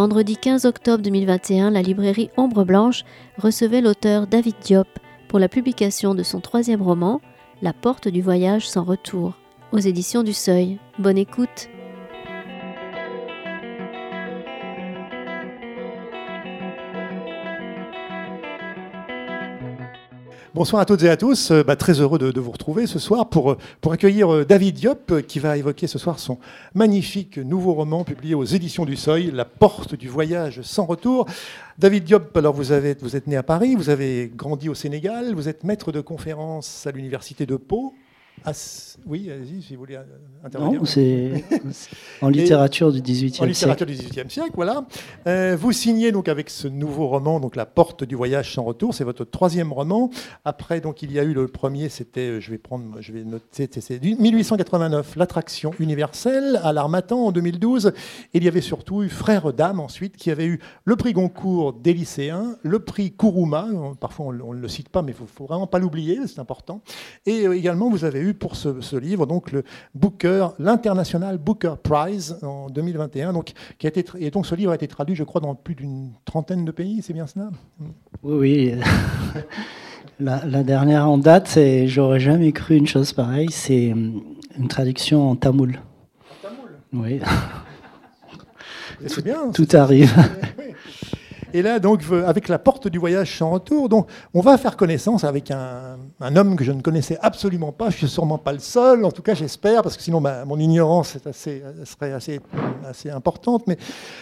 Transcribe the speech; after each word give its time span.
Vendredi 0.00 0.38
15 0.38 0.64
octobre 0.64 1.02
2021, 1.02 1.72
la 1.72 1.82
librairie 1.82 2.30
Ombre 2.38 2.64
Blanche 2.64 3.04
recevait 3.36 3.82
l'auteur 3.82 4.26
David 4.26 4.54
Diop 4.62 4.88
pour 5.28 5.38
la 5.38 5.46
publication 5.46 6.14
de 6.14 6.22
son 6.22 6.40
troisième 6.40 6.80
roman, 6.80 7.20
La 7.60 7.74
porte 7.74 8.08
du 8.08 8.22
voyage 8.22 8.66
sans 8.66 8.82
retour, 8.82 9.34
aux 9.72 9.78
éditions 9.78 10.22
du 10.22 10.32
Seuil. 10.32 10.78
Bonne 10.98 11.18
écoute! 11.18 11.68
Bonsoir 20.52 20.82
à 20.82 20.84
toutes 20.84 21.04
et 21.04 21.08
à 21.08 21.16
tous. 21.16 21.52
Euh, 21.52 21.62
bah, 21.62 21.76
très 21.76 22.00
heureux 22.00 22.18
de, 22.18 22.40
vous 22.40 22.50
retrouver 22.50 22.88
ce 22.88 22.98
soir 22.98 23.28
pour, 23.28 23.52
euh, 23.52 23.58
pour 23.80 23.92
accueillir 23.92 24.34
euh, 24.34 24.44
David 24.44 24.74
Diop 24.74 25.22
qui 25.28 25.38
va 25.38 25.56
évoquer 25.56 25.86
ce 25.86 25.96
soir 25.96 26.18
son 26.18 26.38
magnifique 26.74 27.38
nouveau 27.38 27.72
roman 27.72 28.02
publié 28.02 28.34
aux 28.34 28.42
éditions 28.42 28.84
du 28.84 28.96
Seuil, 28.96 29.30
La 29.32 29.44
porte 29.44 29.94
du 29.94 30.08
voyage 30.08 30.62
sans 30.62 30.86
retour. 30.86 31.26
David 31.78 32.02
Diop, 32.02 32.36
alors 32.36 32.52
vous, 32.52 32.72
avez, 32.72 32.96
vous 33.00 33.14
êtes 33.14 33.28
né 33.28 33.36
à 33.36 33.44
Paris, 33.44 33.76
vous 33.76 33.90
avez 33.90 34.28
grandi 34.34 34.68
au 34.68 34.74
Sénégal, 34.74 35.34
vous 35.34 35.48
êtes 35.48 35.62
maître 35.62 35.92
de 35.92 36.00
conférence 36.00 36.84
à 36.84 36.90
l'université 36.90 37.46
de 37.46 37.54
Pau. 37.54 37.94
Ah, 38.44 38.52
oui, 39.06 39.30
allez-y, 39.30 39.62
si 39.62 39.74
vous 39.74 39.80
voulez 39.80 39.96
euh, 39.96 40.04
intervenir. 40.44 40.80
Non, 40.80 40.86
c'est 40.86 41.44
en 42.22 42.28
littérature 42.28 42.92
du 42.92 43.00
XVIIIe 43.00 43.30
siècle. 43.30 43.44
En 43.44 43.46
littérature 43.46 43.86
du 43.86 43.92
XVIIIe 43.94 44.30
siècle, 44.30 44.52
voilà. 44.54 44.86
Euh, 45.26 45.56
vous 45.58 45.72
signez 45.72 46.10
donc 46.12 46.28
avec 46.28 46.48
ce 46.48 46.68
nouveau 46.68 47.08
roman, 47.08 47.40
donc 47.40 47.56
La 47.56 47.66
Porte 47.66 48.04
du 48.04 48.14
voyage 48.14 48.54
sans 48.54 48.62
retour. 48.62 48.94
C'est 48.94 49.04
votre 49.04 49.24
troisième 49.24 49.72
roman. 49.72 50.10
Après, 50.44 50.80
donc 50.80 51.02
il 51.02 51.12
y 51.12 51.18
a 51.18 51.24
eu 51.24 51.34
le 51.34 51.48
premier, 51.48 51.88
c'était, 51.88 52.28
euh, 52.28 52.40
je 52.40 52.50
vais 52.50 52.58
prendre, 52.58 53.00
je 53.00 53.12
vais 53.12 53.24
noter, 53.24 53.68
c'est 53.70 54.02
1889, 54.02 55.16
L'attraction 55.16 55.72
universelle 55.78 56.60
à 56.62 56.72
l'Armatan 56.72 57.26
en 57.26 57.32
2012. 57.32 57.92
Et 58.34 58.38
il 58.38 58.44
y 58.44 58.48
avait 58.48 58.60
surtout 58.60 59.02
eu 59.02 59.08
Frère 59.08 59.52
d'âme 59.52 59.80
ensuite, 59.80 60.16
qui 60.16 60.30
avait 60.30 60.46
eu 60.46 60.60
le 60.84 60.96
prix 60.96 61.12
Goncourt 61.12 61.74
des 61.74 61.92
lycéens, 61.92 62.56
le 62.62 62.78
prix 62.78 63.12
Kourouma. 63.12 63.66
Parfois 64.00 64.26
on 64.26 64.32
ne 64.32 64.60
le 64.60 64.68
cite 64.68 64.88
pas, 64.88 65.02
mais 65.02 65.12
il 65.12 65.22
ne 65.22 65.26
faut, 65.26 65.44
vraiment 65.44 65.66
pas 65.66 65.78
l'oublier, 65.78 66.18
c'est 66.26 66.38
important. 66.38 66.82
Et 67.26 67.44
également, 67.44 67.90
vous 67.90 68.04
avez 68.04 68.20
eu 68.20 68.29
pour 68.34 68.56
ce, 68.56 68.96
livre, 68.96 69.26
donc 69.26 69.52
le 69.52 69.64
Booker, 69.94 70.48
l'International 70.58 71.38
Booker 71.38 71.74
Prize 71.82 72.36
en 72.42 72.68
2021. 72.68 73.32
Donc, 73.32 73.52
qui 73.78 73.86
a 73.86 73.88
été, 73.88 74.04
et 74.18 74.30
donc 74.30 74.46
ce 74.46 74.54
livre 74.54 74.72
a 74.72 74.74
été 74.74 74.88
traduit, 74.88 75.14
je 75.14 75.24
crois, 75.24 75.40
dans 75.40 75.54
plus 75.54 75.74
d'une 75.74 76.12
trentaine 76.24 76.64
de 76.64 76.70
pays, 76.70 77.02
c'est 77.02 77.12
bien 77.12 77.26
cela? 77.26 77.50
Oui, 78.22 78.72
oui. 78.74 78.74
la, 80.20 80.62
dernière 80.62 81.08
en 81.08 81.18
date, 81.18 81.56
et 81.56 81.88
j'aurais 81.88 82.20
jamais 82.20 82.52
cru 82.52 82.76
une 82.76 82.86
chose 82.86 83.12
pareille, 83.12 83.50
c'est 83.50 83.92
hum, 83.92 84.22
une 84.58 84.68
traduction 84.68 85.30
en 85.30 85.36
tamoul. 85.36 85.80
En 86.30 86.48
tamoul? 86.48 86.70
Oui. 86.92 87.20
C'est 89.06 89.24
bien. 89.24 89.50
Tout 89.52 89.68
arrive. 89.72 90.12
Et 91.52 91.62
là, 91.62 91.78
donc, 91.78 92.02
avec 92.26 92.48
la 92.48 92.58
porte 92.58 92.88
du 92.88 92.98
voyage 92.98 93.38
sans 93.38 93.50
retour, 93.50 93.88
donc, 93.88 94.08
on 94.34 94.40
va 94.40 94.56
faire 94.58 94.76
connaissance 94.76 95.24
avec 95.24 95.50
un, 95.50 95.98
homme 96.36 96.56
que 96.56 96.64
je 96.64 96.72
ne 96.72 96.80
connaissais 96.80 97.18
absolument 97.20 97.72
pas. 97.72 97.90
Je 97.90 97.96
suis 97.96 98.08
sûrement 98.08 98.38
pas 98.38 98.52
le 98.52 98.58
seul, 98.58 99.04
en 99.04 99.10
tout 99.10 99.22
cas, 99.22 99.34
j'espère, 99.34 99.82
parce 99.82 99.96
que 99.96 100.02
sinon, 100.02 100.20
mon 100.20 100.58
ignorance 100.58 101.16
serait 101.84 102.12
assez, 102.12 102.40
assez 102.84 103.10
importante. 103.10 103.64
Mais 103.66 103.76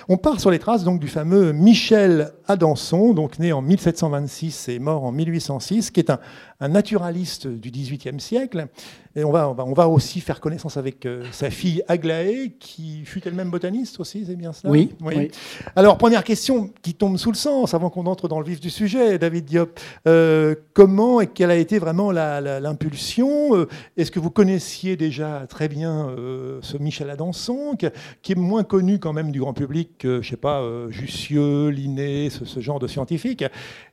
on 0.09 0.17
part 0.17 0.41
sur 0.41 0.51
les 0.51 0.59
traces 0.59 0.85
donc 0.85 1.01
du 1.01 1.09
fameux 1.09 1.53
Michel 1.53 2.33
Adanson, 2.47 3.13
donc 3.13 3.39
né 3.39 3.53
en 3.53 3.63
1726 3.63 4.69
et 4.69 4.79
mort 4.79 5.05
en 5.05 5.13
1806, 5.13 5.91
qui 5.91 6.01
est 6.01 6.11
un, 6.11 6.19
un 6.61 6.69
naturaliste 6.69 7.47
du 7.47 7.71
XVIIIe 7.71 8.21
siècle. 8.21 8.69
Et 9.17 9.25
on 9.25 9.33
va, 9.33 9.49
on 9.49 9.73
va, 9.73 9.89
aussi 9.89 10.21
faire 10.21 10.41
connaissance 10.41 10.77
avec 10.77 11.05
euh, 11.05 11.25
sa 11.33 11.51
fille 11.51 11.83
Aglaé, 11.89 12.53
qui 12.61 13.05
fut 13.05 13.27
elle-même 13.27 13.51
botaniste 13.51 13.99
aussi, 13.99 14.25
c'est 14.27 14.37
bien 14.37 14.53
ça 14.53 14.69
oui, 14.69 14.95
oui, 15.01 15.31
Alors, 15.75 15.99
première 15.99 16.23
question 16.23 16.71
qui 16.83 16.95
tombe 16.95 17.17
sous 17.17 17.33
le 17.33 17.37
sens, 17.37 17.75
avant 17.75 17.91
qu'on 17.91 18.07
entre 18.07 18.29
dans 18.29 18.39
le 18.39 18.47
vif 18.47 18.61
du 18.61 18.71
sujet, 18.71 19.19
David 19.19 19.47
Diop. 19.47 19.81
Euh, 20.07 20.55
comment 20.73 21.21
et 21.21 21.27
quelle 21.27 21.51
a 21.51 21.57
été 21.57 21.81
vraiment 21.81 22.13
l'impulsion 22.13 23.57
euh, 23.57 23.67
Est-ce 23.97 24.13
que 24.13 24.21
vous 24.21 24.31
connaissiez 24.31 24.97
déjà 24.97 25.47
très 25.49 25.69
bien 25.69 26.15
ce 26.61 26.77
Michel 26.77 27.11
Adanson, 27.11 27.77
qui, 27.77 27.87
est 28.33 28.37
moins 28.37 28.63
connu 28.63 28.99
quand 28.99 29.13
même 29.13 29.33
du 29.33 29.41
grand 29.41 29.55
public 29.55 29.99
que, 29.99 30.23
je 30.23 30.31
sais 30.31 30.37
pas, 30.37 30.63
Jussieu, 30.91 31.69
Linné, 31.69 32.31
ce, 32.31 32.61
genre 32.61 32.79
de 32.79 32.87
scientifiques? 32.87 33.45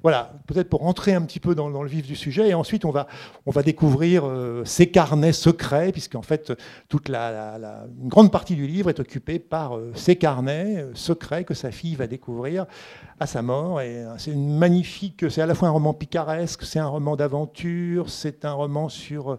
Voilà, 0.04 0.34
peut-être 0.46 0.70
pour 0.70 0.82
rentrer 0.82 1.14
un 1.14 1.22
petit 1.22 1.40
peu 1.40 1.56
dans, 1.56 1.70
dans 1.70 1.82
le 1.82 1.90
vif 1.90 2.06
du 2.06 2.16
sujet 2.16 2.55
ensuite, 2.56 2.86
on 2.86 2.92
va, 2.92 3.08
découvrir 3.64 4.26
euh, 4.26 4.64
ses 4.66 4.88
carnets 4.90 5.34
secrets, 5.34 5.92
puisqu'en 5.92 6.22
fait, 6.22 6.54
toute 6.90 7.10
la, 7.10 7.86
une 8.02 8.10
grande 8.10 8.32
partie 8.32 8.56
du 8.56 8.68
livre 8.68 8.90
est 8.90 9.00
occupée 9.00 9.40
par 9.40 9.78
euh, 9.78 9.92
ces 9.96 10.16
carnets 10.16 10.78
euh, 10.78 10.92
secrets 10.94 11.44
que 11.44 11.54
sa 11.54 11.72
fille 11.72 11.96
va 11.96 12.08
découvrir 12.08 12.66
à 13.20 13.28
sa 13.28 13.42
mort. 13.42 13.82
Et 13.82 14.04
c'est 14.18 14.32
une 14.32 14.58
magnifique, 14.58 15.30
c'est 15.30 15.42
à 15.42 15.46
la 15.46 15.56
fois 15.56 15.68
un 15.68 15.72
roman 15.72 15.94
picaresque, 15.94 16.64
c'est 16.64 16.80
un 16.80 16.88
roman 16.88 17.16
d'aventure, 17.16 18.10
c'est 18.10 18.46
un 18.46 18.54
roman 18.54 18.90
sur 18.90 19.38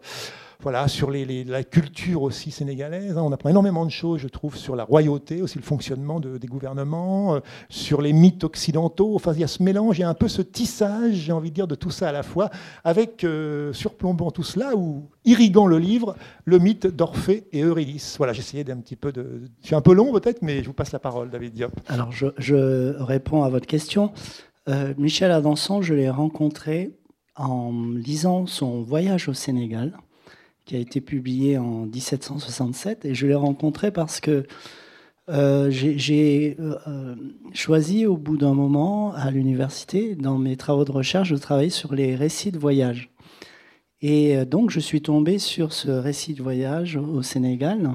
voilà, 0.61 0.89
sur 0.89 1.11
la 1.11 1.65
culture 1.65 2.23
aussi 2.23 2.51
sénégalaise. 2.51 3.17
Hein. 3.19 3.23
On 3.23 3.33
apprend 3.33 3.51
énormément 3.51 3.85
de 3.85 3.91
choses, 3.91 4.21
je 4.21 4.29
trouve, 4.29 4.57
sur 4.57 4.77
la 4.77 4.85
royauté, 4.85 5.43
aussi 5.43 5.59
le 5.59 5.65
fonctionnement 5.65 6.21
des 6.21 6.47
gouvernements, 6.47 7.37
euh, 7.37 7.41
sur 7.69 8.01
les 8.01 8.13
mythes 8.13 8.45
occidentaux. 8.45 9.15
Enfin, 9.15 9.33
il 9.35 9.41
y 9.41 9.45
a 9.45 9.49
ce 9.49 9.63
mélange, 9.63 9.99
il 9.99 10.03
y 10.03 10.05
a 10.05 10.09
un 10.09 10.15
peu 10.15 10.29
ce 10.29 10.43
tissage, 10.43 11.15
j'ai 11.15 11.33
envie 11.33 11.51
de 11.51 11.55
dire, 11.55 11.67
de 11.67 11.75
tout 11.75 11.91
ça 11.91 12.09
à 12.09 12.13
la 12.13 12.23
fois, 12.23 12.51
avec, 12.85 13.25
euh, 13.25 13.73
surplombant 13.73 14.31
tout 14.31 14.43
cela, 14.43 14.75
ou 14.75 15.09
irriguant 15.25 15.67
le 15.67 15.79
livre, 15.79 16.17
le 16.45 16.59
mythe 16.59 16.87
d'Orphée 16.87 17.47
et 17.53 17.63
Eurydice. 17.63 18.17
Voilà, 18.17 18.33
j'essayais 18.33 18.65
d'un 18.65 18.79
petit 18.79 18.97
peu 18.97 19.13
de... 19.13 19.43
Je 19.61 19.67
suis 19.67 19.75
un 19.75 19.81
peu 19.81 19.93
long 19.93 20.13
peut-être, 20.13 20.43
mais 20.43 20.63
je 20.63 20.67
vous 20.67 20.73
passe 20.73 20.93
la 20.93 20.99
parole, 20.99 21.31
David 21.31 21.53
Diop. 21.53 21.73
Alors, 21.89 22.13
je, 22.13 22.97
réponds 23.03 23.43
à 23.43 23.49
votre 23.49 23.67
question. 23.67 24.13
Euh, 24.69 24.95
Michel 24.97 25.31
Adanson, 25.31 25.83
je 25.83 25.95
l'ai 25.95 26.11
rencontré 26.11 26.93
en 27.37 27.73
lisant 27.95 28.47
son 28.47 28.83
voyage 28.83 29.29
au 29.29 29.35
Sénégal 29.35 29.93
qui 30.67 30.77
a 30.77 30.79
été 30.81 31.01
publié 31.01 31.57
en 31.57 31.87
1767. 31.87 33.07
Et 33.07 33.15
je 33.15 33.27
l'ai 33.27 33.35
rencontré 33.35 33.91
parce 33.91 34.21
que 34.21 34.47
euh, 35.29 35.71
j'ai 35.71 36.57
euh, 36.61 37.15
choisi 37.53 38.07
au 38.07 38.17
bout 38.17 38.37
d'un 38.37 38.55
moment 38.55 39.13
à 39.15 39.31
l'université, 39.31 40.15
dans 40.15 40.39
mes 40.39 40.57
travaux 40.57 40.85
de 40.85 40.93
recherche, 40.93 41.31
de 41.31 41.37
travailler 41.37 41.71
sur 41.71 41.95
les 41.95 42.15
récits 42.15 42.53
de 42.53 42.59
voyage. 42.59 43.11
Et 44.03 44.37
euh, 44.37 44.45
donc 44.45 44.71
je 44.71 44.81
suis 44.81 45.01
tombé 45.01 45.39
sur 45.39 45.73
ce 45.73 45.89
récit 45.91 46.35
de 46.35 46.43
voyage 46.43 46.97
au 46.97 47.23
Sénégal. 47.23 47.93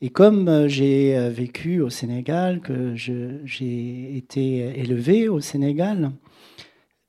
Et 0.00 0.10
comme 0.10 0.68
j'ai 0.68 1.30
vécu 1.30 1.80
au 1.80 1.88
Sénégal, 1.88 2.60
que 2.60 2.94
j'ai 2.94 4.16
été 4.16 4.78
élevé 4.78 5.26
au 5.30 5.40
Sénégal, 5.40 6.12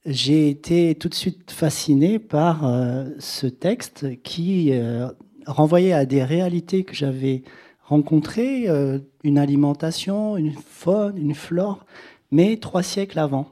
j'ai 0.07 0.49
été 0.49 0.95
tout 0.95 1.09
de 1.09 1.13
suite 1.13 1.51
fasciné 1.51 2.17
par 2.17 2.65
euh, 2.65 3.09
ce 3.19 3.45
texte 3.45 4.21
qui 4.23 4.69
euh, 4.71 5.09
renvoyait 5.45 5.91
à 5.91 6.05
des 6.05 6.23
réalités 6.23 6.85
que 6.85 6.95
j'avais 6.95 7.43
rencontrées, 7.83 8.69
euh, 8.69 8.99
une 9.25 9.37
alimentation, 9.37 10.37
une 10.37 10.53
faune, 10.53 11.17
une 11.17 11.35
flore, 11.35 11.85
mais 12.31 12.55
trois 12.55 12.83
siècles 12.83 13.19
avant. 13.19 13.49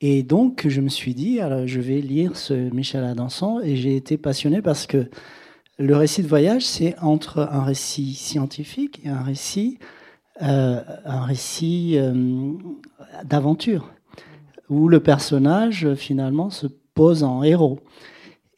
Et 0.00 0.22
donc, 0.22 0.66
je 0.66 0.80
me 0.80 0.88
suis 0.88 1.14
dit, 1.14 1.40
alors, 1.40 1.66
je 1.66 1.80
vais 1.80 2.00
lire 2.00 2.36
ce 2.36 2.54
Michel 2.54 3.04
Adanson, 3.04 3.60
et 3.60 3.76
j'ai 3.76 3.96
été 3.96 4.16
passionné 4.16 4.62
parce 4.62 4.86
que 4.86 5.10
le 5.78 5.96
récit 5.96 6.22
de 6.22 6.28
voyage, 6.28 6.64
c'est 6.64 6.98
entre 7.00 7.40
un 7.40 7.62
récit 7.62 8.14
scientifique 8.14 9.02
et 9.04 9.10
un 9.10 9.22
récit, 9.22 9.78
un 10.40 11.24
récit 11.24 11.98
d'aventure 13.24 13.90
où 14.70 14.88
le 14.88 15.00
personnage 15.00 15.94
finalement 15.94 16.48
se 16.48 16.66
pose 16.94 17.24
en 17.24 17.42
héros. 17.42 17.80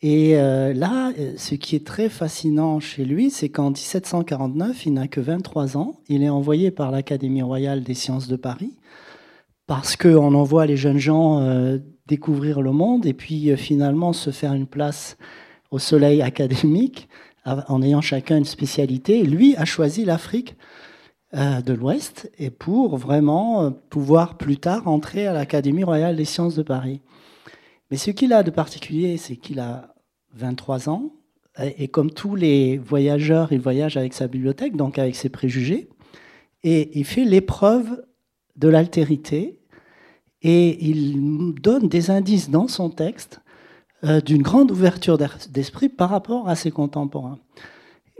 Et 0.02 0.36
euh, 0.36 0.72
là, 0.74 1.12
ce 1.36 1.54
qui 1.54 1.76
est 1.76 1.86
très 1.86 2.08
fascinant 2.08 2.80
chez 2.80 3.04
lui, 3.04 3.30
c'est 3.30 3.48
qu'en 3.48 3.70
1749, 3.70 4.86
il 4.86 4.94
n'a 4.94 5.08
que 5.08 5.20
23 5.20 5.76
ans. 5.76 6.00
Il 6.08 6.22
est 6.22 6.28
envoyé 6.28 6.70
par 6.70 6.90
l'Académie 6.90 7.42
royale 7.42 7.82
des 7.82 7.94
sciences 7.94 8.28
de 8.28 8.36
Paris 8.36 8.74
parce 9.66 9.96
qu'on 9.96 10.34
envoie 10.34 10.66
les 10.66 10.76
jeunes 10.76 10.98
gens 10.98 11.40
euh, 11.40 11.78
découvrir 12.06 12.60
le 12.60 12.72
monde 12.72 13.06
et 13.06 13.14
puis 13.14 13.50
euh, 13.50 13.56
finalement 13.56 14.12
se 14.12 14.30
faire 14.30 14.52
une 14.52 14.66
place 14.66 15.16
au 15.70 15.78
soleil 15.78 16.20
académique 16.30 17.08
en 17.44 17.82
ayant 17.82 18.00
chacun 18.00 18.38
une 18.38 18.44
spécialité. 18.44 19.22
lui 19.24 19.56
a 19.56 19.64
choisi 19.64 20.04
l'Afrique 20.04 20.56
euh, 20.56 20.91
de 21.32 21.72
l'Ouest 21.72 22.30
et 22.38 22.50
pour 22.50 22.96
vraiment 22.96 23.62
euh, 23.62 23.70
pouvoir 23.70 24.36
plus 24.36 24.58
tard 24.58 24.86
entrer 24.86 25.26
à 25.26 25.32
l'Académie 25.32 25.84
royale 25.84 26.16
des 26.16 26.24
sciences 26.24 26.54
de 26.54 26.62
Paris. 26.62 27.00
Mais 27.90 27.96
ce 27.96 28.10
qu'il 28.10 28.32
a 28.32 28.42
de 28.42 28.50
particulier, 28.50 29.16
c'est 29.16 29.36
qu'il 29.36 29.60
a 29.60 29.94
23 30.34 30.88
ans 30.88 31.12
et 31.76 31.88
comme 31.88 32.10
tous 32.10 32.34
les 32.34 32.78
voyageurs, 32.78 33.52
il 33.52 33.60
voyage 33.60 33.96
avec 33.96 34.14
sa 34.14 34.26
bibliothèque, 34.26 34.74
donc 34.74 34.98
avec 34.98 35.14
ses 35.14 35.28
préjugés, 35.28 35.90
et 36.64 36.98
il 36.98 37.04
fait 37.04 37.24
l'épreuve 37.24 38.04
de 38.56 38.68
l'altérité 38.68 39.58
et 40.42 40.84
il 40.84 41.54
donne 41.60 41.88
des 41.88 42.10
indices 42.10 42.50
dans 42.50 42.68
son 42.68 42.90
texte 42.90 43.40
euh, 44.04 44.20
d'une 44.20 44.42
grande 44.42 44.70
ouverture 44.70 45.18
d'esprit 45.50 45.88
par 45.88 46.10
rapport 46.10 46.48
à 46.48 46.56
ses 46.56 46.70
contemporains. 46.70 47.38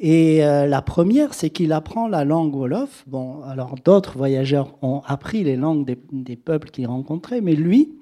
Et 0.04 0.38
la 0.40 0.82
première, 0.82 1.32
c'est 1.32 1.50
qu'il 1.50 1.72
apprend 1.72 2.08
la 2.08 2.24
langue 2.24 2.56
Wolof. 2.56 3.04
Bon, 3.06 3.40
alors 3.42 3.76
d'autres 3.76 4.18
voyageurs 4.18 4.76
ont 4.82 5.00
appris 5.06 5.44
les 5.44 5.54
langues 5.54 5.86
des, 5.86 5.96
des 6.10 6.34
peuples 6.34 6.70
qu'il 6.70 6.88
rencontrait, 6.88 7.40
mais 7.40 7.54
lui, 7.54 7.94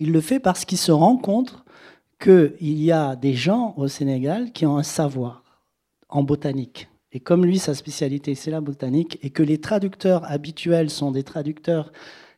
il 0.00 0.10
le 0.10 0.20
fait 0.20 0.40
parce 0.40 0.64
qu'il 0.64 0.78
se 0.78 0.90
rend 0.90 1.16
compte 1.16 1.64
qu'il 2.20 2.82
y 2.82 2.90
a 2.90 3.14
des 3.14 3.34
gens 3.34 3.74
au 3.76 3.86
Sénégal 3.86 4.52
qui 4.52 4.66
ont 4.66 4.78
un 4.78 4.82
savoir 4.82 5.44
en 6.08 6.24
botanique. 6.24 6.88
Et 7.12 7.20
comme 7.20 7.46
lui, 7.46 7.58
sa 7.58 7.74
spécialité, 7.74 8.34
c'est 8.34 8.50
la 8.50 8.60
botanique, 8.60 9.18
et 9.22 9.30
que 9.30 9.42
les 9.42 9.58
traducteurs 9.58 10.30
habituels 10.30 10.90
sont 10.90 11.12
des 11.12 11.22
traducteurs 11.22 11.92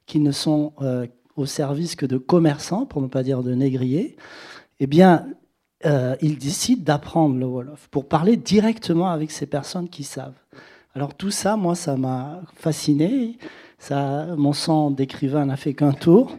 qui 0.06 0.21
ne 0.21 0.31
sont 0.31 0.73
euh, 0.82 1.06
au 1.37 1.47
service 1.47 1.97
que 1.97 2.06
de 2.06 2.19
commerçants, 2.19 2.87
pour 2.87 3.03
ne 3.03 3.06
pas 3.06 3.23
dire 3.23 3.43
de 3.43 3.55
négriers, 3.55 4.17
eh 4.81 4.87
bien, 4.87 5.26
euh, 5.87 6.17
il 6.21 6.39
décide 6.39 6.83
d'apprendre 6.83 7.37
le 7.37 7.47
Wolof 7.47 7.89
pour 7.91 8.09
parler 8.09 8.37
directement 8.37 9.11
avec 9.11 9.31
ces 9.31 9.47
personnes 9.47 9.89
qui 9.89 10.03
savent. 10.03 10.39
Alors 10.95 11.15
tout 11.15 11.31
ça, 11.31 11.57
moi, 11.57 11.75
ça 11.75 11.97
m'a 11.97 12.41
fasciné. 12.55 13.39
Ça, 13.79 14.27
mon 14.37 14.53
sang 14.53 14.91
d'écrivain 14.91 15.47
n'a 15.47 15.57
fait 15.57 15.75
qu'un 15.75 15.93
tour. 15.93 16.37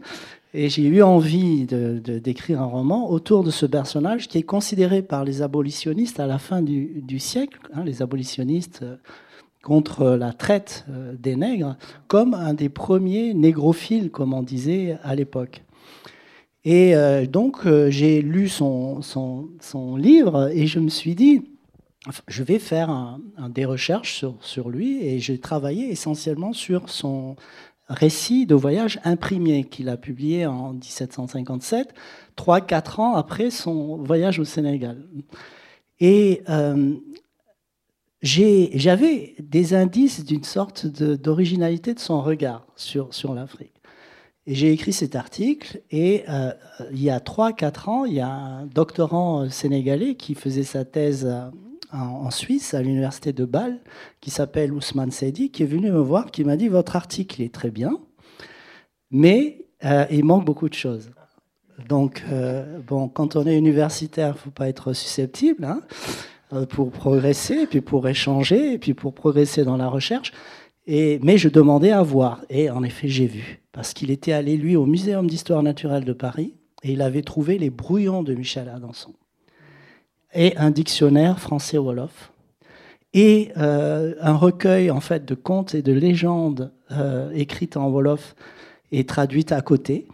Et 0.54 0.68
j'ai 0.68 0.84
eu 0.88 1.04
envie 1.04 1.66
d'écrire 1.66 2.58
de, 2.58 2.64
un 2.64 2.66
roman 2.66 3.10
autour 3.10 3.44
de 3.44 3.52
ce 3.52 3.66
personnage 3.66 4.28
qui 4.28 4.40
est 4.40 4.44
considéré 4.44 5.04
par 5.04 5.24
les 5.24 5.42
abolitionnistes 5.42 6.20
à 6.20 6.26
la 6.26 6.40
fin 6.40 6.62
du, 6.62 7.20
siècle, 7.20 7.60
hein, 7.74 7.84
les 7.86 8.02
abolitionnistes 8.02 8.82
euh, 8.82 8.96
contre 9.62 10.10
la 10.16 10.34
traite 10.34 10.86
euh, 10.90 11.14
des 11.18 11.36
nègres, 11.36 11.78
comme 12.08 12.34
un 12.34 12.56
des 12.56 12.70
premiers 12.70 13.36
négrophiles, 13.36 14.10
comme 14.10 14.34
on 14.34 14.42
disait 14.42 14.98
à 15.04 15.14
l'époque. 15.14 15.62
Et 16.66 16.96
euh, 16.96 17.26
donc 17.26 17.68
j'ai 17.90 18.22
lu 18.22 18.50
son, 18.50 19.02
son, 19.02 19.96
livre 19.96 20.50
et 20.54 20.68
je 20.68 20.80
me 20.80 20.90
suis 20.90 21.16
dit, 21.16 21.44
je 22.28 22.44
vais 22.44 22.60
faire 22.60 23.20
des 23.50 23.66
recherches 23.66 24.16
sur, 24.16 24.36
sur 24.42 24.70
lui 24.70 25.04
et 25.06 25.20
j'ai 25.20 25.40
travaillé 25.40 25.90
essentiellement 25.90 26.54
sur 26.54 26.90
son, 26.90 27.36
récit 27.90 28.46
de 28.46 28.56
voyage 28.56 29.00
imprimé 29.04 29.64
qu'il 29.64 29.90
a 29.90 29.98
publié 29.98 30.46
en 30.46 30.74
1757, 30.74 31.94
3-4 32.38 33.02
ans 33.02 33.16
après 33.16 33.50
son 33.50 33.98
voyage 33.98 34.40
au 34.40 34.46
Sénégal. 34.46 35.08
Et 36.00 36.44
euh, 36.50 36.94
j'avais 38.22 39.36
des 39.40 39.74
indices 39.74 40.24
d'une 40.24 40.44
sorte 40.44 40.86
d'originalité 40.86 41.94
de, 41.94 42.00
son 42.00 42.22
regard 42.22 42.66
sur, 42.76 43.14
sur 43.14 43.34
l'Afrique. 43.34 43.79
Et 44.50 44.56
j'ai 44.56 44.72
écrit 44.72 44.94
cet 44.94 45.16
article, 45.16 45.80
et 45.92 46.24
euh, 46.28 46.52
il 46.92 47.04
y 47.04 47.12
a 47.12 47.20
3-4 47.20 47.90
ans, 47.90 48.06
il 48.06 48.16
y 48.16 48.20
a 48.20 48.30
un 48.30 48.66
doctorant 48.66 49.48
sénégalais 49.48 50.16
qui 50.16 50.34
faisait 50.34 50.64
sa 50.64 50.86
thèse 50.86 51.32
en 51.92 52.32
Suisse, 52.32 52.74
à 52.74 52.82
l'université 52.82 53.32
de 53.32 53.46
Bâle, 53.46 53.80
qui 54.22 54.32
s'appelle 54.32 54.74
Ousmane 54.74 55.12
Seydi, 55.12 55.52
qui 55.52 55.62
est 55.64 55.68
venu 55.68 55.92
me 55.92 56.00
voir, 56.00 56.32
qui 56.32 56.44
m'a 56.44 56.58
dit 56.58 56.68
Votre 56.68 56.96
article 56.96 57.44
est 57.44 57.54
très 57.54 57.70
bien, 57.70 58.00
mais 59.12 59.66
euh, 59.86 60.06
il 60.12 60.26
manque 60.26 60.46
beaucoup 60.46 60.70
de 60.70 60.74
choses. 60.74 61.12
Donc, 61.88 62.24
euh, 62.32 62.80
bon, 62.86 63.08
quand 63.08 63.36
on 63.36 63.46
est 63.46 63.58
universitaire, 63.58 64.30
il 64.30 64.38
ne 64.38 64.38
faut 64.38 64.50
pas 64.52 64.68
être 64.68 64.94
susceptible 64.94 65.64
hein, 65.64 65.82
euh, 66.54 66.66
pour 66.66 66.92
progresser, 66.92 67.66
puis 67.68 67.82
pour 67.82 68.08
échanger, 68.08 68.78
puis 68.78 68.94
pour 68.94 69.14
progresser 69.14 69.64
dans 69.64 69.78
la 69.78 69.88
recherche. 69.88 70.34
Mais 70.88 71.38
je 71.38 71.50
demandais 71.50 71.92
à 71.92 72.02
voir, 72.02 72.42
et 72.50 72.72
en 72.72 72.82
effet, 72.84 73.08
j'ai 73.08 73.28
vu, 73.28 73.59
parce 73.72 73.94
qu'il 73.94 74.12
était 74.12 74.34
allé, 74.34 74.58
lui, 74.58 74.76
au 74.76 74.86
Muséum 74.86 75.28
d'histoire 75.28 75.64
naturelle 75.64 76.06
de 76.06 76.14
Paris, 76.14 76.54
et 76.84 76.94
il 76.94 77.02
avait 77.02 77.22
trouvé 77.22 77.58
les 77.58 77.70
brouillons 77.70 78.24
de 78.24 78.34
Michel 78.34 78.70
Adanson 78.70 79.14
et 80.34 80.56
un 80.58 80.72
dictionnaire 80.72 81.40
français-wolof 81.40 82.32
et 83.14 83.52
euh, 83.58 84.14
un 84.22 84.36
recueil 84.36 84.92
en 84.92 85.00
fait 85.00 85.26
de 85.26 85.34
contes 85.34 85.74
et 85.74 85.82
de 85.82 85.92
légendes 85.92 86.72
euh, 86.92 87.32
écrites 87.32 87.78
en 87.78 87.90
wolof 87.90 88.36
et 88.92 89.06
traduites 89.06 89.52
à 89.52 89.62
côté. 89.62 90.08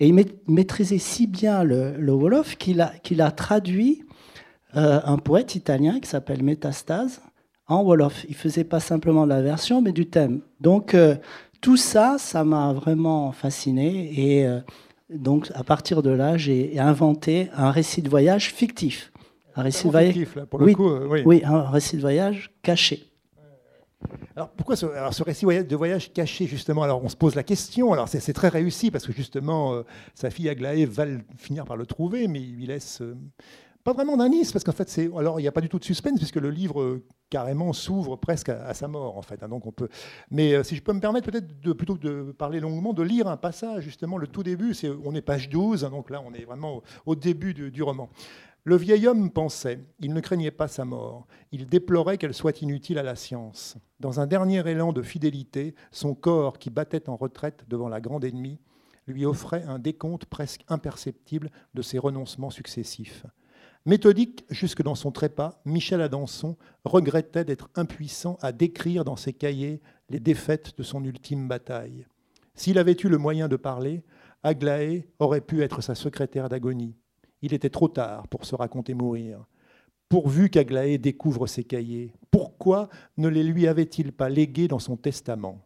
Et 0.00 0.08
il 0.08 0.26
maîtrisait 0.48 0.98
si 0.98 1.26
bien 1.26 1.62
le, 1.62 2.12
wolof 2.12 2.56
qu'il 2.56 2.80
a, 2.80 2.92
a 3.18 3.30
traduit 3.30 4.04
euh, 4.76 5.00
un 5.04 5.18
poète 5.18 5.54
italien 5.54 6.00
qui 6.00 6.08
s'appelle 6.08 6.42
Métastase 6.42 7.20
en 7.68 7.82
wolof. 7.84 8.26
Il 8.28 8.34
faisait 8.34 8.64
pas 8.64 8.80
simplement 8.80 9.24
de 9.24 9.30
la 9.30 9.42
version, 9.42 9.80
mais 9.80 9.92
du 9.92 10.06
thème. 10.06 10.40
Donc 10.60 10.96
tout 11.62 11.78
ça, 11.78 12.16
ça 12.18 12.44
m'a 12.44 12.74
vraiment 12.74 13.32
fasciné 13.32 14.12
et 14.20 14.46
donc 15.08 15.50
à 15.54 15.64
partir 15.64 16.02
de 16.02 16.10
là, 16.10 16.36
j'ai 16.36 16.78
inventé 16.78 17.48
un 17.54 17.70
récit 17.70 18.02
de 18.02 18.10
voyage 18.10 18.52
fictif 18.52 19.12
un 19.54 19.62
récit 19.62 19.86
de 19.86 19.90
voyage. 19.90 20.16
oui, 20.52 20.76
euh, 20.78 21.22
oui. 21.24 21.42
un 21.44 21.70
récit 21.70 21.96
de 21.96 22.00
voyage 22.00 22.50
caché. 22.62 23.08
Alors 24.34 24.50
pourquoi 24.50 24.76
ce, 24.76 24.86
alors 24.86 25.14
ce 25.14 25.22
récit 25.22 25.44
de 25.44 25.76
voyage 25.76 26.12
caché 26.12 26.46
justement? 26.46 26.82
Alors 26.82 27.04
on 27.04 27.08
se 27.08 27.16
pose 27.16 27.34
la 27.34 27.42
question. 27.42 27.92
Alors 27.92 28.08
c'est 28.08 28.32
très 28.32 28.48
réussi 28.48 28.90
parce 28.90 29.06
que 29.06 29.12
justement 29.12 29.74
euh, 29.74 29.82
sa 30.14 30.30
fille 30.30 30.48
Aglaé 30.48 30.86
va 30.86 31.04
finir 31.36 31.64
par 31.64 31.76
le 31.76 31.86
trouver, 31.86 32.28
mais 32.28 32.40
il 32.40 32.66
laisse 32.66 33.00
euh, 33.02 33.14
pas 33.84 33.92
vraiment 33.92 34.16
d'indice 34.16 34.52
parce 34.52 34.64
qu'en 34.64 34.72
fait 34.72 34.88
c'est 34.88 35.10
alors 35.16 35.40
il 35.40 35.42
n'y 35.42 35.48
a 35.48 35.52
pas 35.52 35.60
du 35.60 35.68
tout 35.68 35.78
de 35.78 35.84
suspense 35.84 36.18
puisque 36.18 36.36
le 36.36 36.50
livre 36.50 37.00
carrément 37.30 37.72
s'ouvre 37.72 38.16
presque 38.16 38.48
à, 38.50 38.74
sa 38.74 38.88
mort 38.88 39.16
en 39.16 39.22
fait. 39.22 39.42
Hein. 39.42 39.48
donc 39.48 39.66
on 39.66 39.72
peut. 39.72 39.88
Mais 40.30 40.62
si 40.64 40.76
je 40.76 40.82
peux 40.82 40.92
me 40.92 41.00
permettre 41.00 41.30
peut-être 41.30 41.72
plutôt 41.72 41.96
que 41.96 42.00
de 42.00 42.32
parler 42.32 42.60
longuement 42.60 42.92
de 42.92 43.02
lire 43.02 43.26
un 43.26 43.36
passage 43.36 43.84
justement 43.84 44.18
le 44.18 44.26
tout 44.26 44.42
début. 44.42 44.74
On 45.04 45.14
est 45.14 45.22
page 45.22 45.48
12, 45.48 45.84
hein. 45.84 45.90
donc 45.90 46.10
là 46.10 46.22
on 46.24 46.32
est 46.32 46.44
vraiment 46.44 46.82
au, 47.06 47.14
début 47.14 47.54
du 47.54 47.82
roman. 47.82 48.08
Le 48.64 48.76
vieil 48.76 49.08
homme 49.08 49.30
pensait, 49.30 49.80
il 49.98 50.14
ne 50.14 50.20
craignait 50.20 50.52
pas 50.52 50.68
sa 50.68 50.84
mort, 50.84 51.26
il 51.50 51.66
déplorait 51.66 52.16
qu'elle 52.16 52.32
soit 52.32 52.62
inutile 52.62 52.96
à 52.98 53.02
la 53.02 53.16
science. 53.16 53.76
Dans 53.98 54.20
un 54.20 54.28
dernier 54.28 54.64
élan 54.68 54.92
de 54.92 55.02
fidélité, 55.02 55.74
son 55.90 56.14
corps, 56.14 56.60
qui 56.60 56.70
battait 56.70 57.08
en 57.08 57.16
retraite 57.16 57.64
devant 57.68 57.88
la 57.88 58.00
grande 58.00 58.24
ennemie, 58.24 58.60
lui 59.08 59.26
offrait 59.26 59.64
un 59.64 59.80
décompte 59.80 60.26
presque 60.26 60.64
imperceptible 60.68 61.50
de 61.74 61.82
ses 61.82 61.98
renoncements 61.98 62.50
successifs. 62.50 63.26
Méthodique 63.84 64.44
jusque 64.48 64.82
dans 64.82 64.94
son 64.94 65.10
trépas, 65.10 65.60
Michel 65.64 66.00
Adanson 66.02 66.56
regrettait 66.84 67.44
d'être 67.44 67.68
impuissant 67.74 68.38
à 68.40 68.52
décrire 68.52 69.04
dans 69.04 69.16
ses 69.16 69.32
cahiers 69.32 69.80
les 70.08 70.20
défaites 70.20 70.78
de 70.78 70.84
son 70.84 71.02
ultime 71.02 71.48
bataille. 71.48 72.06
S'il 72.54 72.78
avait 72.78 72.96
eu 73.02 73.08
le 73.08 73.18
moyen 73.18 73.48
de 73.48 73.56
parler, 73.56 74.04
Aglaé 74.44 75.08
aurait 75.18 75.40
pu 75.40 75.62
être 75.62 75.80
sa 75.80 75.96
secrétaire 75.96 76.48
d'agonie. 76.48 76.94
Il 77.42 77.54
était 77.54 77.70
trop 77.70 77.88
tard 77.88 78.28
pour 78.28 78.44
se 78.44 78.54
raconter 78.54 78.94
mourir. 78.94 79.44
Pourvu 80.08 80.48
qu'Aglaé 80.48 80.98
découvre 80.98 81.48
ses 81.48 81.64
cahiers, 81.64 82.12
pourquoi 82.30 82.88
ne 83.16 83.26
les 83.26 83.42
lui 83.42 83.66
avait-il 83.66 84.12
pas 84.12 84.28
légués 84.28 84.68
dans 84.68 84.78
son 84.78 84.96
testament? 84.96 85.64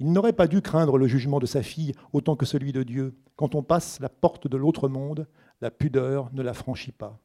Il 0.00 0.10
n'aurait 0.10 0.32
pas 0.32 0.48
dû 0.48 0.62
craindre 0.62 0.98
le 0.98 1.06
jugement 1.06 1.38
de 1.38 1.46
sa 1.46 1.62
fille 1.62 1.92
autant 2.12 2.34
que 2.34 2.46
celui 2.46 2.72
de 2.72 2.82
Dieu. 2.82 3.14
Quand 3.36 3.54
on 3.54 3.62
passe 3.62 4.00
la 4.00 4.08
porte 4.08 4.48
de 4.48 4.56
l'autre 4.56 4.88
monde, 4.88 5.28
la 5.60 5.70
pudeur 5.70 6.28
ne 6.32 6.42
la 6.42 6.54
franchit 6.54 6.90
pas. 6.90 7.20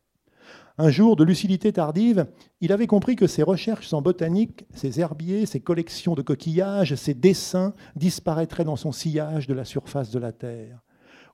Un 0.78 0.90
jour, 0.90 1.16
de 1.16 1.24
lucidité 1.24 1.74
tardive, 1.74 2.28
il 2.62 2.72
avait 2.72 2.88
compris 2.88 3.16
que 3.16 3.28
ses 3.28 3.44
recherches 3.44 3.94
en 3.94 4.02
botanique, 4.02 4.66
ses 4.74 5.00
herbiers, 5.00 5.46
ses 5.46 5.60
collections 5.60 6.14
de 6.14 6.22
coquillages, 6.22 6.96
ses 6.96 7.16
dessins 7.16 7.74
disparaîtraient 7.96 8.64
dans 8.64 8.76
son 8.76 8.92
sillage 8.92 9.48
de 9.48 9.54
la 9.54 9.66
surface 9.66 10.12
de 10.12 10.20
la 10.20 10.32
Terre 10.32 10.84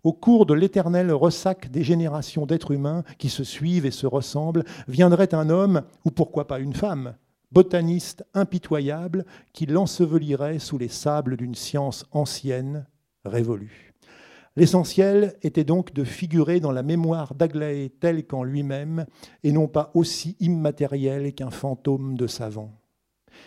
au 0.04 0.12
cours 0.12 0.46
de 0.46 0.54
l'éternel 0.54 1.12
ressac 1.12 1.72
des 1.72 1.84
générations 1.84 2.46
d'êtres 2.46 2.72
humains 2.72 3.04
qui 3.18 3.30
se 3.30 3.44
suivent 3.44 3.86
et 3.86 3.92
se 3.92 4.06
ressemblent, 4.06 4.66
viendrait 4.88 5.34
un 5.34 5.50
homme, 5.50 5.84
ou 6.06 6.12
pourquoi 6.12 6.46
pas 6.48 6.60
une 6.60 6.74
femme, 6.74 7.16
botaniste 7.52 8.26
impitoyable, 8.34 9.26
qui 9.54 9.66
l'ensevelirait 9.66 10.60
sous 10.60 10.78
les 10.78 10.90
sables 10.90 11.38
d'une 11.38 11.56
science 11.56 12.06
ancienne, 12.12 12.86
révolue. 13.24 13.93
L'essentiel 14.56 15.36
était 15.42 15.64
donc 15.64 15.94
de 15.94 16.04
figurer 16.04 16.60
dans 16.60 16.72
la 16.72 16.84
mémoire 16.84 17.34
d'Aglaé 17.34 17.92
tel 18.00 18.26
qu'en 18.26 18.44
lui-même, 18.44 19.06
et 19.44 19.52
non 19.52 19.68
pas 19.68 19.92
aussi 19.96 20.36
immatériel 20.40 21.34
qu'un 21.34 21.50
fantôme 21.50 22.16
de 22.16 22.28
savant. 22.28 22.72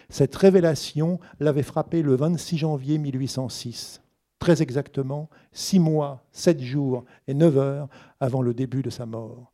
Cette 0.08 0.34
révélation 0.34 1.20
l'avait 1.38 1.62
frappé 1.62 2.02
le 2.02 2.16
26 2.16 2.58
janvier 2.58 2.98
1806 2.98 4.00
très 4.38 4.62
exactement 4.62 5.28
six 5.52 5.78
mois, 5.78 6.24
sept 6.30 6.60
jours 6.60 7.04
et 7.26 7.34
neuf 7.34 7.56
heures 7.58 7.88
avant 8.20 8.42
le 8.42 8.54
début 8.54 8.82
de 8.82 8.90
sa 8.90 9.06
mort. 9.06 9.52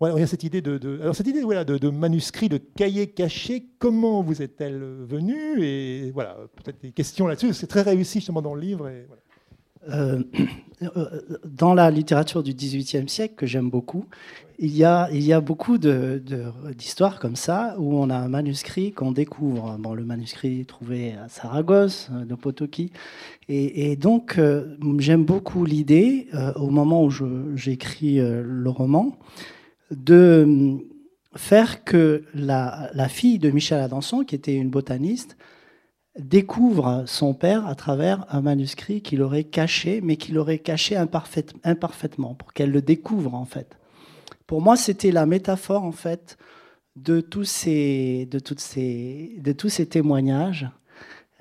a 0.00 0.26
cette 0.26 0.42
idée 0.42 0.62
de, 0.62 1.00
voilà, 1.44 1.64
manuscrit, 1.92 2.48
de 2.48 2.58
cahier 2.58 3.08
caché. 3.08 3.68
Comment 3.78 4.22
vous 4.22 4.42
est-elle 4.42 4.80
venue 4.80 5.62
Et 5.62 6.10
voilà, 6.12 6.38
peut-être 6.56 6.80
des 6.80 6.92
questions 6.92 7.26
là-dessus. 7.26 7.54
C'est 7.54 7.66
très 7.66 7.82
réussi 7.82 8.18
justement 8.18 8.42
dans 8.42 8.54
le 8.54 8.60
livre. 8.60 8.90
euh, 9.92 10.22
dans 11.44 11.74
la 11.74 11.90
littérature 11.90 12.42
du 12.42 12.52
XVIIIe 12.54 13.08
siècle, 13.08 13.34
que 13.36 13.46
j'aime 13.46 13.70
beaucoup, 13.70 14.06
il 14.58 14.74
y 14.74 14.84
a, 14.84 15.40
beaucoup 15.40 15.76
d'histoires 15.78 17.18
comme 17.18 17.36
ça 17.36 17.76
où 17.78 17.98
on 17.98 18.08
a 18.08 18.16
un 18.16 18.28
manuscrit 18.28 18.92
qu'on 18.92 19.12
découvre. 19.12 19.76
Bon, 19.78 19.92
le 19.92 20.04
manuscrit 20.04 20.64
trouvé 20.64 21.12
à 21.12 21.28
Saragosse, 21.28 22.08
euh, 22.12 22.24
de 22.24 22.34
Potoki. 22.34 22.90
Et, 23.48 23.96
donc, 23.96 24.38
euh, 24.38 24.76
j'aime 24.98 25.24
beaucoup 25.24 25.64
l'idée, 25.64 26.28
au 26.56 26.70
moment 26.70 27.04
où 27.04 27.10
j'écris 27.54 28.16
le 28.18 28.68
roman, 28.70 29.16
de 29.92 30.78
faire 31.36 31.84
que 31.84 32.24
la, 32.34 32.90
la, 32.94 33.08
fille 33.08 33.38
de 33.38 33.50
Michel 33.50 33.80
Adanson, 33.80 34.24
qui 34.24 34.34
était 34.34 34.54
une 34.54 34.70
botaniste, 34.70 35.36
découvre 36.18 37.04
son 37.06 37.34
père 37.34 37.66
à 37.66 37.74
travers 37.74 38.26
un 38.30 38.40
manuscrit 38.40 39.02
qu'il 39.02 39.22
aurait 39.22 39.44
caché, 39.44 40.00
mais 40.02 40.16
qu'il 40.16 40.38
aurait 40.38 40.58
caché 40.58 40.96
imparfaitement, 40.96 42.34
pour 42.34 42.52
qu'elle 42.52 42.70
le 42.70 42.82
découvre 42.82 43.34
en 43.34 43.44
fait. 43.44 43.76
Pour 44.46 44.62
moi, 44.62 44.76
c'était 44.76 45.10
la 45.10 45.26
métaphore 45.26 45.82
en 45.82 45.92
fait 45.92 46.38
de 46.94 47.20
tous 47.20 47.44
ces, 47.44 48.26
de 48.30 48.38
toutes 48.38 48.60
ces, 48.60 49.34
de 49.38 49.52
tous 49.52 49.68
ces 49.68 49.86
témoignages, 49.86 50.68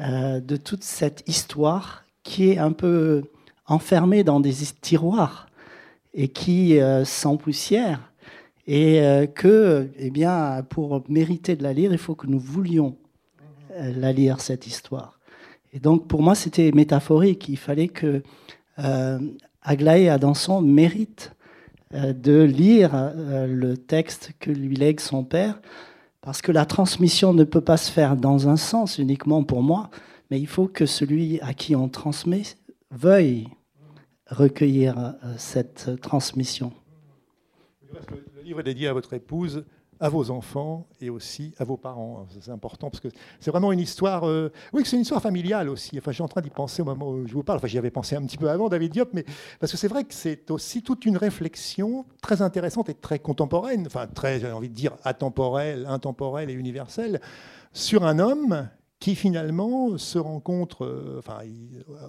euh, 0.01 0.41
de 0.41 0.57
toute 0.57 0.83
cette 0.83 1.23
histoire 1.27 2.03
qui 2.23 2.49
est 2.49 2.57
un 2.57 2.73
peu 2.73 3.23
enfermée 3.67 4.23
dans 4.23 4.39
des 4.39 4.53
tiroirs 4.81 5.47
et 6.13 6.27
qui 6.27 6.79
euh, 6.79 7.05
s'empoussière 7.05 8.11
et 8.67 9.01
euh, 9.01 9.27
que, 9.27 9.89
eh 9.97 10.09
bien, 10.09 10.65
pour 10.69 11.03
mériter 11.07 11.55
de 11.55 11.63
la 11.63 11.71
lire, 11.71 11.91
il 11.91 11.97
faut 11.97 12.15
que 12.15 12.27
nous 12.27 12.39
voulions 12.39 12.97
la 13.77 14.11
lire, 14.11 14.41
cette 14.41 14.67
histoire. 14.67 15.19
Et 15.75 15.79
donc, 15.79 16.07
pour 16.07 16.21
moi, 16.21 16.35
c'était 16.35 16.71
métaphorique. 16.71 17.49
Il 17.49 17.57
fallait 17.57 17.89
que 17.89 18.23
euh, 18.79 19.19
Aglaé 19.61 20.07
Adanson 20.07 20.61
mérite 20.61 21.33
euh, 21.93 22.13
de 22.13 22.41
lire 22.43 22.91
euh, 22.93 23.45
le 23.45 23.75
texte 23.75 24.31
que 24.39 24.51
lui 24.51 24.75
lègue 24.75 25.01
son 25.01 25.25
père, 25.25 25.59
parce 26.21 26.41
que 26.41 26.53
la 26.53 26.65
transmission 26.65 27.33
ne 27.33 27.43
peut 27.43 27.61
pas 27.61 27.75
se 27.75 27.91
faire 27.91 28.15
dans 28.15 28.47
un 28.47 28.55
sens 28.55 28.97
uniquement 28.97 29.43
pour 29.43 29.63
moi, 29.63 29.89
mais 30.31 30.39
il 30.39 30.47
faut 30.47 30.67
que 30.67 30.85
celui 30.85 31.41
à 31.41 31.53
qui 31.53 31.75
on 31.75 31.89
transmet 31.89 32.43
veuille 32.91 33.49
recueillir 34.27 35.13
cette 35.37 36.01
transmission. 36.01 36.71
Le 38.35 38.41
livre 38.41 38.61
est 38.61 38.63
dédié 38.63 38.87
à 38.87 38.93
votre 38.93 39.13
épouse 39.13 39.65
à 39.99 40.09
vos 40.09 40.29
enfants 40.31 40.87
et 41.01 41.09
aussi 41.09 41.53
à 41.57 41.63
vos 41.63 41.77
parents. 41.77 42.25
C'est 42.41 42.51
important 42.51 42.89
parce 42.89 43.01
que 43.01 43.09
c'est 43.39 43.51
vraiment 43.51 43.71
une 43.71 43.79
histoire. 43.79 44.27
Euh, 44.27 44.51
oui, 44.73 44.83
c'est 44.85 44.95
une 44.95 45.03
histoire 45.03 45.21
familiale 45.21 45.69
aussi. 45.69 45.97
Enfin, 45.97 46.11
je 46.11 46.15
suis 46.15 46.23
en 46.23 46.27
train 46.27 46.41
d'y 46.41 46.49
penser 46.49 46.81
au 46.81 46.85
moment 46.85 47.09
où 47.09 47.27
je 47.27 47.33
vous 47.33 47.43
parle. 47.43 47.57
Enfin, 47.57 47.67
j'y 47.67 47.77
avais 47.77 47.91
pensé 47.91 48.15
un 48.15 48.23
petit 48.23 48.37
peu 48.37 48.49
avant, 48.49 48.69
David 48.69 48.91
Diop, 48.91 49.09
mais 49.13 49.25
parce 49.59 49.71
que 49.71 49.77
c'est 49.77 49.87
vrai 49.87 50.03
que 50.03 50.13
c'est 50.13 50.51
aussi 50.51 50.83
toute 50.83 51.05
une 51.05 51.17
réflexion 51.17 52.05
très 52.21 52.41
intéressante 52.41 52.89
et 52.89 52.93
très 52.93 53.19
contemporaine, 53.19 53.85
enfin 53.87 54.07
très, 54.07 54.39
j'ai 54.39 54.51
envie 54.51 54.69
de 54.69 54.75
dire, 54.75 54.95
atemporelle, 55.03 55.85
intemporelle 55.87 56.49
et 56.49 56.53
universelle, 56.53 57.21
sur 57.73 58.05
un 58.05 58.19
homme 58.19 58.69
qui 58.99 59.15
finalement 59.15 59.97
se 59.97 60.17
rencontre, 60.17 60.85
euh, 60.85 61.17
enfin, 61.19 61.39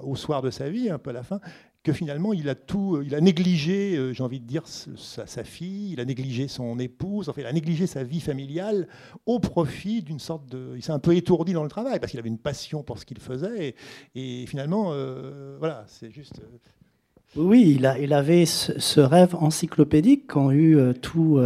au 0.02 0.16
soir 0.16 0.42
de 0.42 0.50
sa 0.50 0.70
vie, 0.70 0.88
un 0.88 0.98
peu 0.98 1.10
à 1.10 1.12
la 1.12 1.22
fin, 1.22 1.40
que 1.86 1.92
finalement 1.92 2.32
il 2.32 2.48
a 2.48 2.56
tout, 2.56 3.00
il 3.06 3.14
a 3.14 3.20
négligé, 3.20 3.96
euh, 3.96 4.12
j'ai 4.12 4.24
envie 4.24 4.40
de 4.40 4.44
dire, 4.44 4.64
sa, 4.66 5.44
fille, 5.44 5.92
il 5.92 6.00
a 6.00 6.04
négligé 6.04 6.48
son 6.48 6.80
épouse, 6.80 7.28
enfin 7.28 7.42
il 7.42 7.46
a 7.46 7.52
négligé 7.52 7.86
sa 7.86 8.02
vie 8.02 8.18
familiale 8.18 8.88
au 9.24 9.38
profit 9.38 10.02
d'une 10.02 10.18
sorte 10.18 10.48
de, 10.48 10.72
il 10.74 10.82
s'est 10.82 10.90
un 10.90 10.98
peu 10.98 11.14
étourdi 11.14 11.52
dans 11.52 11.62
le 11.62 11.68
travail 11.68 12.00
parce 12.00 12.10
qu'il 12.10 12.18
avait 12.18 12.28
une 12.28 12.40
passion 12.40 12.82
pour 12.82 12.98
ce 12.98 13.04
qu'il 13.04 13.20
faisait 13.20 13.76
et, 14.16 14.46
finalement, 14.46 14.88
euh, 14.90 15.54
voilà, 15.60 15.84
c'est 15.86 16.10
juste. 16.10 16.40
Euh, 16.40 17.40
oui, 17.40 17.74
il, 17.76 17.86
a, 17.86 18.00
il 18.00 18.12
avait 18.12 18.46
ce, 18.46 19.00
rêve 19.00 19.36
encyclopédique 19.36 20.26
qu'ont 20.26 20.50
eu 20.50 20.78
tout, 21.00 21.38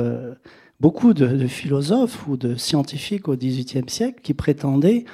beaucoup 0.79 1.13
de, 1.13 1.47
philosophes 1.49 2.27
ou 2.29 2.37
de 2.37 2.55
scientifiques 2.55 3.29
au 3.29 3.37
XVIIIe 3.37 3.89
siècle 3.89 4.21
qui 4.23 4.33
prétendaient 4.33 5.05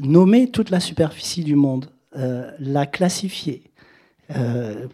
nommer 0.00 0.50
toute 0.50 0.70
la 0.70 0.78
superficie 0.78 1.42
du 1.42 1.56
monde, 1.56 1.90
la 2.12 2.86
classifier, 2.86 3.69
euh, 4.36 4.86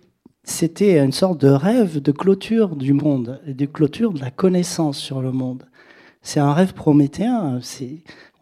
c'était 0.44 0.98
une 0.98 1.12
sorte 1.12 1.40
de 1.40 1.48
rêve 1.48 2.00
de 2.00 2.12
clôture 2.12 2.76
du 2.76 2.92
monde, 2.92 3.40
de 3.46 3.66
clôture 3.66 4.12
de 4.12 4.20
la 4.20 4.30
connaissance 4.30 4.98
sur 4.98 5.20
le 5.20 5.32
monde. 5.32 5.64
C'est 6.22 6.40
un 6.40 6.52
rêve 6.52 6.72
prométhéen, 6.72 7.60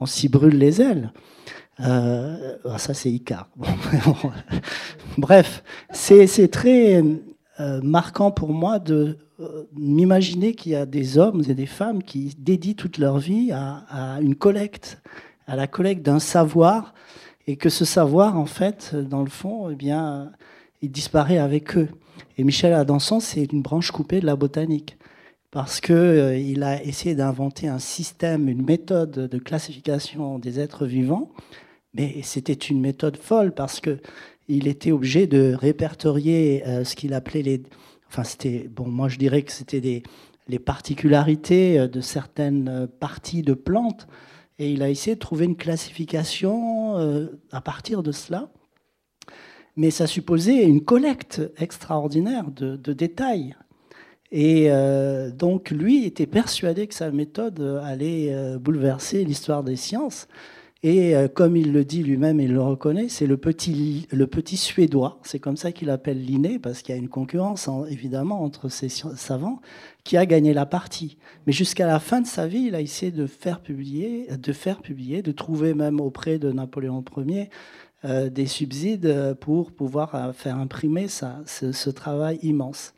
on 0.01 0.07
s'y 0.07 0.29
brûle 0.29 0.59
les 0.59 0.81
ailes. 0.81 1.13
Euh, 1.81 2.57
ah, 2.65 2.79
ça, 2.79 2.95
c'est 2.95 3.11
Icar. 3.11 3.49
Bref, 5.19 5.65
c'est 5.91 6.49
très 6.49 7.03
euh, 7.61 7.81
marquant 7.83 8.31
pour 8.31 8.53
moi 8.53 8.79
de 8.79 9.19
m'imaginer 9.77 10.55
qu'il 10.55 10.73
y 10.73 10.77
a 10.77 10.87
des 10.87 11.19
hommes 11.19 11.43
et 11.49 11.55
des 11.55 11.67
femmes 11.67 12.03
qui 12.03 12.35
dédient 12.39 12.75
toute 12.75 12.99
leur 12.99 13.19
vie 13.19 13.51
à, 13.51 13.85
à 13.89 14.21
une 14.21 14.37
collecte, 14.37 15.03
à 15.49 15.57
la 15.57 15.67
collecte 15.67 16.03
d'un 16.03 16.21
savoir, 16.21 16.95
et 17.47 17.57
que 17.57 17.69
ce 17.69 17.85
savoir, 17.85 18.39
en 18.39 18.47
fait, 18.47 18.95
dans 18.95 19.23
le 19.23 19.31
fond, 19.31 19.71
eh 19.71 19.75
bien, 19.75 20.31
il 20.85 20.91
disparaît 20.91 21.39
avec 21.39 21.77
eux. 21.77 21.89
Et 22.37 22.45
Michel 22.45 22.75
Adanson, 22.75 23.21
c'est 23.21 23.53
une 23.53 23.63
branche 23.63 23.91
coupée 23.91 24.21
de 24.21 24.27
la 24.27 24.37
botanique, 24.37 24.99
parce 25.51 25.81
qu'il 25.81 25.95
euh, 25.95 26.63
a 26.63 26.83
essayé 26.83 27.15
d'inventer 27.15 27.69
un 27.69 27.79
système, 27.79 28.49
une 28.49 28.65
méthode 28.65 29.13
de 29.13 29.39
classification 29.39 30.39
des 30.39 30.61
êtres 30.61 30.87
vivants, 30.87 31.31
mais 31.95 32.21
c'était 32.23 32.53
une 32.53 32.81
méthode 32.81 33.17
folle, 33.17 33.53
parce 33.53 33.81
que 33.81 33.99
il 34.47 34.69
était 34.69 34.93
obligé 34.93 35.27
de 35.27 35.55
répertorier 35.55 36.63
euh, 36.67 36.85
ce 36.85 36.97
qu'il 36.97 37.15
appelait 37.15 37.43
les... 37.43 37.63
Enfin, 38.09 38.25
c'était... 38.25 38.69
Bon, 38.69 38.87
moi, 38.87 39.09
je 39.09 39.17
dirais 39.17 39.43
que 39.43 39.53
c'était 39.53 39.81
des, 39.81 40.03
les 40.49 40.59
particularités 40.59 41.79
euh, 41.79 41.89
de 41.89 42.03
certaines 42.03 42.89
parties 43.01 43.43
de 43.43 43.55
plantes, 43.55 44.07
et 44.59 44.71
il 44.71 44.83
a 44.83 44.91
essayé 44.91 45.15
de 45.15 45.21
trouver 45.21 45.47
une 45.47 45.57
classification 45.57 46.95
à 47.51 47.61
partir 47.61 48.05
de 48.05 48.13
cela 48.13 48.51
mais 49.77 49.91
ça 49.91 50.07
supposait 50.07 50.65
une 50.65 50.85
collecte 50.85 51.43
extraordinaire 51.59 52.51
de, 52.51 52.93
détails. 52.93 53.57
Et 54.31 54.67
euh, 54.71 55.31
donc 55.31 55.71
lui 55.71 56.05
était 56.05 56.27
persuadé 56.27 56.87
que 56.87 56.95
sa 56.95 57.11
méthode 57.11 57.81
allait 57.85 58.35
euh, 58.35 58.59
bouleverser 58.59 59.25
l'histoire 59.25 59.63
des 59.63 59.77
sciences. 59.77 60.29
Et 60.85 61.17
euh, 61.17 61.29
comme 61.29 61.57
il 61.57 61.73
le 61.73 61.83
dit 61.83 62.03
lui-même, 62.03 62.41
il 62.41 62.53
le 62.53 62.61
reconnaît, 62.61 63.09
c'est 63.09 63.27
le 63.27 63.39
petit, 63.39 64.07
le 64.13 64.27
petit 64.27 64.59
suédois, 64.59 65.19
c'est 65.23 65.39
comme 65.39 65.57
ça 65.57 65.73
qu'il 65.73 65.89
appelle 65.89 66.23
Linné, 66.23 66.59
parce 66.59 66.83
qu'il 66.83 66.95
y 66.95 66.99
a 66.99 67.01
une 67.01 67.09
concurrence 67.09 67.71
évidemment 67.89 68.43
entre 68.43 68.69
ces 68.69 68.91
savants, 68.91 69.63
qui 70.05 70.19
a 70.19 70.27
gagné 70.27 70.53
la 70.53 70.67
partie. 70.67 71.17
Mais 71.47 71.55
jusqu'à 71.55 71.87
la 71.87 72.01
fin 72.01 72.21
de 72.21 72.27
sa 72.27 72.47
vie, 72.47 72.65
il 72.67 72.75
a 72.75 72.83
essayé 72.83 73.11
de 73.13 73.27
faire 73.27 73.61
publier, 73.61 74.27
de 74.37 74.53
faire 74.53 74.83
publier, 74.83 75.23
de 75.23 75.33
trouver 75.33 75.73
même 75.73 76.01
auprès 76.03 76.39
de 76.39 76.53
Napoléon 76.53 77.03
Ier 77.17 77.49
euh, 78.05 78.29
des 78.29 78.45
subsides 78.45 79.35
pour 79.41 79.73
pouvoir 79.73 80.15
euh, 80.15 80.33
faire 80.35 80.59
imprimer 80.59 81.07
ce, 81.09 81.89
travail 81.89 82.39
immense. 82.43 82.93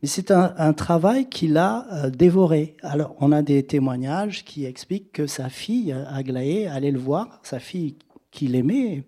Mais 0.00 0.06
c'est 0.06 0.30
un, 0.30 0.72
travail 0.74 1.28
qu'il 1.28 1.56
a 1.56 1.86
euh, 1.92 2.10
dévoré. 2.10 2.76
Alors, 2.82 3.16
on 3.18 3.32
a 3.32 3.42
des 3.42 3.64
témoignages 3.64 4.44
qui 4.44 4.64
expliquent 4.64 5.10
que 5.10 5.26
sa 5.26 5.48
fille, 5.48 5.92
Aglaé, 6.08 6.68
allait 6.68 6.92
le 6.92 7.00
voir, 7.00 7.40
sa 7.42 7.58
fille 7.58 7.96
qu'il 8.30 8.54
aimait, 8.54 9.02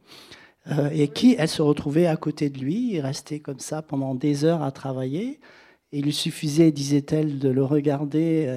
et 0.92 1.08
qui, 1.08 1.36
elle 1.38 1.48
se 1.48 1.62
retrouvait 1.62 2.06
à 2.06 2.16
côté 2.16 2.50
de 2.50 2.58
lui, 2.58 2.94
il 2.94 3.00
restait 3.00 3.40
comme 3.40 3.60
ça 3.60 3.82
pendant 3.82 4.14
des 4.14 4.44
heures 4.44 4.62
à 4.62 4.70
travailler. 4.70 5.40
il 5.90 6.04
lui 6.04 6.12
suffisait, 6.12 6.70
disait-elle, 6.70 7.38
de 7.38 7.48
le 7.48 7.64
regarder, 7.64 8.56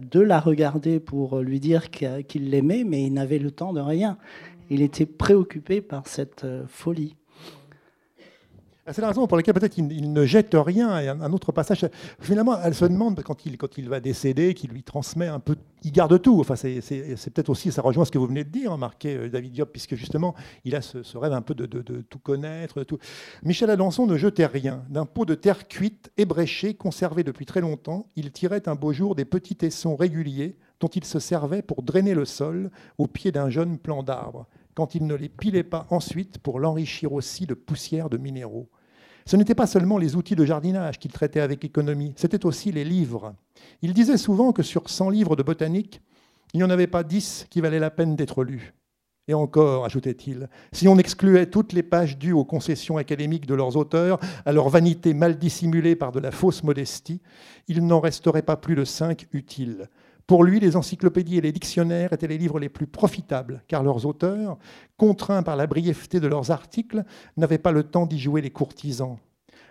de 0.00 0.20
la 0.20 0.40
regarder 0.40 1.00
pour 1.00 1.40
lui 1.40 1.60
dire 1.60 1.90
qu'il 1.90 2.50
l'aimait, 2.50 2.82
mais 2.84 3.04
il 3.04 3.12
n'avait 3.12 3.38
le 3.38 3.50
temps 3.50 3.72
de 3.72 3.80
rien. 3.80 4.16
Il 4.74 4.82
était 4.82 5.06
préoccupé 5.06 5.80
par 5.80 6.08
cette 6.08 6.42
euh, 6.42 6.64
folie. 6.66 7.14
Ah, 8.86 8.92
c'est 8.92 9.02
la 9.02 9.08
raison 9.08 9.24
pour 9.28 9.36
laquelle 9.36 9.54
peut-être 9.54 9.78
il, 9.78 10.12
ne 10.12 10.26
jette 10.26 10.50
rien. 10.52 10.90
un 10.90 11.32
autre 11.32 11.52
passage, 11.52 11.86
finalement, 12.18 12.60
elle 12.60 12.74
se 12.74 12.84
demande 12.84 13.22
quand 13.22 13.46
il, 13.46 13.88
va 13.88 14.00
décéder, 14.00 14.52
qu'il 14.52 14.70
lui 14.70 14.82
transmet 14.82 15.28
un 15.28 15.38
peu, 15.38 15.54
il 15.84 15.92
garde 15.92 16.20
tout. 16.20 16.40
Enfin, 16.40 16.56
c'est, 16.56 16.80
peut-être 16.80 17.50
aussi, 17.50 17.70
ça 17.70 17.82
rejoint 17.82 18.04
ce 18.04 18.10
que 18.10 18.18
vous 18.18 18.26
venez 18.26 18.42
de 18.42 18.50
dire, 18.50 18.72
hein, 18.72 18.76
marqué 18.76 19.14
euh, 19.16 19.30
David 19.30 19.52
Diop, 19.52 19.70
puisque 19.70 19.94
justement, 19.94 20.34
il 20.64 20.74
a 20.74 20.82
ce, 20.82 21.16
rêve 21.16 21.32
un 21.32 21.40
peu 21.40 21.54
de, 21.54 21.66
tout 21.66 22.18
connaître. 22.18 22.80
De 22.80 22.84
tout. 22.84 22.98
Michel 23.44 23.70
Alençon 23.70 24.08
ne 24.08 24.16
jetait 24.16 24.44
rien. 24.44 24.82
D'un 24.90 25.06
pot 25.06 25.24
de 25.24 25.36
terre 25.36 25.68
cuite, 25.68 26.10
ébréché, 26.16 26.74
conservé 26.74 27.22
depuis 27.22 27.46
très 27.46 27.60
longtemps, 27.60 28.08
il 28.16 28.32
tirait 28.32 28.68
un 28.68 28.74
beau 28.74 28.92
jour 28.92 29.14
des 29.14 29.24
petits 29.24 29.54
tessons 29.54 29.94
réguliers 29.94 30.56
dont 30.80 30.88
il 30.88 31.04
se 31.04 31.20
servait 31.20 31.62
pour 31.62 31.82
drainer 31.82 32.12
le 32.12 32.26
sol 32.26 32.70
au 32.98 33.06
pied 33.06 33.32
d'un 33.32 33.48
jeune 33.48 33.78
plant 33.78 34.02
d'arbre 34.02 34.46
quand 34.74 34.94
il 34.94 35.06
ne 35.06 35.14
les 35.14 35.28
pilait 35.28 35.62
pas 35.62 35.86
ensuite 35.90 36.38
pour 36.38 36.60
l'enrichir 36.60 37.12
aussi 37.12 37.46
de 37.46 37.54
poussière 37.54 38.10
de 38.10 38.16
minéraux. 38.16 38.68
Ce 39.26 39.36
n'étaient 39.36 39.54
pas 39.54 39.66
seulement 39.66 39.96
les 39.96 40.16
outils 40.16 40.36
de 40.36 40.44
jardinage 40.44 40.98
qu'il 40.98 41.12
traitait 41.12 41.40
avec 41.40 41.64
économie, 41.64 42.12
c'était 42.16 42.44
aussi 42.44 42.72
les 42.72 42.84
livres. 42.84 43.34
Il 43.80 43.94
disait 43.94 44.18
souvent 44.18 44.52
que 44.52 44.62
sur 44.62 44.90
100 44.90 45.10
livres 45.10 45.36
de 45.36 45.42
botanique, 45.42 46.02
il 46.52 46.58
n'y 46.58 46.64
en 46.64 46.70
avait 46.70 46.86
pas 46.86 47.02
10 47.02 47.46
qui 47.50 47.60
valaient 47.60 47.78
la 47.78 47.90
peine 47.90 48.16
d'être 48.16 48.44
lus. 48.44 48.74
Et 49.26 49.32
encore, 49.32 49.86
ajoutait-il, 49.86 50.50
si 50.72 50.86
on 50.86 50.98
excluait 50.98 51.46
toutes 51.46 51.72
les 51.72 51.82
pages 51.82 52.18
dues 52.18 52.32
aux 52.32 52.44
concessions 52.44 52.98
académiques 52.98 53.46
de 53.46 53.54
leurs 53.54 53.76
auteurs, 53.76 54.20
à 54.44 54.52
leur 54.52 54.68
vanité 54.68 55.14
mal 55.14 55.38
dissimulée 55.38 55.96
par 55.96 56.12
de 56.12 56.20
la 56.20 56.30
fausse 56.30 56.62
modestie, 56.62 57.22
il 57.66 57.86
n'en 57.86 58.00
resterait 58.00 58.42
pas 58.42 58.58
plus 58.58 58.74
de 58.74 58.84
cinq 58.84 59.26
utiles. 59.32 59.88
Pour 60.26 60.42
lui, 60.42 60.58
les 60.58 60.76
encyclopédies 60.76 61.36
et 61.36 61.42
les 61.42 61.52
dictionnaires 61.52 62.14
étaient 62.14 62.26
les 62.26 62.38
livres 62.38 62.58
les 62.58 62.70
plus 62.70 62.86
profitables, 62.86 63.62
car 63.68 63.82
leurs 63.82 64.06
auteurs, 64.06 64.58
contraints 64.96 65.42
par 65.42 65.56
la 65.56 65.66
brièveté 65.66 66.18
de 66.18 66.26
leurs 66.26 66.50
articles, 66.50 67.04
n'avaient 67.36 67.58
pas 67.58 67.72
le 67.72 67.82
temps 67.82 68.06
d'y 68.06 68.18
jouer 68.18 68.40
les 68.40 68.50
courtisans. 68.50 69.18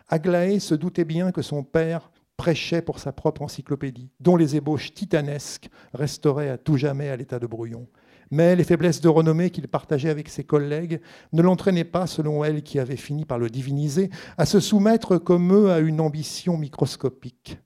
Aglaé 0.10 0.60
se 0.60 0.76
doutait 0.76 1.06
bien 1.06 1.32
que 1.32 1.42
son 1.42 1.64
père 1.64 2.12
prêchait 2.38 2.82
pour 2.84 3.00
sa 3.00 3.12
propre 3.12 3.42
encyclopédie, 3.42 4.12
dont 4.20 4.36
les 4.36 4.56
ébauches 4.56 4.94
titanesques 4.94 5.70
resteraient 5.94 6.50
à 6.50 6.58
tout 6.58 6.78
jamais 6.78 7.10
à 7.10 7.16
l'état 7.16 7.40
de 7.40 7.48
brouillon. 7.48 7.88
Mais 8.30 8.56
les 8.56 8.64
faiblesses 8.64 9.02
de 9.02 9.10
renommée 9.10 9.50
qu'il 9.50 9.68
partageait 9.68 10.10
avec 10.10 10.30
ses 10.30 10.44
collègues 10.44 11.02
ne 11.34 11.42
l'entraînaient 11.42 11.84
pas, 11.84 12.08
selon 12.08 12.44
elle 12.44 12.64
qui 12.64 12.80
avait 12.80 12.96
fini 12.96 13.26
par 13.26 13.40
le 13.40 13.50
diviniser, 13.50 14.10
à 14.38 14.46
se 14.46 14.60
soumettre 14.60 15.18
comme 15.18 15.54
eux 15.54 15.72
à 15.72 15.80
une 15.80 16.02
ambition 16.02 16.58
microscopique. 16.58 17.58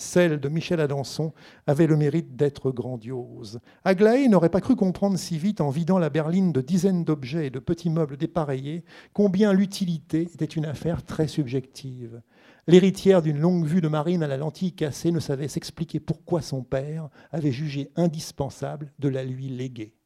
Celle 0.00 0.38
de 0.38 0.48
Michel 0.48 0.78
Adanson 0.78 1.32
avait 1.66 1.88
le 1.88 1.96
mérite 1.96 2.36
d'être 2.36 2.70
grandiose. 2.70 3.58
Aglaé 3.82 4.28
n'aurait 4.28 4.48
pas 4.48 4.60
cru 4.60 4.76
comprendre 4.76 5.18
si 5.18 5.38
vite, 5.38 5.60
en 5.60 5.70
vidant 5.70 5.98
la 5.98 6.08
berline 6.08 6.52
de 6.52 6.60
dizaines 6.60 7.02
d'objets 7.02 7.48
et 7.48 7.50
de 7.50 7.58
petits 7.58 7.90
meubles 7.90 8.16
dépareillés, 8.16 8.84
combien 9.12 9.52
l'utilité 9.52 10.22
était 10.22 10.44
une 10.44 10.66
affaire 10.66 11.04
très 11.04 11.26
subjective. 11.26 12.22
L'héritière 12.68 13.22
d'une 13.22 13.40
longue 13.40 13.66
vue 13.66 13.80
de 13.80 13.88
marine 13.88 14.22
à 14.22 14.28
la 14.28 14.36
lentille 14.36 14.72
cassée 14.72 15.10
ne 15.10 15.18
savait 15.18 15.48
s'expliquer 15.48 15.98
pourquoi 15.98 16.42
son 16.42 16.62
père 16.62 17.08
avait 17.32 17.50
jugé 17.50 17.90
indispensable 17.96 18.92
de 19.00 19.08
la 19.08 19.24
lui 19.24 19.48
léguer. 19.48 19.97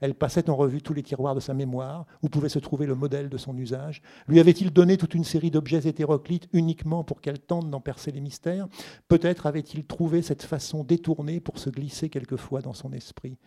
Elle 0.00 0.14
passait 0.14 0.50
en 0.50 0.56
revue 0.56 0.82
tous 0.82 0.94
les 0.94 1.02
tiroirs 1.02 1.34
de 1.34 1.40
sa 1.40 1.54
mémoire, 1.54 2.06
où 2.22 2.28
pouvait 2.28 2.48
se 2.48 2.58
trouver 2.58 2.86
le 2.86 2.94
modèle 2.94 3.28
de 3.28 3.38
son 3.38 3.56
usage. 3.56 4.02
Lui 4.28 4.40
avait-il 4.40 4.72
donné 4.72 4.96
toute 4.96 5.14
une 5.14 5.24
série 5.24 5.50
d'objets 5.50 5.86
hétéroclites 5.86 6.48
uniquement 6.52 7.04
pour 7.04 7.20
qu'elle 7.20 7.38
tente 7.38 7.70
d'en 7.70 7.80
percer 7.80 8.10
les 8.10 8.20
mystères? 8.20 8.68
Peut-être 9.08 9.46
avait-il 9.46 9.84
trouvé 9.84 10.22
cette 10.22 10.42
façon 10.42 10.84
détournée 10.84 11.40
pour 11.40 11.58
se 11.58 11.70
glisser 11.70 12.08
quelquefois 12.08 12.62
dans 12.62 12.72
son 12.74 12.92
esprit. 12.92 13.38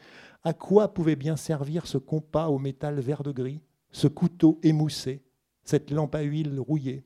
À 0.43 0.53
quoi 0.53 0.93
pouvait 0.93 1.15
bien 1.15 1.35
servir 1.35 1.87
ce 1.87 1.97
compas 1.97 2.47
au 2.47 2.59
métal 2.59 2.99
vert 2.99 3.23
de 3.23 3.31
gris, 3.31 3.61
ce 3.91 4.07
couteau 4.07 4.59
émoussé, 4.63 5.23
cette 5.63 5.91
lampe 5.91 6.15
à 6.15 6.21
huile 6.21 6.59
rouillée? 6.59 7.05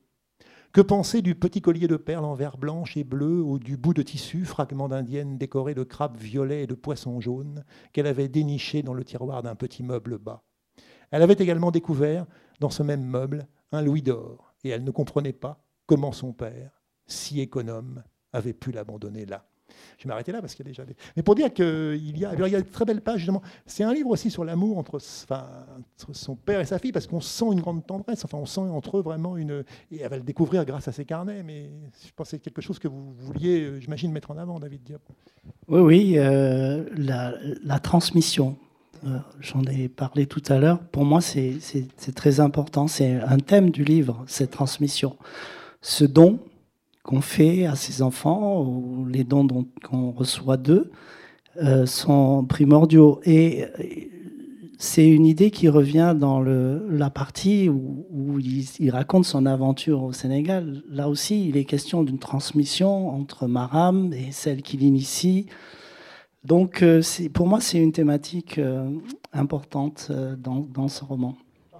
Que 0.72 0.80
penser 0.80 1.20
du 1.20 1.34
petit 1.34 1.60
collier 1.60 1.88
de 1.88 1.96
perles 1.96 2.24
en 2.24 2.34
verre 2.34 2.56
blanche 2.56 2.96
et 2.96 3.02
bleu 3.02 3.42
ou 3.42 3.58
du 3.58 3.76
bout 3.76 3.94
de 3.94 4.02
tissu, 4.02 4.44
fragment 4.44 4.88
d'indienne 4.88 5.36
décoré 5.36 5.74
de 5.74 5.82
crabes 5.82 6.16
violets 6.16 6.62
et 6.62 6.66
de 6.66 6.74
poissons 6.74 7.20
jaunes, 7.20 7.64
qu'elle 7.92 8.06
avait 8.06 8.28
déniché 8.28 8.82
dans 8.82 8.94
le 8.94 9.04
tiroir 9.04 9.42
d'un 9.42 9.56
petit 9.56 9.82
meuble 9.82 10.18
bas? 10.18 10.44
Elle 11.10 11.22
avait 11.22 11.34
également 11.34 11.72
découvert, 11.72 12.26
dans 12.60 12.70
ce 12.70 12.84
même 12.84 13.04
meuble, 13.04 13.48
un 13.72 13.82
louis 13.82 14.02
d'or, 14.02 14.54
et 14.62 14.68
elle 14.68 14.84
ne 14.84 14.90
comprenait 14.92 15.32
pas 15.32 15.60
comment 15.86 16.12
son 16.12 16.32
père, 16.32 16.82
si 17.06 17.40
économe, 17.40 18.04
avait 18.32 18.52
pu 18.52 18.70
l'abandonner 18.70 19.26
là. 19.26 19.48
Je 19.98 20.04
vais 20.04 20.08
m'arrêter 20.08 20.32
là 20.32 20.40
parce 20.40 20.54
qu'il 20.54 20.64
y 20.64 20.68
a 20.68 20.70
déjà 20.70 20.84
des. 20.84 20.96
Mais 21.16 21.22
pour 21.22 21.34
dire 21.34 21.52
qu'il 21.52 22.18
y 22.18 22.24
a, 22.24 22.34
il 22.34 22.52
y 22.52 22.56
a 22.56 22.60
de 22.60 22.68
très 22.68 22.84
belles 22.84 23.00
pages, 23.00 23.18
justement. 23.18 23.42
C'est 23.66 23.84
un 23.84 23.92
livre 23.92 24.10
aussi 24.10 24.30
sur 24.30 24.44
l'amour 24.44 24.78
entre, 24.78 24.96
enfin, 24.96 25.46
son 26.12 26.36
père 26.36 26.60
et 26.60 26.64
sa 26.64 26.78
fille, 26.78 26.92
parce 26.92 27.06
qu'on 27.06 27.20
sent 27.20 27.46
une 27.52 27.60
grande 27.60 27.86
tendresse. 27.86 28.24
Enfin, 28.24 28.38
on 28.38 28.46
sent 28.46 28.60
entre 28.60 28.98
eux 28.98 29.02
vraiment 29.02 29.36
une. 29.36 29.64
Et 29.90 30.00
elle 30.00 30.08
va 30.08 30.16
le 30.16 30.22
découvrir 30.22 30.64
grâce 30.64 30.88
à 30.88 30.92
ses 30.92 31.04
carnets, 31.04 31.42
mais 31.42 31.70
je 32.04 32.10
pense 32.14 32.28
que 32.28 32.30
c'est 32.32 32.38
quelque 32.38 32.62
chose 32.62 32.78
que 32.78 32.88
vous 32.88 33.12
vouliez, 33.12 33.62
euh, 33.62 33.80
j'imagine, 33.80 34.12
mettre 34.12 34.30
en 34.30 34.38
avant, 34.38 34.58
David 34.58 34.82
Diop. 34.82 35.02
Oui, 35.68 35.80
oui, 35.80 36.14
euh, 36.16 36.84
la, 36.96 37.78
transmission. 37.78 38.56
Euh, 39.06 39.18
j'en 39.40 39.62
ai 39.64 39.88
parlé 39.88 40.26
tout 40.26 40.42
à 40.48 40.58
l'heure. 40.58 40.80
Pour 40.80 41.04
moi, 41.04 41.20
c'est 41.20 41.58
très 42.14 42.40
important. 42.40 42.88
C'est 42.88 43.14
un 43.14 43.38
thème 43.38 43.70
du 43.70 43.84
livre, 43.84 44.24
cette 44.26 44.50
transmission. 44.50 45.16
Ce 45.80 46.04
don 46.04 46.38
qu'on 47.02 47.20
fait 47.20 47.66
à 47.66 47.74
ses 47.74 48.02
enfants 48.02 48.62
ou 48.62 49.06
les 49.06 49.24
dons 49.24 49.46
qu'on 49.84 50.10
reçoit 50.10 50.56
d'eux 50.56 50.90
euh, 51.56 51.86
sont 51.86 52.44
primordiaux. 52.44 53.20
Et 53.24 53.64
c'est 54.78 55.08
une 55.08 55.26
idée 55.26 55.50
qui 55.50 55.68
revient 55.68 56.14
dans 56.18 56.40
la 56.40 57.10
partie 57.10 57.68
où, 57.68 58.38
il, 58.38 58.90
raconte 58.90 59.24
son 59.24 59.46
aventure 59.46 60.02
au 60.02 60.12
Sénégal. 60.12 60.82
Là 60.88 61.08
aussi, 61.08 61.48
il 61.48 61.56
est 61.56 61.64
question 61.64 62.02
d'une 62.02 62.18
transmission 62.18 63.10
entre 63.10 63.46
Maram 63.46 64.12
et 64.12 64.32
celle 64.32 64.62
qui 64.62 64.76
l'initie. 64.76 65.46
Donc, 66.44 66.82
euh, 66.82 67.02
pour 67.34 67.46
moi, 67.46 67.60
c'est 67.60 67.78
une 67.78 67.92
thématique 67.92 68.58
euh, 68.58 68.88
importante 69.32 70.10
dans 70.38 70.88
ce 70.88 71.04
roman. 71.04 71.36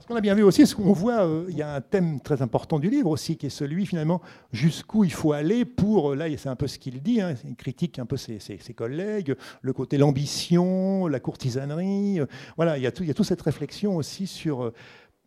On 0.08 0.16
a 0.16 0.20
bien 0.20 0.34
vu 0.34 0.42
aussi, 0.42 0.66
ce 0.66 0.74
qu'on 0.74 0.92
voit, 0.92 1.24
euh, 1.24 1.46
il 1.48 1.56
y 1.56 1.62
a 1.62 1.74
un 1.74 1.80
thème 1.80 2.20
très 2.20 2.42
important 2.42 2.78
du 2.78 2.90
livre 2.90 3.10
aussi, 3.10 3.36
qui 3.36 3.46
est 3.46 3.50
celui 3.50 3.86
finalement 3.86 4.20
jusqu'où 4.52 5.04
il 5.04 5.12
faut 5.12 5.32
aller 5.32 5.64
pour, 5.64 6.14
là 6.14 6.26
c'est 6.36 6.48
un 6.48 6.56
peu 6.56 6.66
ce 6.66 6.78
qu'il 6.78 7.02
dit, 7.02 7.20
hein, 7.20 7.34
il 7.44 7.54
critique 7.54 7.98
un 7.98 8.06
peu 8.06 8.16
ses, 8.16 8.38
collègues, 8.74 9.36
le 9.62 9.72
côté 9.72 9.98
l'ambition, 9.98 11.06
la 11.06 11.20
courtisanerie, 11.20 12.20
euh, 12.20 12.26
voilà, 12.56 12.78
il 12.78 12.82
y, 12.82 12.86
a 12.86 12.92
tout, 12.92 13.04
il 13.04 13.08
y 13.08 13.10
a 13.10 13.14
toute 13.14 13.26
cette 13.26 13.42
réflexion 13.42 13.96
aussi 13.96 14.26
sur 14.26 14.64
euh, 14.64 14.72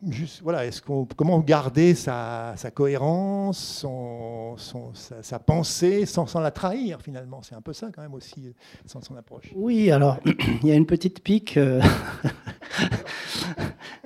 Juste, 0.06 0.42
voilà, 0.42 0.66
est-ce 0.66 0.82
qu'on, 0.82 1.06
comment 1.16 1.38
garder 1.38 1.94
sa, 1.94 2.54
cohérence, 2.74 3.58
son, 3.58 4.56
sa, 4.92 5.38
pensée 5.38 6.04
sans, 6.04 6.26
sans, 6.26 6.40
la 6.40 6.50
trahir 6.50 7.00
finalement? 7.00 7.40
C'est 7.42 7.54
un 7.54 7.62
peu 7.62 7.72
ça 7.72 7.88
quand 7.94 8.02
même 8.02 8.12
aussi, 8.12 8.54
sans 8.84 9.00
son 9.00 9.16
approche. 9.16 9.50
Oui, 9.54 9.90
alors 9.90 10.18
il 10.62 10.68
y 10.68 10.72
a 10.72 10.74
une 10.74 10.84
petite 10.84 11.22
pique 11.22 11.58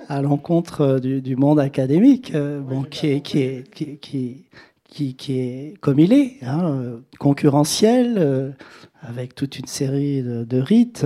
à 0.09 0.23
l'encontre 0.23 0.81
euh, 0.81 0.99
du, 0.99 1.35
monde 1.35 1.59
académique, 1.59 2.33
euh, 2.33 2.59
bon, 2.59 2.81
qui, 2.81 3.07
est, 3.07 3.21
qui, 3.21 3.39
est, 3.39 3.71
qui, 3.71 3.97
qui, 4.83 5.15
qui, 5.15 5.39
est 5.39 5.75
comme 5.79 5.99
il 5.99 6.11
est, 6.11 6.37
hein, 6.41 6.71
euh, 6.71 6.97
concurrentiel, 7.19 8.55
avec 9.01 9.35
toute 9.35 9.59
une 9.59 9.67
série 9.67 10.23
de, 10.23 10.59
rites. 10.59 11.05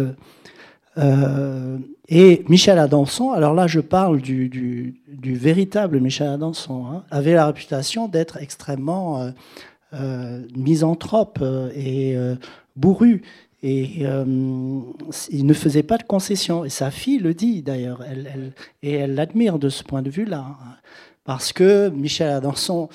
et 2.08 2.46
Michel 2.48 2.80
Adanson, 2.80 3.34
alors 3.34 3.54
là 3.54 3.68
je 3.68 3.82
parle 3.82 4.22
du, 4.22 4.48
du, 4.48 5.02
du 5.10 5.36
véritable 5.36 6.00
Michel 6.00 6.28
Adanson, 6.28 6.86
hein, 6.88 7.04
avait 7.12 7.34
la 7.34 7.46
réputation 7.46 8.08
d'être 8.08 8.38
extrêmement 8.38 9.32
misanthrope 10.56 11.44
et 11.76 12.16
bourru. 12.76 13.22
Et 13.64 14.06
euh, 14.06 14.26
il 15.30 15.46
ne 15.46 15.54
faisait 15.54 15.84
pas 15.84 15.98
de 15.98 16.04
concessions. 16.04 16.66
Et 16.66 16.70
sa 16.70 16.92
fille 16.92 17.20
le 17.20 17.34
dit 17.34 17.64
d'ailleurs. 17.64 18.04
Et 18.82 18.92
elle 18.92 19.16
l'admire 19.16 19.58
de 19.58 19.70
ce 19.70 19.84
point 19.84 20.02
de 20.02 20.10
vue-là. 20.10 20.58
Parce 21.24 21.54
que 21.54 21.88
Michel 21.90 22.30
Adanson 22.30 22.90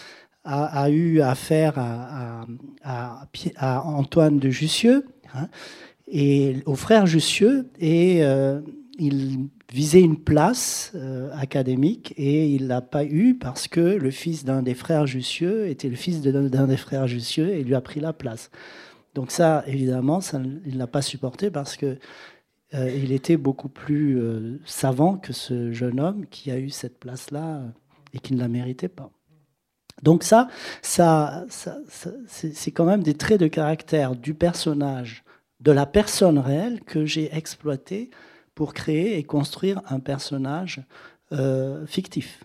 a, 0.45 0.91
eu 0.91 1.21
affaire 1.23 1.75
à, 1.79 2.47
à, 2.85 3.83
Antoine 3.85 4.39
de 4.39 4.51
Jussieu 4.51 5.07
hein, 5.35 5.49
et 6.07 6.57
au 6.67 6.75
frère 6.75 7.07
Jussieu. 7.07 7.71
Et 7.81 8.23
euh, 8.23 8.61
il 8.99 9.49
visait 9.73 10.01
une 10.01 10.19
place 10.19 10.93
euh, 10.95 11.31
académique 11.35 12.15
et 12.17 12.49
il 12.49 12.67
l'a 12.67 12.81
pas 12.81 13.05
eu 13.05 13.35
parce 13.35 13.69
que 13.69 13.81
le 13.81 14.11
fils 14.11 14.45
d'un 14.45 14.63
des 14.63 14.75
frères 14.75 15.07
Jussieu 15.07 15.69
était 15.69 15.89
le 15.89 15.97
fils 15.97 16.21
d'un 16.23 16.67
des 16.67 16.77
frères 16.77 17.07
Jussieu 17.07 17.49
et 17.51 17.63
lui 17.63 17.75
a 17.75 17.81
pris 17.81 18.01
la 18.01 18.13
place. 18.13 18.51
Donc 19.15 19.31
ça, 19.31 19.65
évidemment, 19.67 20.21
il 20.33 20.75
ne 20.75 20.79
l'a 20.79 20.87
pas 20.87 21.03
supporté 21.03 21.51
parce 21.51 21.77
que 21.77 21.99
euh, 22.75 22.91
il 22.91 23.13
était 23.13 23.37
beaucoup 23.37 23.69
plus 23.69 24.21
euh, 24.21 24.61
savant 24.67 25.17
que 25.17 25.33
ce 25.33 25.73
jeune 25.73 26.01
homme 26.01 26.27
qui 26.27 26.51
a 26.51 26.59
eu 26.59 26.69
cette 26.69 26.99
place-là 26.99 27.57
euh, 27.57 27.69
et 28.13 28.19
qui 28.19 28.35
ne 28.35 28.41
la 28.41 28.49
méritait 28.49 28.89
pas. 28.89 29.11
Donc 30.03 30.23
ça, 30.23 30.49
ça, 30.81 31.45
c'est 32.29 32.71
quand 32.71 32.85
même 32.85 33.03
des 33.03 33.15
traits 33.15 33.41
de 33.41 33.49
caractère 33.49 34.15
du 34.15 34.33
personnage, 34.33 35.25
de 35.59 35.73
la 35.73 35.87
personne 35.87 36.39
réelle 36.39 36.81
que 36.83 37.05
j'ai 37.05 37.35
exploité 37.35 38.11
pour 38.55 38.75
créer 38.75 39.19
et 39.19 39.25
construire 39.25 39.83
un 39.89 39.99
personnage 39.99 40.83
fictif. 41.87 42.45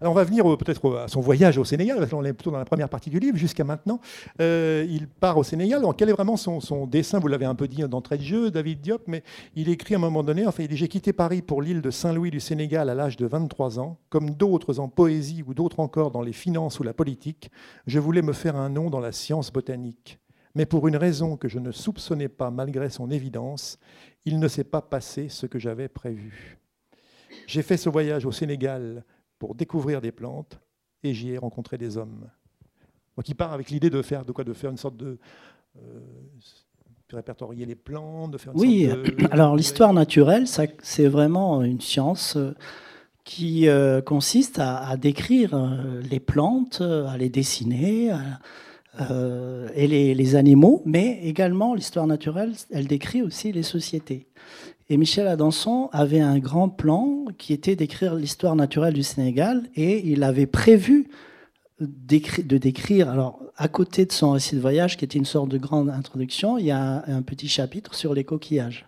Alors 0.00 0.12
on 0.12 0.16
va 0.16 0.22
venir 0.22 0.44
peut-être 0.56 0.96
à 0.96 1.08
son 1.08 1.20
voyage 1.20 1.58
au 1.58 1.64
Sénégal, 1.64 2.06
on 2.12 2.24
est 2.24 2.32
plutôt 2.32 2.52
dans 2.52 2.58
la 2.58 2.64
première 2.64 2.88
partie 2.88 3.10
du 3.10 3.18
livre, 3.18 3.36
jusqu'à 3.36 3.64
maintenant. 3.64 4.00
Euh, 4.40 4.86
il 4.88 5.08
part 5.08 5.36
au 5.36 5.42
Sénégal. 5.42 5.82
Donc, 5.82 5.96
quel 5.96 6.08
est 6.08 6.12
vraiment 6.12 6.36
son, 6.36 6.86
dessin? 6.86 7.18
Vous 7.18 7.26
l'avez 7.26 7.46
un 7.46 7.56
peu 7.56 7.66
dit 7.66 7.82
d'entrée 7.88 8.18
de 8.18 8.22
jeu, 8.22 8.50
David 8.52 8.80
Diop, 8.80 9.02
mais 9.08 9.24
il 9.56 9.68
écrit 9.68 9.94
à 9.94 9.98
un 9.98 10.00
moment 10.00 10.22
donné, 10.22 10.46
enfin, 10.46 10.62
il 10.62 10.68
dit 10.68 10.76
J'ai 10.76 10.88
quitté 10.88 11.12
Paris 11.12 11.42
pour 11.42 11.62
l'île 11.62 11.82
de 11.82 11.90
Saint-Louis 11.90 12.30
du 12.30 12.38
Sénégal 12.38 12.88
à 12.90 12.94
l'âge 12.94 13.16
de 13.16 13.26
23 13.26 13.80
ans. 13.80 13.98
Comme 14.08 14.30
d'autres 14.30 14.78
en 14.78 14.88
poésie 14.88 15.42
ou 15.46 15.52
d'autres 15.52 15.80
encore 15.80 16.12
dans 16.12 16.22
les 16.22 16.32
finances 16.32 16.78
ou 16.78 16.84
la 16.84 16.92
politique, 16.92 17.50
je 17.86 17.98
voulais 17.98 18.22
me 18.22 18.32
faire 18.32 18.54
un 18.54 18.68
nom 18.68 18.90
dans 18.90 19.00
la 19.00 19.12
science 19.12 19.52
botanique. 19.52 20.20
Mais 20.54 20.66
pour 20.66 20.88
une 20.88 20.96
raison 20.96 21.36
que 21.36 21.48
je 21.48 21.58
ne 21.58 21.72
soupçonnais 21.72 22.28
pas 22.28 22.50
malgré 22.50 22.88
son 22.90 23.10
évidence, 23.10 23.78
il 24.24 24.38
ne 24.38 24.48
s'est 24.48 24.64
pas 24.64 24.82
passé 24.82 25.28
ce 25.28 25.46
que 25.46 25.58
j'avais 25.58 25.88
prévu. 25.88 26.58
J'ai 27.46 27.62
fait 27.62 27.76
ce 27.76 27.88
voyage 27.88 28.26
au 28.26 28.32
Sénégal 28.32 29.04
pour 29.38 29.54
découvrir 29.54 30.00
des 30.00 30.12
plantes 30.12 30.60
et 31.02 31.14
j'y 31.14 31.30
ai 31.30 31.38
rencontré 31.38 31.78
des 31.78 31.96
hommes. 31.96 32.28
Donc 33.16 33.28
il 33.28 33.34
part 33.34 33.52
avec 33.52 33.70
l'idée 33.70 33.90
de 33.90 34.02
faire 34.02 34.24
de 34.24 34.32
quoi 34.32 34.44
de 34.44 34.52
faire 34.52 34.70
une 34.70 34.76
sorte 34.76 34.96
de 34.96 35.18
euh, 35.76 36.00
répertorier 37.12 37.66
les 37.66 37.74
plantes, 37.74 38.32
de 38.32 38.38
faire 38.38 38.52
une 38.52 38.60
oui. 38.60 38.88
Sorte 38.88 39.02
de... 39.02 39.26
alors 39.30 39.56
l'histoire 39.56 39.92
naturelle, 39.92 40.46
c'est 40.46 41.06
vraiment 41.06 41.62
une 41.62 41.80
science 41.80 42.36
euh, 42.36 42.54
qui 43.24 43.68
euh, 43.68 44.00
consiste 44.00 44.58
à, 44.58 44.96
décrire 44.96 45.58
les 46.10 46.20
plantes, 46.20 46.80
à 46.80 47.16
les 47.16 47.28
dessiner. 47.28 48.12
et 49.74 49.86
les, 49.86 50.14
les, 50.14 50.34
animaux, 50.34 50.82
mais 50.84 51.20
également 51.22 51.74
l'histoire 51.74 52.06
naturelle, 52.08 52.54
elle 52.72 52.88
décrit 52.88 53.22
aussi 53.22 53.52
les 53.52 53.62
sociétés. 53.62 54.26
Et 54.90 54.96
Michel 54.96 55.26
Adanson 55.26 55.90
avait 55.92 56.20
un 56.20 56.38
grand 56.38 56.70
plan 56.70 57.26
qui 57.36 57.52
était 57.52 57.76
d'écrire 57.76 58.14
l'histoire 58.14 58.56
naturelle 58.56 58.94
du 58.94 59.02
Sénégal 59.02 59.68
et 59.76 60.08
il 60.08 60.22
avait 60.22 60.46
prévu 60.46 61.08
de 61.80 62.58
décrire, 62.58 63.08
alors 63.10 63.40
à 63.56 63.68
côté 63.68 64.06
de 64.06 64.12
son 64.12 64.32
récit 64.32 64.56
de 64.56 64.60
voyage, 64.60 64.96
qui 64.96 65.04
était 65.04 65.18
une 65.18 65.24
sorte 65.24 65.48
de 65.48 65.58
grande 65.58 65.90
introduction, 65.90 66.58
il 66.58 66.66
y 66.66 66.70
a 66.70 67.04
un, 67.06 67.22
petit 67.22 67.48
chapitre 67.48 67.94
sur 67.94 68.14
les 68.14 68.24
coquillages. 68.24 68.86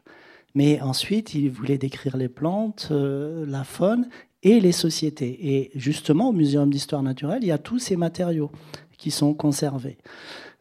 Mais 0.54 0.80
ensuite, 0.80 1.34
il 1.34 1.50
voulait 1.50 1.78
décrire 1.78 2.16
les 2.16 2.28
plantes, 2.28 2.88
euh, 2.90 3.44
la 3.46 3.62
faune 3.62 4.08
et 4.42 4.58
les 4.58 4.72
sociétés. 4.72 5.38
Et 5.54 5.70
justement, 5.76 6.30
au 6.30 6.32
Muséum 6.32 6.70
d'histoire 6.70 7.02
naturelle, 7.02 7.40
il 7.42 7.48
y 7.48 7.52
a 7.52 7.58
tous 7.58 7.78
ces 7.78 7.94
matériaux 7.94 8.50
qui 8.98 9.10
sont 9.12 9.34
conservés. 9.34 9.98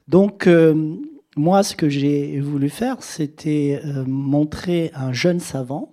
Donc, 0.07 0.45
euh, 0.45 0.95
moi, 1.39 1.63
ce 1.63 1.75
que 1.75 1.89
j'ai 1.89 2.39
voulu 2.39 2.69
faire, 2.69 3.01
c'était 3.01 3.81
euh, 3.85 4.03
montrer 4.05 4.91
un 4.93 5.13
jeune 5.13 5.39
savant 5.39 5.91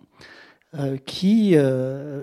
qui, 1.06 1.56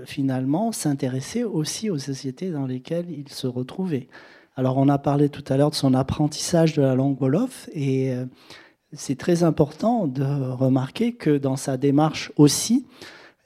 finalement, 0.05 0.71
s'intéressait 0.71 1.43
aussi 1.43 1.89
aux 1.89 1.97
sociétés 1.97 2.51
dans 2.51 2.67
lesquelles 2.67 3.09
il 3.09 3.27
se 3.29 3.47
retrouvait. 3.47 4.09
Alors, 4.55 4.77
on 4.77 4.89
a 4.89 4.99
parlé 4.99 5.29
tout 5.29 5.43
à 5.49 5.57
l'heure 5.57 5.71
de 5.71 5.75
son 5.75 5.95
apprentissage 5.95 6.73
de 6.73 6.83
la 6.83 6.93
langue 6.93 7.19
Wolof 7.19 7.67
et 7.73 8.13
c'est 8.95 9.17
très 9.17 9.43
important 9.43 10.05
de 10.05 10.23
remarquer 10.23 11.13
que 11.13 11.35
dans 11.35 11.55
sa 11.55 11.77
démarche 11.77 12.31
aussi, 12.35 12.85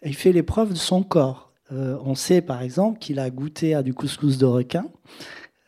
il 0.03 0.15
fait 0.15 0.31
l'épreuve 0.31 0.73
de 0.73 0.77
son 0.77 1.03
corps. 1.03 1.51
Euh, 1.71 1.97
on 2.05 2.15
sait 2.15 2.41
par 2.41 2.61
exemple 2.61 2.99
qu'il 2.99 3.19
a 3.19 3.29
goûté 3.29 3.73
à 3.73 3.83
du 3.83 3.93
couscous 3.93 4.37
de 4.37 4.45
requin, 4.45 4.85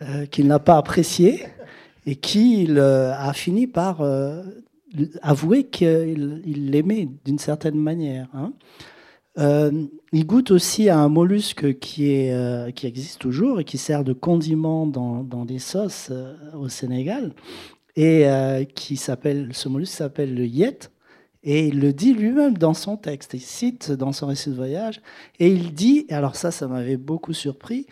euh, 0.01 0.25
qu'il 0.25 0.47
n'a 0.47 0.59
pas 0.59 0.77
apprécié 0.77 1.45
et 2.09 2.15
qu'il 2.15 2.79
euh, 2.79 3.13
a 3.13 3.33
fini 3.33 3.67
par 3.67 4.01
avouer 5.21 5.65
qu'il 5.65 6.71
l'aimait 6.71 7.07
d'une 7.23 7.37
certaine 7.37 7.77
manière. 7.77 8.27
Hein. 8.33 8.53
il 10.11 10.25
goûte 10.25 10.49
aussi 10.49 10.89
à 10.89 10.97
un 10.97 11.09
mollusque 11.09 11.77
qui, 11.77 12.09
existe 12.09 13.19
toujours 13.19 13.59
et 13.59 13.63
qui 13.63 13.77
sert 13.77 14.03
de 14.03 14.13
condiment 14.13 14.87
dans, 14.87 15.45
des 15.45 15.59
sauces 15.59 16.11
au 16.55 16.67
Sénégal, 16.69 17.33
et 17.95 18.27
euh, 18.27 18.63
qui 18.63 18.95
s'appelle, 18.95 19.49
ce 19.51 19.67
mollusque 19.67 19.93
s'appelle 19.93 20.33
le 20.33 20.45
yet, 20.45 20.89
et 21.43 21.67
il 21.67 21.79
le 21.79 21.93
dit 21.93 22.13
lui-même 22.13 22.57
dans 22.57 22.73
son 22.73 22.97
texte. 22.97 23.33
Il 23.33 23.41
cite 23.41 23.91
dans 23.91 24.13
son 24.13 24.27
récit 24.27 24.49
de 24.49 24.55
voyage, 24.55 25.01
et 25.39 25.51
il 25.51 25.73
dit, 25.73 26.05
alors 26.09 26.35
ça, 26.35 26.49
ça 26.49 26.67
m'avait 26.67 26.97
beaucoup 26.97 27.33
surpris, 27.33 27.87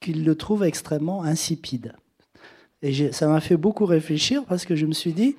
qu'il 0.00 0.24
le 0.24 0.34
trouve 0.34 0.64
extrêmement 0.64 1.22
insipide. 1.22 1.92
Et 2.82 3.12
ça 3.12 3.28
m'a 3.28 3.40
fait 3.40 3.56
beaucoup 3.56 3.84
réfléchir 3.84 4.44
parce 4.46 4.64
que 4.64 4.74
je 4.74 4.86
me 4.86 4.92
suis 4.92 5.12
dit, 5.12 5.36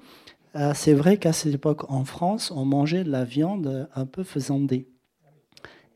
euh, 0.55 0.73
c'est 0.75 0.93
vrai 0.93 1.17
qu'à 1.17 1.33
cette 1.33 1.53
époque, 1.53 1.89
en 1.89 2.05
France, 2.05 2.51
on 2.51 2.65
mangeait 2.65 3.03
de 3.03 3.09
la 3.09 3.23
viande 3.23 3.89
un 3.95 4.05
peu 4.05 4.23
faisandée. 4.23 4.87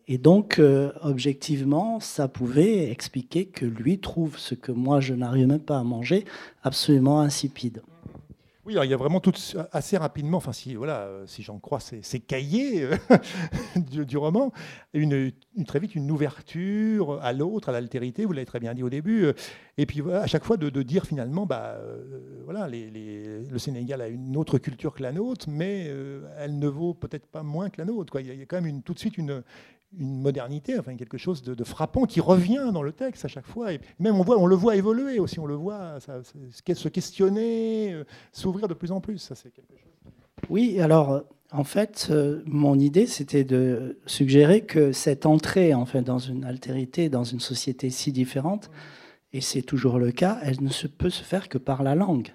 Et 0.07 0.17
donc, 0.17 0.59
euh, 0.59 0.91
objectivement, 1.01 1.99
ça 1.99 2.27
pouvait 2.27 2.91
expliquer 2.91 3.47
que 3.47 3.65
lui 3.65 3.99
trouve 3.99 4.37
ce 4.37 4.53
que 4.53 4.71
moi, 4.71 4.99
je 4.99 5.13
n'arrive 5.13 5.47
même 5.47 5.59
pas 5.59 5.79
à 5.79 5.83
manger, 5.83 6.25
absolument 6.63 7.21
insipide. 7.21 7.81
Oui, 8.65 8.75
il 8.81 8.89
y 8.89 8.93
a 8.95 8.97
vraiment 8.97 9.19
tout 9.19 9.31
assez 9.73 9.95
rapidement, 9.95 10.37
enfin 10.37 10.51
si 10.51 10.73
voilà, 10.73 11.01
euh, 11.01 11.27
si 11.27 11.43
j'en 11.43 11.59
crois 11.59 11.79
ces, 11.79 12.19
cahiers 12.19 12.81
euh, 12.81 12.97
du, 13.75 14.17
roman, 14.17 14.51
une, 14.93 15.31
très 15.67 15.77
vite 15.77 15.93
une 15.93 16.09
ouverture 16.09 17.19
à 17.21 17.31
l'autre, 17.31 17.69
à 17.69 17.71
l'altérité. 17.71 18.25
Vous 18.25 18.33
l'avez 18.33 18.47
très 18.47 18.59
bien 18.59 18.73
dit 18.73 18.81
au 18.81 18.89
début. 18.89 19.25
Euh, 19.25 19.33
et 19.77 19.85
puis 19.85 20.01
à 20.11 20.25
chaque 20.25 20.43
fois 20.43 20.57
de, 20.57 20.81
dire 20.81 21.05
finalement, 21.05 21.45
bah 21.45 21.77
voilà, 22.45 22.67
le 22.67 23.57
Sénégal 23.59 24.01
a 24.01 24.07
une 24.07 24.35
autre 24.35 24.57
culture 24.57 24.95
que 24.95 25.03
la 25.03 25.11
nôtre, 25.11 25.47
mais 25.49 25.91
elle 26.37 26.57
ne 26.57 26.67
vaut 26.67 26.93
peut-être 26.93 27.27
pas 27.27 27.43
moins 27.43 27.69
que 27.69 27.79
la 27.79 27.85
nôtre. 27.85 28.19
Il, 28.21 28.27
y 28.27 28.41
a, 28.41 28.45
quand 28.45 28.61
même 28.61 28.81
tout 28.81 28.93
de 28.93 28.99
suite 28.99 29.17
une, 29.17 29.43
une 29.97 30.21
modernité, 30.21 30.77
enfin 30.79 30.95
quelque 30.95 31.17
chose 31.17 31.41
de, 31.41 31.63
frappant 31.63 32.05
qui 32.05 32.19
revient 32.19 32.71
dans 32.73 32.83
le 32.83 32.91
texte 32.91 33.25
à 33.25 33.27
chaque 33.27 33.45
fois. 33.45 33.73
Et 33.73 33.79
même 33.99 34.15
on, 34.15 34.23
voit, 34.23 34.37
on 34.37 34.45
le 34.45 34.55
voit 34.55 34.75
évoluer 34.75 35.19
aussi, 35.19 35.39
on 35.39 35.45
le 35.45 35.55
voit 35.55 35.99
se 35.99 36.87
questionner, 36.89 37.93
euh, 37.93 38.03
s'ouvrir 38.31 38.67
de 38.67 38.73
plus 38.73 38.91
en 38.91 38.99
plus. 38.99 39.17
Ça, 39.19 39.35
quelque 39.35 39.77
chose. 39.77 39.91
Oui, 40.49 40.79
alors 40.81 41.23
en 41.51 41.63
fait, 41.63 42.07
euh, 42.09 42.41
mon 42.45 42.77
idée, 42.77 43.07
c'était 43.07 43.43
de 43.43 43.97
suggérer 44.05 44.61
que 44.61 44.91
cette 44.91 45.25
entrée 45.25 45.73
en 45.73 45.85
dans 46.01 46.19
une 46.19 46.43
altérité, 46.43 47.07
dans 47.07 47.23
une 47.23 47.39
société 47.39 47.89
si 47.89 48.11
différente, 48.11 48.69
et 49.31 49.41
c'est 49.41 49.61
toujours 49.61 49.99
le 49.99 50.11
cas, 50.11 50.39
elle 50.43 50.61
ne 50.61 50.69
se 50.69 50.87
peut 50.87 51.09
se 51.09 51.23
faire 51.23 51.47
que 51.49 51.57
par 51.57 51.83
la 51.83 51.95
langue. 51.95 52.33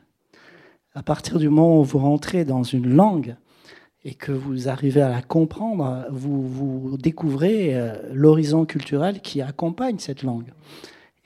À 0.95 1.03
partir 1.03 1.39
du 1.39 1.49
moment 1.49 1.81
où 1.81 1.85
vous 1.85 1.99
rentrez 1.99 2.45
dans 2.45 2.63
une 2.63 2.89
langue, 2.95 3.37
et 4.05 4.15
que 4.15 4.33
vous 4.33 4.69
arrivez 4.69 5.03
à 5.03 5.11
la 5.11 5.23
comprendre, 5.23 6.07
vous, 6.11 6.97
découvrez 6.99 7.75
euh, 7.75 7.95
l'horizon 8.13 8.65
culturel 8.65 9.21
qui 9.21 9.43
accompagne 9.43 9.99
cette 9.99 10.23
langue. 10.23 10.53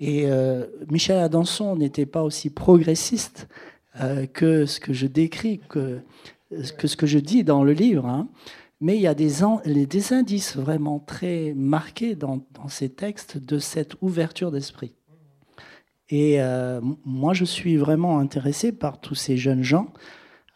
Et 0.01 0.25
euh, 0.27 0.67
Michel 0.91 1.19
Adanson 1.19 1.77
n'était 1.77 2.07
pas 2.07 2.25
aussi 2.25 2.51
progressiste 2.51 3.49
euh, 4.01 4.27
que 4.27 4.67
ce 4.67 4.81
que 4.81 4.93
je 4.93 5.07
décris, 5.07 5.61
que, 5.69 6.01
ce 6.61 6.97
que 6.97 7.07
je 7.07 7.21
dis 7.21 7.45
dans 7.45 7.63
le 7.63 7.73
livre. 7.73 8.07
Hein. 8.07 8.29
Mais 8.81 8.97
il 8.97 9.03
y 9.03 9.07
a 9.07 9.15
des, 9.15 9.35
des, 9.87 10.13
indices 10.13 10.57
vraiment 10.57 10.99
très 10.99 11.55
marqués 11.55 12.17
dans, 12.17 12.45
dans, 12.55 12.69
ces 12.69 12.89
textes 12.89 13.39
de 13.39 13.59
cette 13.61 13.95
ouverture 14.03 14.51
d'esprit. 14.51 14.95
Et 16.11 16.39
moi, 17.07 17.33
je 17.33 17.47
suis 17.47 17.79
vraiment 17.79 18.19
intéressé 18.19 18.73
par 18.73 19.01
tous 19.01 19.15
ces 19.15 19.39
jeunes 19.39 19.63
gens 19.63 19.89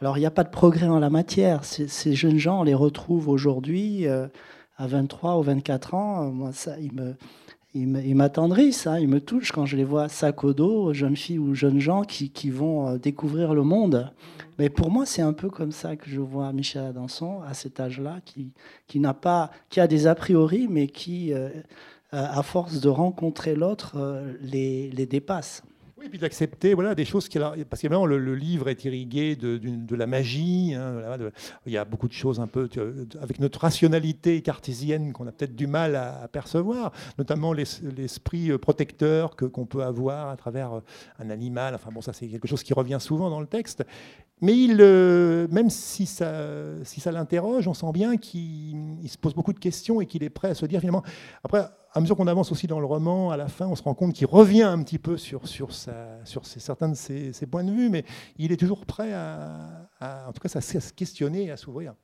alors, 0.01 0.17
il 0.17 0.21
n'y 0.21 0.27
a 0.27 0.31
pas 0.31 0.45
de 0.45 0.51
progrès 0.51 0.87
en 0.87 1.01
la 1.01 1.11
matière. 1.11 1.65
Ces, 1.65 2.15
jeunes 2.15 2.39
gens, 2.39 2.61
on 2.61 2.63
les 2.63 2.75
retrouve 2.75 3.29
aujourd'hui 3.29 4.07
euh, 4.07 4.29
à 4.77 4.87
23 4.87 5.39
ou 5.39 5.43
24 5.43 5.95
ans. 5.95 6.31
Moi, 6.31 6.53
ça, 6.53 6.79
ils 6.79 6.93
me, 6.93 7.17
ils 7.75 8.15
m'attendrissent, 8.15 8.87
hein, 8.87 8.99
ils 9.01 9.09
me 9.09 9.21
touchent 9.21 9.51
quand 9.51 9.67
je 9.67 9.77
les 9.77 9.83
vois 9.83 10.09
sac 10.09 10.45
au 10.45 10.55
dos, 10.55 10.93
jeunes 10.93 11.17
filles 11.17 11.41
ou 11.41 11.55
jeunes 11.55 11.81
gens 11.81 12.05
qui, 12.05 12.31
qui 12.31 12.51
vont 12.51 12.89
euh, 12.89 12.99
découvrir 12.99 13.55
le 13.55 13.65
monde. 13.65 14.13
Mais 14.61 14.71
pour 14.71 14.93
moi, 14.93 15.05
c'est 15.05 15.23
un 15.23 15.33
peu 15.33 15.51
comme 15.51 15.73
ça 15.73 15.97
que 15.97 16.09
je 16.09 16.21
vois 16.21 16.53
Michel 16.53 16.85
Adanson 16.85 17.43
à 17.43 17.55
cet 17.55 17.81
âge-là, 17.81 18.21
qui, 18.25 18.53
qui, 18.87 19.01
n'a 19.01 19.15
pas, 19.15 19.51
qui 19.69 19.81
a 19.81 19.89
des 19.89 20.07
a 20.07 20.15
priori, 20.15 20.69
mais 20.71 20.87
qui, 20.87 21.33
euh, 21.33 21.49
à 22.13 22.43
force 22.45 22.81
de 22.81 22.89
rencontrer 22.89 23.57
l'autre, 23.57 23.97
les, 24.41 24.91
les 24.91 25.07
dépasse. 25.07 25.63
Oui, 25.99 26.09
puis 26.09 26.19
d'accepter 26.19 26.75
voilà, 26.75 26.95
des 26.95 27.05
choses 27.05 27.29
qui. 27.29 27.39
Parce 27.69 27.83
que 27.83 27.89
le, 27.89 28.19
le, 28.19 28.35
livre 28.37 28.69
est 28.69 28.85
irrigué 28.85 29.35
de, 29.35 29.59
de 29.59 29.97
la 29.97 30.07
magie. 30.07 30.73
Hein, 30.75 31.19
il 31.67 31.73
y 31.73 31.77
a 31.77 31.85
beaucoup 31.85 32.07
de 32.07 32.13
choses 32.13 32.39
un 32.39 32.47
peu 32.47 32.69
avec 33.21 33.41
notre 33.41 33.59
rationalité 33.61 34.41
cartésienne 34.43 35.13
qu'on 35.13 35.27
a 35.27 35.33
peut-être 35.33 35.57
du 35.57 35.67
mal 35.67 35.97
à, 35.97 36.29
percevoir, 36.29 36.93
notamment 37.19 37.53
l'esprit 37.53 38.51
euh, 38.51 38.59
protecteur 38.59 39.35
que, 39.35 39.45
qu'on 39.45 39.67
peut 39.67 39.83
avoir 39.83 40.29
à 40.29 40.37
travers 40.37 40.75
euh, 40.75 40.81
un 41.19 41.31
animal. 41.31 41.75
Enfin, 41.75 41.91
bon, 41.93 42.01
ça, 42.01 42.13
c'est 42.13 42.29
quelque 42.29 42.47
chose 42.47 42.63
qui 42.63 42.75
revient 42.75 42.99
souvent 43.01 43.29
dans 43.29 43.41
le 43.41 43.47
texte. 43.47 43.85
Mais 44.41 44.57
il, 44.57 44.77
euh, 44.81 45.49
même 45.51 45.69
si 45.69 46.07
ça, 46.07 46.45
si 46.85 47.01
ça 47.01 47.11
l'interroge, 47.11 47.67
on 47.67 47.75
sent 47.75 47.91
bien 47.93 48.17
qu'il 48.17 49.09
se 49.09 49.19
pose 49.19 49.35
beaucoup 49.35 49.53
de 49.53 49.59
questions 49.59 50.01
et 50.01 50.07
qu'il 50.07 50.23
est 50.23 50.31
prêt 50.31 50.51
à 50.51 50.55
se 50.55 50.65
dire 50.67 50.79
finalement. 50.79 51.03
Après, 51.43 51.67
à 51.99 52.01
mesure 52.01 52.17
qu'on 52.17 52.29
avance 52.29 52.53
aussi 52.53 52.69
dans 52.69 52.79
le 52.79 52.87
roman, 52.87 53.33
à 53.33 53.37
la 53.37 53.49
fin, 53.49 53.67
on 53.67 53.75
se 53.75 53.83
rend 53.83 53.93
compte 53.93 54.13
qu'il 54.13 54.29
revient 54.29 54.63
un 54.63 54.81
petit 54.85 54.99
peu 54.99 55.17
sur, 55.17 55.49
sur, 55.49 55.73
sa, 55.73 56.21
certains 56.25 56.89
de 56.89 56.95
ses, 56.95 57.33
points 57.51 57.65
de 57.65 57.73
vue, 57.73 57.89
mais 57.91 58.05
il 58.39 58.53
est 58.53 58.57
toujours 58.57 58.87
prêt 58.87 59.13
à, 59.13 59.89
en 60.01 60.33
tout 60.33 60.41
cas, 60.41 60.57
à, 60.57 60.61
se 60.61 60.93
questionner 60.93 61.47
et 61.47 61.51
à 61.51 61.57
s'ouvrir. 61.57 61.95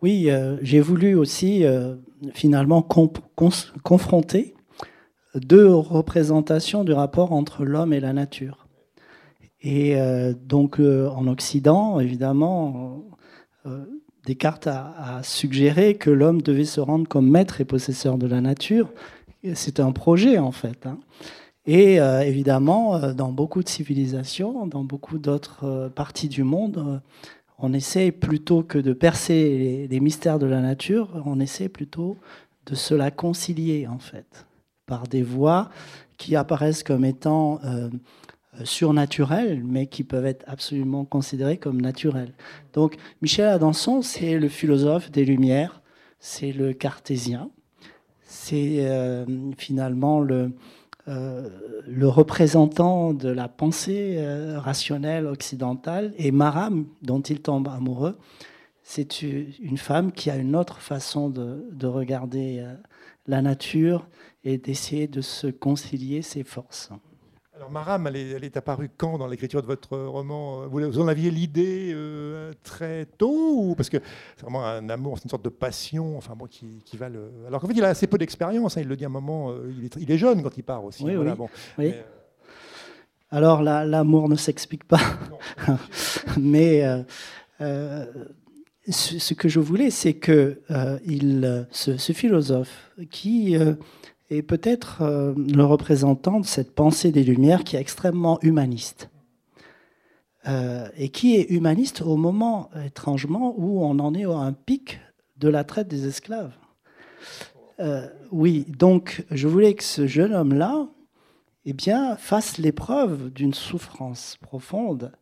Oui, 0.00 0.30
euh, 0.30 0.56
j'ai 0.62 0.80
voulu 0.80 1.16
aussi 1.16 1.66
euh, 1.66 1.96
finalement 2.32 2.80
confronter 2.80 4.54
deux 5.34 5.68
représentations 5.68 6.82
du 6.82 6.94
rapport 6.94 7.32
entre 7.32 7.66
l'homme 7.66 7.92
et 7.92 8.00
la 8.00 8.14
nature. 8.14 8.68
Et 9.60 10.00
euh, 10.00 10.32
donc 10.32 10.80
en 10.80 11.26
Occident, 11.26 12.00
évidemment, 12.00 13.04
Descartes 14.28 14.66
a, 14.66 15.22
suggéré 15.22 15.94
que 15.94 16.10
l'homme 16.10 16.42
devait 16.42 16.66
se 16.66 16.80
rendre 16.80 17.08
comme 17.08 17.30
maître 17.30 17.62
et 17.62 17.64
possesseur 17.64 18.18
de 18.18 18.26
la 18.26 18.42
nature. 18.42 18.90
C'est 19.54 19.80
un 19.80 19.90
projet 19.90 20.36
en 20.36 20.52
fait. 20.52 20.84
Hein. 20.84 20.98
Et 21.64 21.98
euh, 21.98 22.20
évidemment, 22.20 22.96
euh, 22.96 23.14
dans 23.14 23.32
beaucoup 23.32 23.62
de 23.62 23.68
civilisations, 23.70 24.66
dans 24.66 24.84
beaucoup 24.84 25.16
d'autres 25.16 25.64
euh, 25.64 25.88
parties 25.88 26.28
du 26.28 26.42
monde, 26.42 27.00
on 27.58 27.72
essaie 27.72 28.12
plutôt 28.12 28.62
que 28.62 28.76
de 28.76 28.92
percer 28.92 29.86
les, 29.88 30.00
mystères 30.00 30.38
de 30.38 30.44
la 30.46 30.60
nature, 30.60 31.08
on 31.24 31.40
essaie 31.40 31.70
plutôt 31.70 32.18
de 32.66 32.74
se 32.74 32.92
la 32.92 33.10
concilier 33.10 33.86
en 33.86 33.98
fait, 33.98 34.44
par 34.84 35.06
des 35.06 35.22
voies 35.22 35.70
qui 36.18 36.36
apparaissent 36.36 36.82
comme 36.82 37.06
étant 37.06 37.60
surnaturels, 38.64 39.62
mais 39.64 39.86
qui 39.86 40.04
peuvent 40.04 40.26
être 40.26 40.44
absolument 40.46 41.04
considérés 41.04 41.58
comme 41.58 41.80
naturels. 41.80 42.32
Donc 42.72 42.96
Michel 43.22 43.46
Adanson, 43.46 44.02
c'est 44.02 44.38
le 44.38 44.48
philosophe 44.48 45.10
des 45.10 45.24
Lumières, 45.24 45.82
c'est 46.20 46.52
le 46.52 46.72
cartésien, 46.72 47.50
c'est 48.24 48.86
euh, 48.86 49.24
finalement 49.56 50.20
le, 50.20 50.52
euh, 51.08 51.48
le 51.86 52.08
représentant 52.08 53.14
de 53.14 53.28
la 53.28 53.48
pensée 53.48 54.18
rationnelle 54.56 55.26
occidentale, 55.26 56.12
et 56.18 56.30
Maram, 56.30 56.86
dont 57.02 57.20
il 57.20 57.40
tombe 57.40 57.68
amoureux, 57.68 58.18
c'est 58.82 59.22
une 59.22 59.76
femme 59.76 60.12
qui 60.12 60.30
a 60.30 60.36
une 60.36 60.56
autre 60.56 60.80
façon 60.80 61.28
de 61.28 61.86
regarder 61.86 62.64
la 63.26 63.42
nature 63.42 64.08
et 64.42 64.58
d'essayer 64.58 65.06
de 65.06 65.20
se 65.20 65.46
concilier 65.46 66.22
ses 66.22 66.42
forces. 66.42 66.90
Alors 67.58 67.72
Maram, 67.72 68.06
elle 68.06 68.44
est, 68.44 68.56
apparue 68.56 68.88
quand 68.96 69.18
dans 69.18 69.26
l'écriture 69.26 69.62
de 69.62 69.66
votre 69.66 69.98
roman 69.98 70.68
Vous 70.68 71.00
en 71.00 71.08
aviez 71.08 71.32
l'idée 71.32 71.90
euh, 71.92 72.52
très 72.62 73.04
tôt 73.04 73.52
ou 73.56 73.74
parce 73.74 73.90
que 73.90 73.96
c'est 74.36 74.42
vraiment 74.42 74.64
un 74.64 74.88
amour, 74.88 75.18
c'est 75.18 75.24
une 75.24 75.30
sorte 75.30 75.44
de 75.44 75.48
passion, 75.48 76.16
enfin 76.16 76.36
bon, 76.36 76.46
qui, 76.46 76.96
va 76.96 77.08
le. 77.08 77.32
Alors 77.48 77.60
qu'en 77.60 77.66
fait, 77.66 77.74
il 77.74 77.82
a 77.82 77.88
assez 77.88 78.06
peu 78.06 78.16
d'expérience. 78.16 78.76
Hein, 78.76 78.82
il 78.82 78.86
le 78.86 78.94
dit 78.94 79.02
à 79.02 79.08
un 79.08 79.10
moment. 79.10 79.50
Euh, 79.50 79.72
il, 79.98 80.08
est, 80.08 80.18
jeune 80.18 80.40
quand 80.44 80.56
il 80.56 80.62
part 80.62 80.84
aussi. 80.84 81.02
Oui, 81.02 81.16
oui. 81.16 81.26
oui. 81.78 81.94
Alors 83.32 83.60
l'amour 83.60 84.28
ne 84.28 84.36
s'explique 84.36 84.84
pas, 84.84 85.00
mais 86.38 86.84
euh, 87.60 88.06
ce, 88.88 89.34
que 89.34 89.48
je 89.48 89.58
voulais, 89.58 89.90
c'est 89.90 90.14
que 90.14 90.60
il, 91.04 91.66
ce, 91.72 92.12
philosophe 92.12 92.92
qui 93.10 93.56
est 94.30 94.42
peut-être 94.42 95.02
euh, 95.02 95.34
le 95.36 95.64
représentant 95.64 96.40
de 96.40 96.46
cette 96.46 96.74
pensée 96.74 97.12
des 97.12 97.24
Lumières 97.24 97.64
qui 97.64 97.76
est 97.76 97.80
extrêmement 97.80 98.38
humaniste. 98.42 99.10
Euh, 100.46 100.88
et 100.96 101.08
qui 101.08 101.36
est 101.36 101.50
humaniste 101.50 102.00
au 102.02 102.16
moment, 102.16 102.70
étrangement, 102.84 103.54
où 103.58 103.82
on 103.82 103.98
en 103.98 104.14
est 104.14 104.24
à 104.24 104.36
un 104.38 104.52
pic 104.52 105.00
de 105.36 105.48
la 105.48 105.64
traite 105.64 105.88
des 105.88 106.06
esclaves. 106.06 106.54
Euh, 107.80 108.08
oui, 108.30 108.64
donc 108.68 109.24
je 109.30 109.48
voulais 109.48 109.74
que 109.74 109.84
ce 109.84 110.06
jeune 110.06 110.32
homme-là 110.32 110.88
eh 111.64 111.72
bien, 111.72 112.16
fasse 112.16 112.58
l'épreuve 112.58 113.30
d'une 113.30 113.52
souffrance 113.52 114.36
profonde 114.40 115.12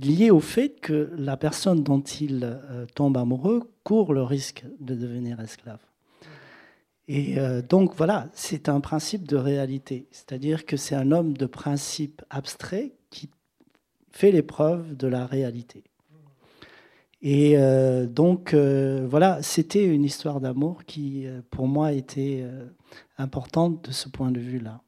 liée 0.00 0.30
au 0.30 0.40
fait 0.40 0.80
que 0.80 1.12
la 1.16 1.36
personne 1.36 1.82
dont 1.82 2.00
il 2.00 2.58
tombe 2.94 3.16
amoureux 3.16 3.70
court 3.84 4.12
le 4.12 4.22
risque 4.22 4.64
de 4.80 4.94
devenir 4.94 5.40
esclave. 5.40 5.80
Et 7.08 7.38
euh, 7.38 7.62
donc 7.62 7.94
voilà, 7.94 8.28
c'est 8.32 8.68
un 8.68 8.80
principe 8.80 9.28
de 9.28 9.36
réalité, 9.36 10.08
c'est-à-dire 10.10 10.66
que 10.66 10.76
c'est 10.76 10.96
un 10.96 11.12
homme 11.12 11.36
de 11.36 11.46
principe 11.46 12.22
abstrait 12.30 12.92
qui 13.10 13.30
fait 14.10 14.32
l'épreuve 14.32 14.96
de 14.96 15.06
la 15.06 15.26
réalité. 15.26 15.84
Et 17.22 17.56
euh, 17.56 18.06
donc 18.06 18.54
euh, 18.54 19.06
voilà, 19.08 19.40
c'était 19.42 19.84
une 19.84 20.04
histoire 20.04 20.40
d'amour 20.40 20.84
qui, 20.84 21.26
pour 21.50 21.68
moi, 21.68 21.92
était 21.92 22.44
importante 23.18 23.84
de 23.88 23.92
ce 23.92 24.08
point 24.08 24.32
de 24.32 24.40
vue-là. 24.40 24.82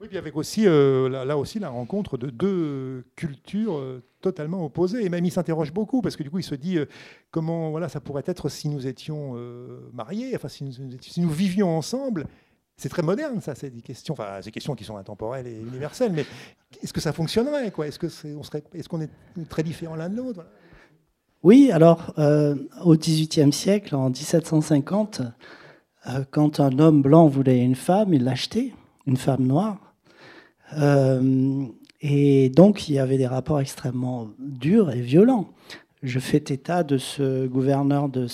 Oui, 0.00 0.08
puis 0.08 0.18
avec 0.18 0.36
aussi, 0.36 0.64
là, 0.64 1.38
aussi 1.38 1.60
la 1.60 1.68
rencontre 1.70 2.18
de 2.18 2.28
deux 2.28 3.04
cultures 3.14 3.80
totalement 4.24 4.64
opposé. 4.64 5.04
Et 5.04 5.08
même 5.10 5.24
il 5.24 5.30
s'interroge 5.30 5.72
beaucoup 5.72 6.00
parce 6.00 6.16
que 6.16 6.22
du 6.22 6.30
coup 6.30 6.38
il 6.38 6.44
se 6.44 6.54
dit 6.54 6.78
euh, 6.78 6.86
comment 7.30 7.70
voilà 7.70 7.88
ça 7.88 8.00
pourrait 8.00 8.24
être 8.26 8.48
si 8.48 8.68
nous 8.68 8.86
étions 8.86 9.34
euh, 9.36 9.90
mariés, 9.92 10.32
enfin 10.34 10.48
si 10.48 10.64
nous, 10.64 11.30
vivions 11.30 11.76
ensemble. 11.76 12.26
C'est 12.76 12.88
très 12.88 13.02
moderne 13.02 13.40
ça, 13.40 13.54
c'est 13.54 13.70
des 13.70 13.82
questions, 13.82 14.14
enfin 14.14 14.40
des 14.40 14.50
questions 14.50 14.74
qui 14.74 14.84
sont 14.84 14.96
intemporelles 14.96 15.46
et 15.46 15.60
universelles. 15.60 16.12
Mais 16.12 16.24
est-ce 16.82 16.92
que 16.92 17.00
ça 17.00 17.12
fonctionnerait 17.12 17.66
Est-ce 17.68 17.98
que 17.98 18.08
on 18.36 18.42
serait, 18.42 18.64
est-ce 18.74 18.88
qu'on 18.88 19.02
est 19.02 19.10
très 19.48 19.62
différents 19.62 19.94
l'un 19.94 20.08
de 20.08 20.16
l'autre? 20.16 20.44
Oui, 21.42 21.70
alors 21.70 22.14
euh, 22.18 22.56
au 22.82 22.96
XVIIIe 22.96 23.52
siècle, 23.52 23.94
en 23.94 24.08
1750, 24.08 25.20
quand 26.30 26.60
un 26.60 26.78
homme 26.78 27.02
blanc 27.02 27.28
voulait 27.28 27.60
une 27.60 27.74
femme, 27.74 28.12
il 28.12 28.24
l'achetait, 28.24 28.72
une 29.06 29.16
femme 29.16 29.46
noire. 29.46 29.94
Et 32.06 32.50
donc, 32.50 32.90
il 32.90 32.96
y 32.96 32.98
avait 32.98 33.16
des 33.16 33.26
rapports 33.26 33.60
extrêmement 33.60 34.28
durs 34.38 34.90
et 34.90 35.00
violents. 35.00 35.48
Je 36.02 36.18
fais 36.18 36.36
état 36.36 36.82
de 36.82 36.98
ce 36.98 37.46
gouverneur 37.46 38.10
de 38.10 38.28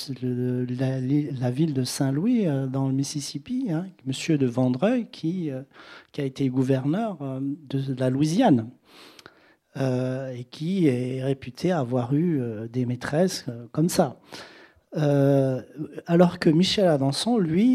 la, 1.40 1.50
ville 1.52 1.72
de 1.72 1.84
Saint-Louis, 1.84 2.48
euh, 2.48 2.66
dans 2.66 2.88
le 2.88 2.94
Mississippi, 2.94 3.68
hein, 3.70 3.86
monsieur 4.06 4.38
de 4.38 4.46
Vandreuil, 4.46 5.06
qui, 5.12 5.52
euh, 5.52 5.62
a 6.18 6.22
été 6.22 6.48
gouverneur 6.48 7.18
euh, 7.22 7.38
de 7.40 7.94
la 7.94 8.10
Louisiane. 8.10 8.70
et 9.76 10.44
qui 10.50 10.88
est 10.88 11.22
réputé 11.22 11.70
avoir 11.70 12.12
eu 12.12 12.42
des 12.72 12.86
maîtresses 12.86 13.46
comme 13.70 13.88
ça. 13.88 14.18
alors 16.06 16.40
que 16.40 16.50
Michel 16.50 16.88
Adanson, 16.88 17.38
lui, 17.38 17.68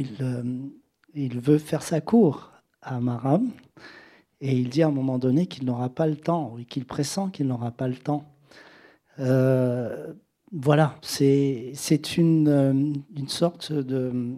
il, 0.00 0.08
il, 1.14 1.40
veut 1.40 1.56
faire 1.56 1.80
sa 1.82 2.02
cour 2.02 2.52
à 2.82 3.00
Maram, 3.00 3.50
et 4.40 4.56
il 4.56 4.68
dit 4.68 4.82
à 4.82 4.88
un 4.88 4.92
moment 4.92 5.18
donné 5.18 5.46
qu'il 5.46 5.64
n'aura 5.64 5.88
pas 5.88 6.06
le 6.06 6.16
temps, 6.16 6.56
et 6.58 6.64
qu'il 6.64 6.84
pressent 6.84 7.30
qu'il 7.32 7.46
n'aura 7.48 7.70
pas 7.70 7.88
le 7.88 7.96
temps. 7.96 8.24
Euh, 9.20 10.12
voilà, 10.52 10.94
c'est 11.02 11.72
une, 12.16 12.48
euh, 12.48 12.72
une 13.16 13.28
sorte 13.28 13.72
de 13.72 14.36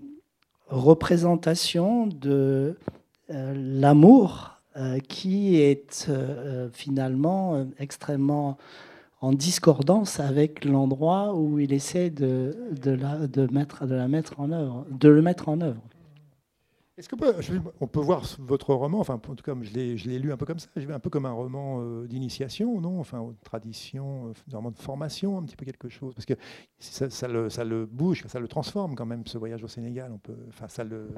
représentation 0.69 2.07
de 2.07 2.79
euh, 3.31 3.55
l'amour 3.57 4.57
qui 5.09 5.57
est 5.57 6.11
finalement 6.73 7.67
extrêmement 7.79 8.57
en 9.21 9.33
discordance 9.33 10.21
avec 10.21 10.65
l'endroit 10.65 11.35
où 11.35 11.59
il 11.59 11.73
essaie 11.73 12.09
de, 12.09 12.57
de, 12.81 12.93
la, 12.93 13.27
de, 13.27 13.53
mettre, 13.53 13.87
de 13.87 13.95
la 13.95 14.09
mettre 14.09 14.39
en 14.39 14.53
œuvre, 14.53 14.87
de 14.91 15.09
le 15.09 15.23
mettre 15.23 15.49
en 15.49 15.61
œuvre. 15.61 15.83
Est-ce 17.01 17.09
qu'on 17.09 17.17
peut, 17.17 17.35
on 17.81 17.87
peut 17.87 18.01
voir 18.01 18.23
votre 18.41 18.75
roman, 18.75 19.01
enfin, 19.01 19.15
en 19.15 19.35
tout 19.35 19.43
cas, 19.43 19.55
je 19.63 19.71
l'ai 19.73 20.19
lu 20.19 20.33
un 20.33 20.37
peu 20.37 20.45
comme 20.45 20.59
ça, 20.59 20.69
je 20.77 20.87
un 20.87 20.99
peu 20.99 21.09
comme 21.09 21.25
un 21.25 21.33
roman 21.33 21.81
euh, 21.81 22.07
d'initiation, 22.07 22.79
non? 22.79 23.01
Enfin, 23.01 23.27
tradition, 23.43 24.27
euh, 24.27 24.33
vraiment 24.49 24.71
de 24.71 24.79
formation, 24.79 25.39
un 25.39 25.45
petit 25.45 25.57
peu 25.57 25.65
quelque 25.65 25.89
chose. 25.89 26.13
Parce 26.15 26.27
que 26.27 26.35
ça, 26.79 27.09
ça, 27.09 27.27
le, 27.27 27.49
ça, 27.49 27.65
le, 27.65 27.87
bouge, 27.87 28.25
ça 28.29 28.39
le 28.39 28.49
transforme 28.49 28.97
quand 28.97 29.07
même, 29.07 29.27
ce 29.27 29.39
voyage 29.39 29.65
au 29.65 29.67
Sénégal. 29.67 30.13
On 30.13 30.19
peut, 30.19 30.37
enfin, 30.51 30.69
ça 30.69 30.85
le, 30.85 31.09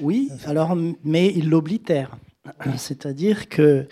oui, 0.00 0.28
alors, 0.44 0.76
mais 1.04 1.32
il 1.32 1.50
l'oblitère. 1.50 2.18
C'est-à-dire 2.76 3.48
que 3.48 3.86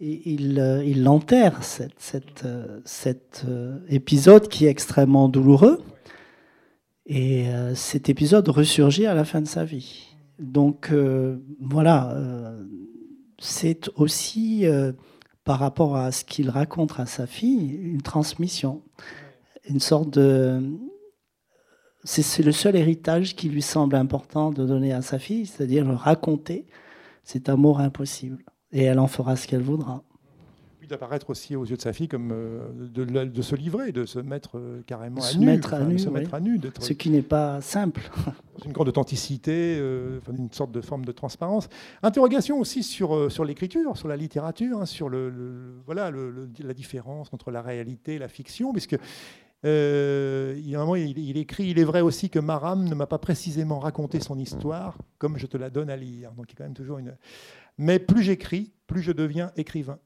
il, 0.00 0.58
euh, 0.58 0.82
il 0.86 1.06
enterre 1.06 1.62
cette, 1.64 2.48
cet 2.86 3.44
épisode 3.90 4.48
qui 4.48 4.64
est 4.64 4.70
extrêmement 4.70 5.28
douloureux. 5.28 5.82
Et 7.04 7.46
cet 7.74 8.08
épisode 8.10 8.48
ressurgit 8.48 9.06
à 9.06 9.14
la 9.14 9.24
fin 9.24 9.40
de 9.40 9.46
sa 9.46 9.64
vie. 9.64 10.07
Donc 10.38 10.90
euh, 10.92 11.38
voilà, 11.60 12.12
euh, 12.12 12.64
c'est 13.38 13.88
aussi 13.96 14.66
euh, 14.66 14.92
par 15.44 15.58
rapport 15.58 15.96
à 15.96 16.12
ce 16.12 16.24
qu'il 16.24 16.50
raconte 16.50 16.98
à 17.00 17.06
sa 17.06 17.26
fille 17.26 17.70
une 17.70 18.02
transmission, 18.02 18.82
une 19.68 19.80
sorte 19.80 20.10
de... 20.10 20.62
C'est 22.04 22.44
le 22.44 22.52
seul 22.52 22.76
héritage 22.76 23.34
qui 23.36 23.48
lui 23.48 23.60
semble 23.60 23.96
important 23.96 24.50
de 24.50 24.64
donner 24.64 24.92
à 24.92 25.02
sa 25.02 25.18
fille, 25.18 25.46
c'est-à-dire 25.46 25.86
raconter. 25.86 26.66
Cet 27.24 27.50
amour 27.50 27.80
impossible. 27.80 28.42
Et 28.72 28.84
elle 28.84 28.98
en 28.98 29.08
fera 29.08 29.36
ce 29.36 29.46
qu'elle 29.46 29.60
voudra 29.60 30.07
d'apparaître 30.88 31.30
aussi 31.30 31.54
aux 31.56 31.64
yeux 31.64 31.76
de 31.76 31.82
sa 31.82 31.92
fille 31.92 32.08
comme 32.08 32.30
euh, 32.32 32.68
de, 32.72 33.42
se 33.42 33.54
livrer, 33.54 33.92
de 33.92 34.04
se 34.04 34.18
mettre 34.18 34.58
euh, 34.58 34.82
carrément 34.86 35.22
à 35.22 35.34
nu. 35.34 35.46
Mettre 35.46 35.74
à 35.74 35.80
nu 35.80 35.98
se 35.98 36.08
mettre 36.08 36.34
à 36.34 36.40
nu. 36.40 36.60
Ce 36.80 36.92
qui 36.92 37.10
n'est 37.10 37.22
pas 37.22 37.60
simple. 37.60 38.10
une 38.64 38.72
grande 38.72 38.88
authenticité, 38.88 39.76
euh, 39.78 40.20
une 40.36 40.50
sorte 40.50 40.72
de 40.72 40.80
forme 40.80 41.04
de 41.04 41.12
transparence. 41.12 41.68
Interrogation 42.02 42.58
aussi 42.58 42.82
sur, 42.82 43.30
sur 43.30 43.44
l'écriture, 43.44 43.96
sur 43.96 44.08
la 44.08 44.16
littérature, 44.16 44.80
hein, 44.80 44.86
sur 44.86 45.08
le, 45.08 45.74
voilà, 45.86 46.10
la 46.10 46.74
différence 46.74 47.28
entre 47.32 47.50
la 47.50 47.62
réalité 47.62 48.14
et 48.14 48.18
la 48.18 48.28
fiction, 48.28 48.72
puisque 48.72 48.96
il, 49.64 50.74
un 50.74 50.78
moment, 50.78 50.96
il, 50.96 51.36
écrit 51.36 51.68
Il 51.70 51.78
est 51.78 51.84
vrai 51.84 52.00
aussi 52.00 52.30
que 52.30 52.38
Maram 52.38 52.84
ne 52.84 52.94
m'a 52.94 53.06
pas 53.06 53.18
précisément 53.18 53.78
raconté 53.78 54.20
son 54.20 54.38
histoire 54.38 54.96
comme 55.18 55.36
je 55.36 55.46
te 55.46 55.56
la 55.56 55.70
donne 55.70 55.90
à 55.90 55.96
lire. 55.96 56.32
Donc, 56.32 56.46
il 56.48 56.52
y 56.52 56.54
a 56.54 56.58
quand 56.58 56.64
même 56.64 56.74
toujours 56.74 56.98
une. 56.98 57.16
Mais 57.76 57.98
plus 57.98 58.22
j'écris, 58.22 58.72
plus 58.86 59.02
je 59.02 59.12
deviens 59.12 59.52
écrivain. 59.56 59.98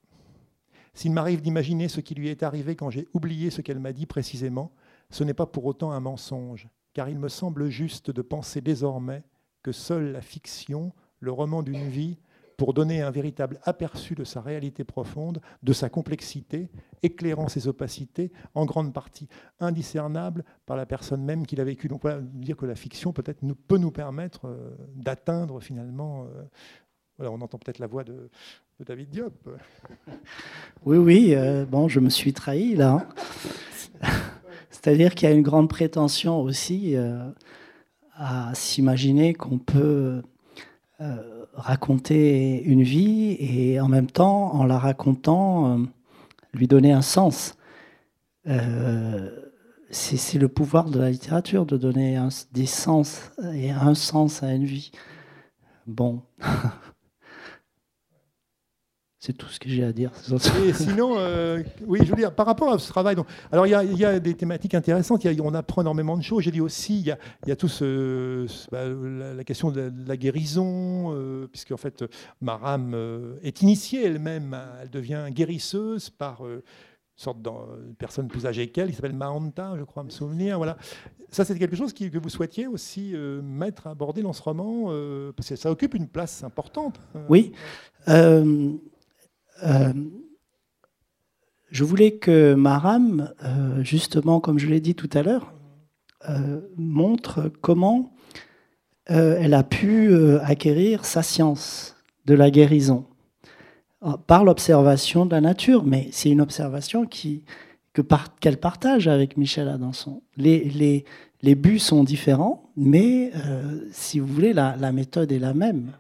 S'il 0.94 1.12
m'arrive 1.12 1.40
d'imaginer 1.40 1.88
ce 1.88 2.00
qui 2.00 2.14
lui 2.14 2.28
est 2.28 2.42
arrivé 2.42 2.76
quand 2.76 2.90
j'ai 2.90 3.08
oublié 3.14 3.50
ce 3.50 3.62
qu'elle 3.62 3.78
m'a 3.78 3.92
dit 3.92 4.06
précisément, 4.06 4.72
ce 5.10 5.24
n'est 5.24 5.34
pas 5.34 5.46
pour 5.46 5.64
autant 5.64 5.92
un 5.92 6.00
mensonge, 6.00 6.68
car 6.92 7.08
il 7.08 7.18
me 7.18 7.28
semble 7.28 7.68
juste 7.70 8.10
de 8.10 8.22
penser 8.22 8.60
désormais 8.60 9.22
que 9.62 9.72
seule 9.72 10.12
la 10.12 10.20
fiction, 10.20 10.92
le 11.20 11.32
roman 11.32 11.62
d'une 11.62 11.88
vie, 11.88 12.18
pour 12.58 12.74
donner 12.74 13.00
un 13.00 13.10
véritable 13.10 13.58
aperçu 13.64 14.14
de 14.14 14.24
sa 14.24 14.40
réalité 14.40 14.84
profonde, 14.84 15.40
de 15.62 15.72
sa 15.72 15.88
complexité, 15.88 16.68
éclairant 17.02 17.48
ses 17.48 17.66
opacités, 17.66 18.30
en 18.54 18.66
grande 18.66 18.92
partie 18.92 19.28
indiscernables 19.58 20.44
par 20.66 20.76
la 20.76 20.86
personne 20.86 21.24
même 21.24 21.46
qui 21.46 21.56
l'a 21.56 21.64
vécu. 21.64 21.88
Donc 21.88 22.02
voilà, 22.02 22.20
dire 22.20 22.56
que 22.56 22.66
la 22.66 22.74
fiction 22.74 23.12
peut-être 23.12 23.40
peut 23.66 23.78
nous 23.78 23.90
permettre 23.90 24.46
euh, 24.46 24.76
d'atteindre 24.94 25.60
finalement 25.60 26.26
euh, 26.26 26.44
on 27.18 27.40
entend 27.40 27.58
peut-être 27.58 27.78
la 27.78 27.86
voix 27.86 28.04
de, 28.04 28.30
David 28.84 29.10
Diop. 29.10 29.48
Oui, 30.84 30.96
oui, 30.96 31.34
euh, 31.34 31.64
bon, 31.64 31.88
je 31.88 32.00
me 32.00 32.10
suis 32.10 32.32
trahi 32.32 32.74
là. 32.74 33.06
C'est-à-dire 34.70 35.14
qu'il 35.14 35.28
y 35.28 35.32
a 35.32 35.34
une 35.34 35.42
grande 35.42 35.68
prétention 35.68 36.40
aussi 36.40 36.96
euh, 36.96 37.30
à 38.14 38.52
s'imaginer 38.54 39.34
qu'on 39.34 39.58
peut 39.58 40.22
euh, 41.00 41.44
raconter 41.54 42.62
une 42.64 42.82
vie 42.82 43.36
et 43.38 43.80
en 43.80 43.86
même 43.86 44.10
temps, 44.10 44.54
en 44.54 44.64
la 44.64 44.78
racontant, 44.78 45.78
lui 46.52 46.66
donner 46.66 46.92
un 46.92 47.02
sens. 47.02 47.56
c'est 49.90 50.38
le 50.38 50.48
pouvoir 50.48 50.90
de 50.90 50.98
la 50.98 51.10
littérature 51.10 51.66
de 51.66 51.76
donner 51.76 52.18
des 52.52 52.66
sens 52.66 53.30
et 53.54 53.70
un 53.70 53.94
sens 53.94 54.42
à 54.42 54.52
une 54.52 54.64
vie. 54.64 54.90
Bon. 55.86 56.22
C'est 59.24 59.34
tout 59.34 59.46
ce 59.46 59.60
que 59.60 59.68
j'ai 59.68 59.84
à 59.84 59.92
dire. 59.92 60.10
Et 60.66 60.72
sinon, 60.72 61.14
euh, 61.16 61.62
oui, 61.86 62.00
je 62.02 62.10
veux 62.10 62.16
dire, 62.16 62.34
par 62.34 62.44
rapport 62.44 62.72
à 62.72 62.78
ce 62.80 62.88
travail, 62.88 63.14
donc, 63.14 63.28
alors 63.52 63.68
il 63.68 63.70
y, 63.70 64.04
a, 64.04 64.18
des 64.18 64.34
thématiques 64.34 64.74
intéressantes, 64.74 65.24
on 65.40 65.54
apprend 65.54 65.82
énormément 65.82 66.16
de 66.16 66.24
choses. 66.24 66.42
J'ai 66.42 66.50
dit 66.50 66.60
aussi, 66.60 66.98
il 66.98 67.16
y 67.46 67.52
a, 67.52 67.54
tout 67.54 67.68
ce, 67.68 68.48
bah, 68.72 68.88
la, 69.36 69.44
question 69.44 69.70
de 69.70 69.92
la, 70.08 70.16
guérison, 70.16 71.14
euh, 71.14 71.46
puisque 71.46 71.70
en 71.70 71.76
fait, 71.76 72.04
Maram 72.40 72.94
euh, 72.94 73.36
est 73.44 73.62
initiée 73.62 74.04
elle-même, 74.06 74.58
elle 74.82 74.90
devient 74.90 75.28
guérisseuse 75.30 76.10
par 76.10 76.44
une 76.44 76.60
sorte 77.14 77.40
de 77.42 77.50
personne 77.96 78.26
plus 78.26 78.44
âgée 78.44 78.70
qu'elle, 78.70 78.88
qui 78.88 78.96
s'appelle 78.96 79.14
Mahanta, 79.14 79.74
je 79.78 79.84
crois 79.84 80.02
me 80.02 80.10
souvenir. 80.10 80.56
Voilà. 80.56 80.76
Ça, 81.30 81.44
c'est 81.44 81.56
quelque 81.56 81.76
chose 81.76 81.92
que 81.92 82.18
vous 82.18 82.28
souhaitiez 82.28 82.66
aussi 82.66 83.14
mettre, 83.44 83.86
aborder 83.86 84.22
dans 84.22 84.32
ce 84.32 84.42
roman, 84.42 84.92
parce 85.36 85.48
que 85.48 85.54
ça 85.54 85.70
occupe 85.70 85.94
une 85.94 86.08
place 86.08 86.42
importante. 86.42 86.98
Oui. 87.28 87.52
Euh, 89.62 89.92
je 91.70 91.84
voulais 91.84 92.12
que 92.12 92.54
Maram, 92.54 93.32
euh, 93.44 93.82
justement, 93.82 94.40
comme 94.40 94.58
je 94.58 94.66
l'ai 94.66 94.80
dit 94.80 94.94
tout 94.94 95.10
à 95.12 95.22
l'heure, 95.22 95.52
euh, 96.28 96.60
montre 96.76 97.50
comment 97.60 98.12
elle 99.06 99.52
a 99.52 99.64
pu 99.64 100.16
acquérir 100.42 101.04
sa 101.04 101.22
science 101.22 101.96
de 102.24 102.34
la 102.34 102.50
guérison 102.50 103.04
par 104.28 104.44
l'observation 104.44 105.26
de 105.26 105.32
la 105.32 105.40
nature. 105.40 105.84
Mais 105.84 106.08
c'est 106.12 106.30
une 106.30 106.40
observation 106.40 107.04
qu'elle 107.04 108.56
partage 108.58 109.08
avec 109.08 109.36
Michel 109.36 109.68
Adanson. 109.68 110.22
Les, 110.36 110.64
les, 110.64 111.04
les, 111.42 111.54
buts 111.56 111.80
sont 111.80 112.04
différents, 112.04 112.70
mais 112.76 113.32
si 113.90 114.20
vous 114.20 114.28
voulez, 114.28 114.52
la, 114.52 114.76
la 114.78 114.92
méthode 114.92 115.32
est 115.32 115.40
la 115.40 115.52
même. 115.52 115.92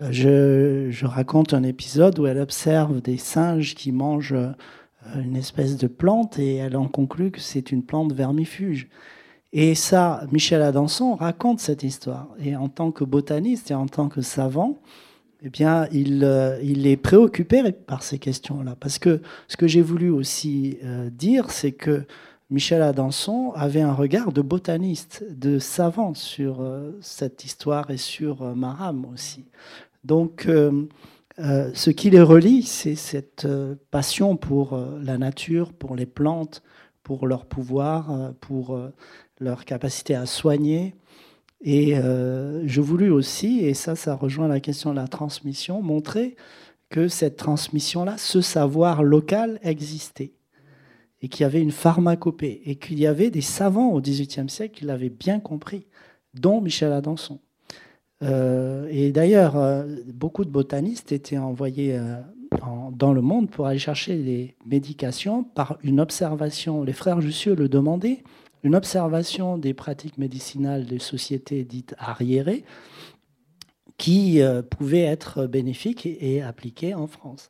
Je, 0.00 1.06
raconte 1.06 1.54
un 1.54 1.62
épisode 1.62 2.18
où 2.18 2.26
elle 2.26 2.40
observe 2.40 3.00
des 3.00 3.16
singes 3.16 3.74
qui 3.74 3.92
mangent 3.92 4.32
euh, 4.32 4.52
une 5.22 5.36
espèce 5.36 5.76
de 5.76 5.86
plante 5.86 6.38
et 6.38 6.56
elle 6.56 6.76
en 6.76 6.88
conclut 6.88 7.30
que 7.30 7.40
c'est 7.40 7.70
une 7.70 7.84
plante 7.84 8.12
vermifuge. 8.12 8.88
Et 9.52 9.76
ça, 9.76 10.26
Michel 10.32 10.62
Adanson 10.62 11.14
raconte 11.14 11.60
cette 11.60 11.84
histoire. 11.84 12.28
Et 12.40 12.56
en 12.56 12.68
tant 12.68 12.90
que 12.90 13.04
botaniste 13.04 13.70
et 13.70 13.74
en 13.74 13.86
tant 13.86 14.08
que 14.08 14.20
savant, 14.20 14.80
eh 15.42 15.48
bien, 15.48 15.86
il, 15.92 16.24
euh, 16.24 16.58
est 16.60 16.96
préoccupé 16.96 17.70
par 17.70 18.02
ces 18.02 18.18
questions-là. 18.18 18.76
Parce 18.80 18.98
que 18.98 19.20
ce 19.46 19.56
que 19.56 19.68
j'ai 19.68 19.82
voulu 19.82 20.10
aussi 20.10 20.78
euh, 20.82 21.08
dire, 21.08 21.50
c'est 21.50 21.72
que 21.72 22.04
Michel 22.50 22.82
Adanson 22.82 23.52
avait 23.52 23.80
un 23.80 23.92
regard 23.92 24.32
de 24.32 24.42
botaniste, 24.42 25.24
de 25.30 25.60
savant 25.60 26.14
sur 26.14 26.62
cette 27.00 27.44
histoire 27.44 27.90
et 27.90 27.96
sur 27.96 28.54
Maram 28.54 29.06
aussi. 29.06 29.46
Donc, 30.04 30.46
euh, 30.46 30.86
euh, 31.38 31.70
ce 31.74 31.90
qui 31.90 32.10
les 32.10 32.20
relie, 32.20 32.62
c'est 32.62 32.94
cette 32.94 33.46
euh, 33.46 33.74
passion 33.90 34.36
pour 34.36 34.78
la 35.02 35.18
nature, 35.18 35.72
pour 35.72 35.96
les 35.96 36.06
plantes, 36.06 36.62
pour 37.02 37.26
leur 37.26 37.46
pouvoir, 37.46 38.32
pour 38.40 38.80
leur 39.38 39.64
capacité 39.64 40.14
à 40.14 40.24
soigner. 40.24 40.94
Et 41.60 41.96
je 41.96 42.80
voulus 42.80 43.10
aussi, 43.10 43.60
et 43.60 43.74
ça, 43.74 43.94
ça 43.94 44.14
rejoint 44.14 44.48
la 44.48 44.60
question 44.60 44.90
de 44.90 44.96
la 44.96 45.06
transmission, 45.06 45.82
montrer 45.82 46.34
que 46.88 47.08
cette 47.08 47.36
transmission-là, 47.36 48.16
ce 48.16 48.40
savoir 48.40 49.02
local 49.02 49.58
existait 49.62 50.32
et 51.20 51.28
qu'il 51.28 51.42
y 51.42 51.46
avait 51.46 51.60
une 51.60 51.72
pharmacopée 51.72 52.62
et 52.64 52.76
qu'il 52.76 52.98
y 52.98 53.06
avait 53.06 53.30
des 53.30 53.42
savants 53.42 53.92
au 53.92 54.00
XVIIIe 54.00 54.48
siècle 54.48 54.78
qui 54.78 54.84
l'avaient 54.86 55.10
bien 55.10 55.40
compris, 55.40 55.86
dont 56.32 56.62
Michel 56.62 56.92
Adanson. 56.92 57.38
Euh, 58.22 58.86
et 58.90 59.12
d'ailleurs, 59.12 59.56
euh, 59.56 59.84
beaucoup 60.12 60.44
de 60.44 60.50
botanistes 60.50 61.12
étaient 61.12 61.38
envoyés 61.38 61.96
euh, 61.98 62.20
dans 62.92 63.12
le 63.12 63.20
monde 63.20 63.50
pour 63.50 63.66
aller 63.66 63.78
chercher 63.78 64.16
des 64.22 64.54
médications 64.66 65.44
par 65.44 65.78
une 65.82 66.00
observation. 66.00 66.84
Les 66.84 66.92
frères 66.92 67.20
Jussieu 67.20 67.54
le 67.54 67.68
demandaient, 67.68 68.22
une 68.62 68.76
observation 68.76 69.58
des 69.58 69.74
pratiques 69.74 70.16
médicinales 70.16 70.86
des 70.86 70.98
sociétés 70.98 71.64
dites 71.64 71.94
arriérées 71.98 72.64
qui 73.98 74.40
pouvaient 74.70 75.02
être 75.02 75.46
bénéfiques 75.46 76.04
et, 76.04 76.34
et 76.34 76.42
appliquées 76.42 76.94
en 76.94 77.06
France. 77.06 77.48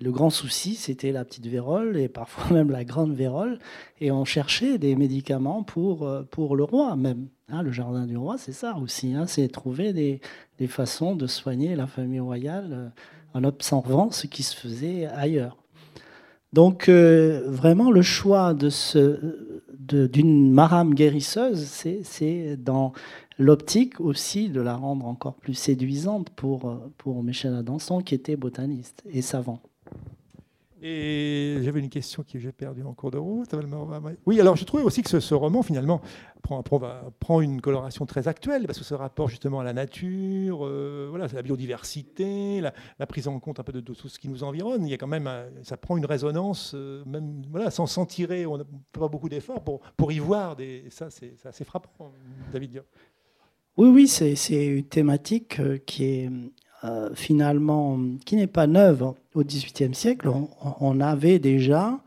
Le 0.00 0.10
grand 0.10 0.30
souci, 0.30 0.74
c'était 0.74 1.12
la 1.12 1.24
petite 1.24 1.46
vérole 1.46 1.96
et 1.96 2.08
parfois 2.08 2.44
même 2.52 2.70
la 2.70 2.84
grande 2.84 3.14
vérole. 3.14 3.58
Et 4.00 4.10
on 4.10 4.24
cherchait 4.24 4.78
des 4.78 4.96
médicaments 4.96 5.62
pour, 5.62 6.10
pour 6.30 6.56
le 6.56 6.64
roi 6.64 6.96
même. 6.96 7.28
Hein, 7.48 7.62
le 7.62 7.72
jardin 7.72 8.06
du 8.06 8.16
roi, 8.16 8.38
c'est 8.38 8.52
ça 8.52 8.76
aussi. 8.76 9.14
Hein, 9.14 9.26
c'est 9.26 9.48
trouver 9.48 9.92
des, 9.92 10.20
façons 10.66 11.14
de 11.14 11.26
soigner 11.26 11.76
la 11.76 11.86
famille 11.86 12.20
royale 12.20 12.68
euh, 12.72 12.88
en 13.34 13.44
observant 13.44 14.10
ce 14.10 14.26
qui 14.26 14.42
se 14.42 14.56
faisait 14.56 15.06
ailleurs. 15.06 15.58
Donc 16.54 16.88
euh, 16.88 17.42
vraiment, 17.46 17.90
le 17.90 18.02
choix 18.02 18.54
de 18.54 18.70
d'une 20.06 20.50
marame 20.50 20.94
guérisseuse, 20.94 21.66
c'est 22.04 22.56
dans 22.56 22.92
l'optique 23.38 24.00
aussi 24.00 24.48
de 24.48 24.62
la 24.62 24.76
rendre 24.76 25.06
encore 25.06 25.34
plus 25.34 25.54
séduisante 25.54 26.30
pour, 26.30 26.70
euh, 26.70 26.92
pour 26.96 27.22
Michel 27.22 27.54
Adanson, 27.54 28.00
qui 28.00 28.14
était 28.14 28.36
botaniste 28.36 29.02
et 29.10 29.20
savant. 29.20 29.60
Et 30.86 31.60
j'avais 31.62 31.80
une 31.80 31.88
question 31.88 32.22
que 32.30 32.38
j'ai 32.38 32.52
perdue 32.52 32.82
en 32.82 32.92
cours 32.92 33.10
de 33.10 33.16
route. 33.16 33.48
Oui, 34.26 34.38
alors 34.38 34.54
je 34.54 34.64
trouvais 34.66 34.82
aussi 34.82 35.00
que 35.00 35.18
ce, 35.18 35.34
roman, 35.34 35.62
finalement, 35.62 36.02
prend, 36.42 37.40
une 37.40 37.62
coloration 37.62 38.04
très 38.04 38.28
actuelle, 38.28 38.66
parce 38.66 38.78
que 38.78 38.84
ce 38.84 38.92
rapport 38.92 39.28
justement 39.28 39.60
à 39.60 39.64
la 39.64 39.72
nature, 39.72 40.66
euh, 40.66 41.06
voilà, 41.08 41.26
la 41.32 41.40
biodiversité, 41.40 42.60
la, 42.60 43.06
prise 43.06 43.28
en 43.28 43.40
compte 43.40 43.60
un 43.60 43.62
peu 43.62 43.72
de, 43.72 43.80
tout 43.80 44.10
ce 44.10 44.18
qui 44.18 44.28
nous 44.28 44.44
environne. 44.44 44.86
Il 44.86 44.90
y 44.90 44.94
a 44.94 44.98
quand 44.98 45.06
même, 45.06 45.30
ça 45.62 45.78
prend 45.78 45.96
une 45.96 46.04
résonance, 46.04 46.72
euh, 46.74 47.02
même 47.06 47.42
sans 47.70 47.86
s'en 47.86 48.04
tirer. 48.04 48.44
On 48.44 48.58
n'a 48.58 48.64
pas 48.92 49.08
beaucoup 49.08 49.30
d'efforts 49.30 49.64
pour, 49.64 49.80
pour 49.96 50.12
y 50.12 50.18
voir. 50.18 50.54
Ça, 50.90 51.08
c'est 51.08 51.34
assez 51.46 51.64
frappant, 51.64 52.12
David. 52.52 52.84
Oui, 53.78 53.88
oui, 53.88 54.06
c'est 54.06 54.66
une 54.66 54.84
thématique 54.84 55.58
euh, 55.60 55.78
qui 55.78 56.04
est 56.04 56.30
euh, 56.84 57.08
finalement, 57.14 57.98
qui 58.26 58.36
n'est 58.36 58.46
pas 58.46 58.66
neuve 58.66 59.14
au 59.34 59.42
XVIIIe 59.42 59.94
siècle. 59.94 60.30
On, 60.80 61.00
avait 61.00 61.38
déjà 61.38 61.98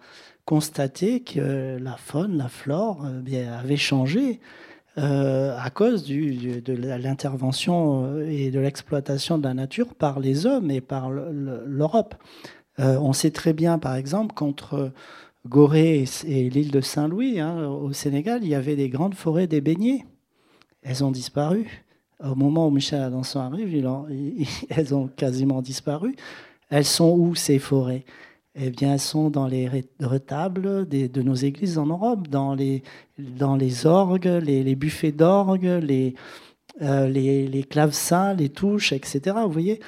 constaté 0.45 1.21
que 1.21 1.79
la 1.81 1.97
faune, 1.97 2.37
la 2.37 2.47
flore 2.47 3.03
euh, 3.03 3.19
bien, 3.19 3.53
avait 3.53 3.77
changé 3.77 4.39
euh, 4.99 5.57
à 5.57 5.71
cause 5.71 6.05
de 6.05 6.73
l'intervention 6.73 8.21
et 8.21 8.51
de 8.51 8.59
l'exploitation 8.59 9.39
de 9.39 9.43
la 9.45 9.55
nature 9.55 9.95
par 9.95 10.19
les 10.19 10.45
hommes 10.45 10.69
et 10.69 10.81
par 10.81 11.09
l'Europe. 11.09 12.13
on 12.77 13.13
sait 13.13 13.31
très 13.31 13.53
bien, 13.53 13.79
par 13.79 13.95
exemple, 13.95 14.35
qu'entre 14.35 14.91
Gorée 15.47 16.05
et, 16.27 16.49
l'île 16.51 16.71
de 16.71 16.81
Saint-Louis, 16.81 17.39
hein, 17.39 17.67
au 17.67 17.93
Sénégal, 17.93 18.43
il 18.43 18.49
y 18.49 18.55
avait 18.55 18.75
des 18.75 18.89
grandes 18.89 19.15
forêts 19.15 19.47
d'ébéniers. 19.47 20.05
Elles 20.83 21.03
ont 21.03 21.11
disparu 21.11 21.86
au 22.23 22.35
moment 22.35 22.67
où 22.67 22.71
Michel 22.71 23.01
Adanson 23.01 23.39
arrive, 23.39 23.85
elles 24.69 24.95
ont 24.95 25.07
quasiment 25.07 25.61
disparu. 25.61 26.15
Elles 26.69 26.85
sont 26.85 27.15
où 27.17 27.35
ces 27.35 27.59
forêts? 27.59 28.05
Eh 28.59 28.71
bien, 28.71 28.93
elles 28.93 28.99
sont 28.99 29.29
dans 29.29 29.45
les 29.45 29.69
retables 29.99 30.87
de 30.87 31.21
nos 31.21 31.35
églises 31.35 31.77
en 31.77 31.85
Europe, 31.85 32.27
dans 32.27 32.55
les, 32.55 32.81
dans 33.19 33.55
les 33.55 33.85
orgues, 33.85 34.25
les, 34.25 34.75
buffets 34.75 35.11
d'orgues, 35.11 35.79
les, 35.83 36.15
euh, 36.81 37.07
les, 37.07 37.47
les, 37.47 37.63
clavecins, 37.63 38.33
les 38.33 38.49
touches, 38.49 38.93
etc. 38.93 39.35
Vous 39.43 39.51
voyez? 39.51 39.79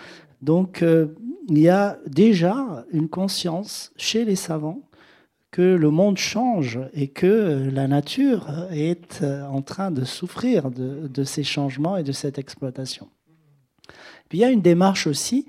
Donc, 0.44 0.84
euh, 0.84 1.08
il 1.50 1.58
y 1.58 1.70
a 1.70 1.98
déjà 2.06 2.86
une 2.92 3.10
conscience 3.10 3.92
chez 3.98 4.24
les 4.24 4.36
savants 4.36 4.84
que 5.52 5.62
le 5.62 5.90
monde 5.90 6.18
change 6.18 6.80
et 6.94 7.08
que 7.08 7.70
la 7.72 7.88
nature 7.88 8.68
est 8.72 9.24
en 9.24 9.62
train 9.62 9.91
de 9.91 10.06
souffrir 10.06 10.70
de, 10.70 11.24
ces 11.24 11.43
changements 11.43 11.97
et 11.97 12.04
de 12.04 12.12
cette 12.12 12.38
exploitation. 12.38 13.10
Puis 14.30 14.39
il 14.39 14.41
y 14.41 14.45
a 14.45 14.52
une 14.52 14.62
démarche 14.62 15.08
aussi 15.08 15.47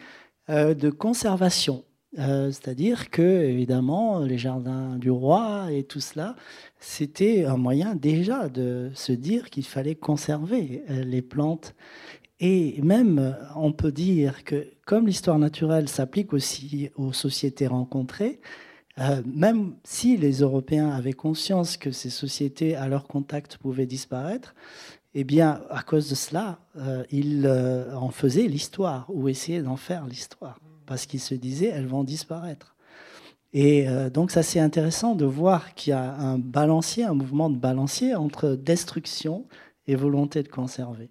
euh, 0.49 0.75
de 0.75 0.89
conservation, 0.89 1.85
euh, 2.19 2.51
c'est-à-dire 2.51 3.11
que 3.11 3.23
évidemment 3.23 4.21
les 4.21 4.39
jardins 4.39 4.97
du 4.97 5.11
roi 5.11 5.71
et 5.71 5.85
tout 5.85 6.01
cela, 6.01 6.35
c'était 6.79 7.45
un 7.45 7.59
moyen 7.59 7.95
déjà 7.95 8.49
de 8.49 8.91
se 8.95 9.13
dire 9.13 9.51
qu'il 9.51 9.65
fallait 9.65 9.95
conserver 9.95 10.83
euh, 10.91 11.05
les 11.05 11.23
plantes. 11.23 11.75
Et 12.43 12.81
même, 12.83 13.37
on 13.55 13.71
peut 13.71 13.93
dire 13.93 14.45
que 14.45 14.67
comme 14.87 15.07
l'histoire 15.07 15.39
naturelle 15.39 15.91
s'applique 15.91 16.33
aussi 16.33 16.89
aux 16.97 17.13
sociétés 17.13 17.67
rencontrées, 17.67 18.41
euh, 19.01 19.23
même 19.25 19.75
si 19.83 20.17
les 20.17 20.41
Européens 20.41 20.91
avaient 20.91 21.15
conscience 21.15 21.77
que 21.77 21.91
ces 21.91 22.11
sociétés, 22.11 22.77
à 22.77 22.87
leur 22.87 23.07
contact, 23.07 23.57
pouvaient 23.57 23.87
disparaître, 23.87 24.55
eh 25.15 25.25
bien, 25.25 25.63
à 25.71 25.83
cause 25.83 26.11
de 26.11 26.15
cela, 26.15 26.59
euh, 26.77 27.03
ils 27.11 27.47
euh, 27.47 27.95
en 27.97 28.11
faisaient 28.11 28.47
l'histoire 28.47 29.07
ou 29.09 29.29
essayaient 29.29 29.63
d'en 29.63 29.77
faire 29.77 30.07
l'histoire, 30.07 30.61
parce 30.87 31.07
qu'ils 31.07 31.21
se 31.21 31.35
disaient, 31.35 31.69
elles 31.69 31.87
vont 31.87 32.05
disparaître. 32.05 32.77
Et 33.53 33.89
donc, 34.15 34.31
ça, 34.31 34.45
c'est 34.45 34.61
intéressant 34.61 35.17
de 35.17 35.25
voir 35.25 35.75
qu'il 35.75 35.91
y 35.91 35.93
a 35.93 36.15
un 36.15 36.39
balancier, 36.39 37.03
un 37.03 37.15
mouvement 37.15 37.51
de 37.51 37.57
balancier 37.57 38.15
entre 38.15 38.51
destruction 38.51 39.45
et 39.89 39.97
volonté 39.97 40.45
de 40.45 40.49
conserver. 40.49 41.11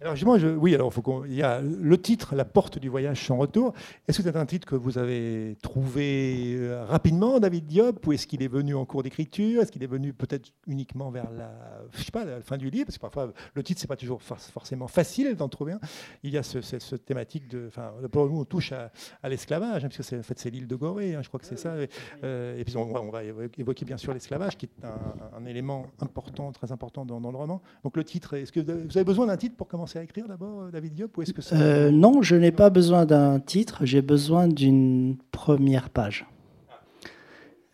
Alors 0.00 0.14
justement, 0.14 0.38
je, 0.38 0.46
oui, 0.46 0.76
alors 0.76 0.92
faut 0.92 1.24
il 1.26 1.34
y 1.34 1.42
a 1.42 1.60
le 1.60 2.00
titre, 2.00 2.36
La 2.36 2.44
porte 2.44 2.78
du 2.78 2.88
voyage 2.88 3.26
sans 3.26 3.36
retour. 3.36 3.72
Est-ce 4.06 4.18
que 4.18 4.22
c'est 4.22 4.36
un 4.36 4.46
titre 4.46 4.66
que 4.66 4.76
vous 4.76 4.96
avez 4.96 5.56
trouvé 5.60 6.54
euh, 6.56 6.84
rapidement, 6.84 7.40
David 7.40 7.66
Diop, 7.66 8.06
ou 8.06 8.12
est-ce 8.12 8.28
qu'il 8.28 8.42
est 8.42 8.48
venu 8.48 8.76
en 8.76 8.84
cours 8.84 9.02
d'écriture? 9.02 9.60
Est-ce 9.60 9.72
qu'il 9.72 9.82
est 9.82 9.88
venu 9.88 10.12
peut-être 10.12 10.52
uniquement 10.68 11.10
vers 11.10 11.28
la, 11.32 11.50
je 11.90 12.04
sais 12.04 12.12
pas, 12.12 12.24
la 12.24 12.40
fin 12.40 12.56
du 12.56 12.70
livre? 12.70 12.86
Parce 12.86 12.96
que 12.96 13.02
parfois 13.02 13.32
le 13.54 13.62
titre 13.64 13.80
c'est 13.80 13.88
pas 13.88 13.96
toujours 13.96 14.22
forcément 14.22 14.86
facile 14.86 15.34
d'en 15.34 15.48
trouver 15.48 15.72
un. 15.72 15.80
Il 16.22 16.30
y 16.30 16.38
a 16.38 16.44
ce, 16.44 16.60
ce, 16.60 16.94
thématique 16.94 17.48
de, 17.48 17.66
enfin, 17.66 17.92
pour 18.12 18.28
nous 18.28 18.40
on 18.40 18.44
touche 18.44 18.72
à, 18.72 18.92
l'esclavage, 19.28 19.84
hein, 19.84 19.88
puisque 19.88 20.04
c'est 20.04 20.18
en 20.18 20.22
fait 20.22 20.38
c'est 20.38 20.50
l'île 20.50 20.68
de 20.68 20.76
Gorée, 20.76 21.16
hein, 21.16 21.22
je 21.22 21.28
crois 21.28 21.40
que 21.40 21.46
c'est 21.46 21.58
ça. 21.58 21.74
Euh, 22.22 22.56
et, 22.56 22.64
puis 22.64 22.76
on, 22.76 23.10
va 23.10 23.24
évoquer 23.24 23.84
bien 23.84 23.96
sûr 23.96 24.14
l'esclavage, 24.14 24.56
qui 24.56 24.66
est 24.66 24.84
un, 24.84 25.44
élément 25.46 25.86
important, 26.00 26.52
très 26.52 26.70
important 26.70 27.04
dans, 27.04 27.20
dans 27.20 27.32
le 27.32 27.36
roman. 27.36 27.62
Donc 27.82 27.96
le 27.96 28.04
titre, 28.04 28.34
est-ce 28.34 28.52
que 28.52 28.60
vous 28.60 28.96
avez 28.96 29.04
besoin 29.04 29.26
d'un 29.26 29.36
titre 29.36 29.56
pour 29.56 29.66
commencer? 29.66 29.87
À 29.96 30.02
écrire 30.02 30.28
d'abord, 30.28 30.62
euh, 30.62 30.70
David 30.70 30.94
Diop 30.94 31.16
ou 31.16 31.22
est-ce 31.22 31.32
que 31.32 31.40
euh, 31.52 31.90
Non, 31.90 32.22
je 32.22 32.36
n'ai 32.36 32.52
pas 32.52 32.70
besoin 32.70 33.06
d'un 33.06 33.40
titre, 33.40 33.84
j'ai 33.84 34.02
besoin 34.02 34.48
d'une 34.48 35.16
première 35.30 35.90
page. 35.90 36.26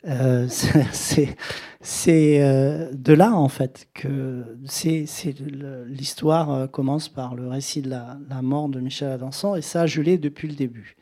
Euh, 0.06 0.46
c'est 1.80 2.38
de 2.92 3.12
là 3.14 3.32
en 3.32 3.48
fait 3.48 3.88
que 3.94 4.44
l'histoire 5.86 6.70
commence 6.70 7.08
par 7.08 7.34
le 7.34 7.48
récit 7.48 7.80
de 7.80 7.88
la, 7.88 8.18
mort 8.42 8.68
de 8.68 8.80
Michel 8.80 9.08
Adanson 9.10 9.54
et 9.54 9.62
ça 9.62 9.86
je 9.86 10.02
l'ai 10.02 10.18
depuis 10.18 10.46
le 10.46 10.54
début. 10.54 10.96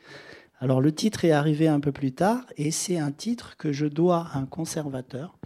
Alors 0.59 0.79
le 0.79 0.93
titre 0.93 1.25
est 1.25 1.31
arrivé 1.31 1.67
un 1.67 1.81
peu 1.81 1.91
plus 1.91 2.13
tard 2.13 2.45
et 2.55 2.71
c'est 2.71 2.97
un 2.97 3.11
titre 3.11 3.57
que 3.57 3.73
je 3.73 3.85
dois 3.85 4.27
à 4.31 4.39
un 4.39 4.45
conservateur 4.45 5.37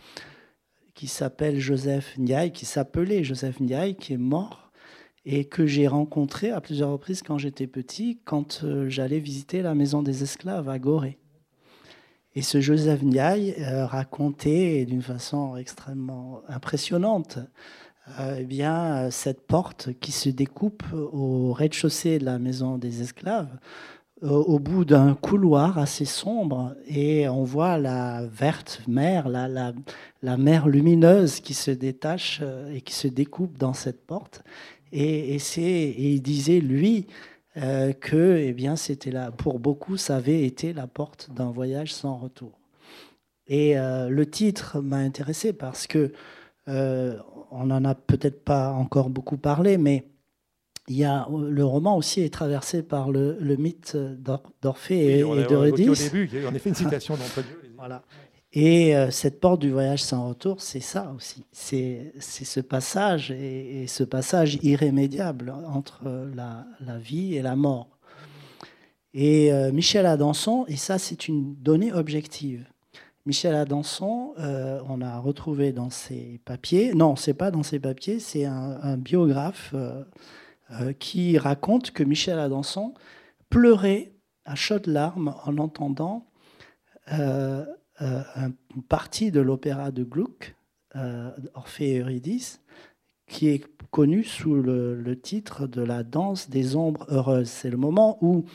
qui 0.94 1.08
s'appelle 1.08 1.60
Joseph 1.60 2.16
Ndiaye, 2.20 2.52
qui 2.52 2.66
s'appelait 2.66 3.24
Joseph 3.24 3.60
Ndiaye, 3.60 3.96
qui 3.96 4.14
est 4.14 4.18
mort 4.18 4.67
et 5.30 5.44
que 5.44 5.68
j'ai 5.68 5.88
rencontré 5.88 6.52
à 6.52 6.62
plusieurs 6.62 6.90
reprises 6.90 7.22
quand 7.22 7.38
j'étais 7.38 7.68
petit, 7.68 8.18
quand 8.24 8.62
euh, 8.64 8.90
j'allais 8.90 9.20
visiter 9.20 9.62
la 9.62 9.76
maison 9.76 10.02
des 10.02 10.24
esclaves 10.24 10.70
à 10.70 10.80
Gorée. 10.80 11.20
Et 12.34 12.42
ce 12.42 12.62
Joseph 12.62 13.04
Ndiaye 13.04 13.56
euh, 13.60 13.86
racontait 13.86 14.86
d'une 14.86 15.02
façon 15.02 15.58
extrêmement 15.58 16.44
impressionnante 16.48 17.40
euh, 18.22 18.38
eh 18.40 18.46
bien, 18.46 19.12
cette 19.12 19.46
porte 19.46 19.90
qui 20.00 20.14
se 20.14 20.30
découpe 20.30 20.84
au 20.94 21.52
rez-de-chaussée 21.52 22.20
de 22.20 22.26
la 22.26 22.40
maison 22.40 22.78
des 22.78 23.02
esclaves, 23.02 23.50
au 24.22 24.58
bout 24.60 24.84
d'un 24.86 25.14
couloir 25.14 25.78
assez 25.78 26.06
sombre, 26.06 26.74
et 26.88 27.28
on 27.30 27.44
voit 27.44 27.78
la 27.78 28.26
verte 28.26 28.82
mer, 28.88 29.28
la, 29.28 29.48
la, 29.48 29.74
la 30.24 30.38
mer 30.38 30.68
lumineuse 30.68 31.40
qui 31.42 31.54
se 31.54 31.70
détache 31.70 32.42
et 32.74 32.82
qui 32.82 32.96
se 32.96 33.08
découpe 33.08 33.60
dans 33.60 33.74
cette 33.74 34.08
porte. 34.08 34.44
Et, 34.92 35.36
il 35.36 36.22
disait, 36.22 36.60
lui, 36.60 37.08
euh, 37.58 37.94
que 37.94 38.38
eh 38.38 38.54
bien, 38.54 38.76
c'était 38.76 39.12
là, 39.12 39.32
pour 39.32 39.60
beaucoup, 39.60 39.98
ça 39.98 40.18
avait 40.18 40.44
été 40.44 40.74
la 40.74 40.88
porte 40.88 41.30
d'un 41.34 41.52
voyage 41.52 41.94
sans 41.94 42.18
retour. 42.18 42.60
Et 43.48 43.78
euh, 43.78 44.10
le 44.10 44.26
titre 44.26 44.80
m'a 44.82 44.98
intéressé 44.98 45.54
parce 45.54 45.88
que 45.88 46.12
euh, 46.68 47.18
on 47.52 47.66
n'en 47.66 47.86
a 47.86 47.96
peut-être 47.96 48.44
pas 48.44 48.72
encore 48.72 49.10
beaucoup 49.10 49.38
parlé, 49.38 49.78
mais 49.78 50.06
il 50.90 50.98
y 50.98 51.06
a, 51.06 51.28
le 51.30 51.66
roman 51.66 51.98
aussi 51.98 52.22
est 52.22 52.34
traversé 52.34 52.84
par 52.84 53.10
le, 53.10 53.38
mythe 53.58 53.98
d'Orphée 54.62 55.20
et, 55.20 55.22
d'Eurydice. 55.22 55.90
Au 55.90 55.96
début, 55.96 56.30
il 56.32 56.42
y 56.42 56.46
a 56.46 56.50
en 56.50 56.54
effet 56.54 56.70
une 56.70 56.76
citation 56.76 57.16
d'entre 57.16 57.42
Voilà. 57.78 58.02
Et 58.60 58.96
euh, 58.96 59.12
cette 59.12 59.40
porte 59.40 59.62
du 59.62 59.70
voyage 59.70 60.02
sans 60.02 60.30
retour, 60.30 60.62
c'est 60.62 60.80
ça 60.80 61.14
aussi. 61.16 61.46
C'est 61.52 62.12
ce 62.20 62.60
passage 62.60 63.30
et, 63.30 63.86
ce 63.86 64.04
passage 64.04 64.58
irrémédiable 64.64 65.54
entre 65.68 66.28
la, 66.34 66.66
la, 66.84 66.98
vie 66.98 67.36
et 67.36 67.44
la 67.44 67.56
mort. 67.56 68.00
Et 69.14 69.54
euh, 69.54 69.72
Michel 69.72 70.08
Adanson, 70.08 70.66
et 70.68 70.76
ça 70.76 70.98
c'est 70.98 71.28
une 71.28 71.54
donnée 71.58 71.94
objective. 71.94 72.66
Michel 73.28 73.54
Adanson, 73.54 74.34
euh, 74.40 74.82
on 74.90 75.02
a 75.02 75.20
retrouvé 75.20 75.72
dans 75.72 75.92
ses 75.92 76.42
papiers, 76.44 76.96
non, 76.96 77.16
c'est 77.16 77.36
pas 77.36 77.52
dans 77.52 77.62
ses 77.62 77.78
papiers, 77.78 78.20
c'est 78.20 78.46
un, 78.46 78.98
biographe 78.98 79.76
qui 80.98 81.38
raconte 81.38 81.92
que 81.92 82.04
Michel 82.04 82.40
Adanson 82.40 82.96
pleurait 83.52 84.14
à 84.46 84.56
chaudes 84.56 84.88
larmes 84.88 85.36
en 85.46 85.60
entendant 85.60 86.26
euh, 87.14 87.66
une 88.00 88.84
partie 88.88 89.32
de 89.32 89.40
l'opéra 89.40 89.92
de 89.92 90.04
Gluck, 90.04 90.56
euh, 90.96 91.32
Orphée 91.54 91.96
et 91.96 92.00
Eurydice, 92.00 92.62
qui 93.28 93.50
est 93.50 93.64
connu 93.92 94.24
sous 94.24 94.56
le, 94.56 95.20
titre 95.22 95.68
de 95.68 95.82
la 95.82 96.04
danse 96.04 96.50
des 96.50 96.76
ombres 96.76 97.06
heureuses. 97.10 97.50
C'est 97.50 97.70
le 97.70 97.78
moment 97.78 98.18
où 98.22 98.46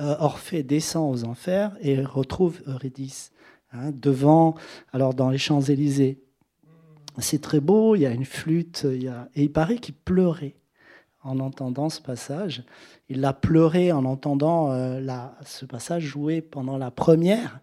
euh, 0.00 0.16
Orphée 0.18 0.64
descend 0.64 1.14
aux 1.14 1.24
enfers 1.24 1.76
et 1.80 2.02
retrouve 2.02 2.60
Eurydice 2.66 3.32
hein, 3.72 3.90
devant, 3.92 4.54
alors 4.92 5.14
dans 5.14 5.30
les 5.30 5.38
Champs-Élysées. 5.38 6.20
C'est 7.18 7.40
très 7.40 7.60
beau, 7.60 7.94
il 7.94 8.00
y 8.00 8.06
a 8.06 8.12
une 8.12 8.24
flûte, 8.24 8.84
il 8.84 9.06
et 9.34 9.44
il 9.44 9.52
paraît 9.52 9.78
qu'il 9.78 9.94
pleurait 9.94 10.56
en 11.22 11.38
entendant 11.38 11.88
ce 11.88 12.00
passage. 12.00 12.64
Il 13.08 13.24
a 13.24 13.32
pleuré 13.32 13.92
en 13.92 14.04
entendant 14.04 14.72
la, 14.98 15.36
ce 15.44 15.64
passage 15.64 16.02
joué 16.02 16.40
pendant 16.40 16.76
la 16.76 16.90
première 16.90 17.60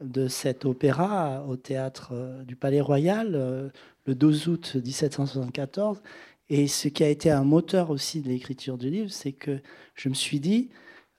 de 0.00 0.28
cet 0.28 0.64
opéra 0.64 1.44
au 1.48 1.56
théâtre 1.56 2.10
euh, 2.12 2.44
du 2.44 2.56
Palais 2.56 2.80
Royal 2.80 3.32
euh, 3.34 3.70
le 4.04 4.14
12 4.14 4.48
août 4.48 4.76
1774. 4.76 6.02
Et 6.48 6.68
ce 6.68 6.88
qui 6.88 7.02
a 7.02 7.08
été 7.08 7.30
un 7.30 7.44
moteur 7.44 7.90
aussi 7.90 8.20
de 8.20 8.28
l'écriture 8.28 8.78
du 8.78 8.90
livre, 8.90 9.10
c'est 9.10 9.32
que 9.32 9.60
je 9.94 10.08
me 10.08 10.14
suis 10.14 10.38
dit, 10.38 10.70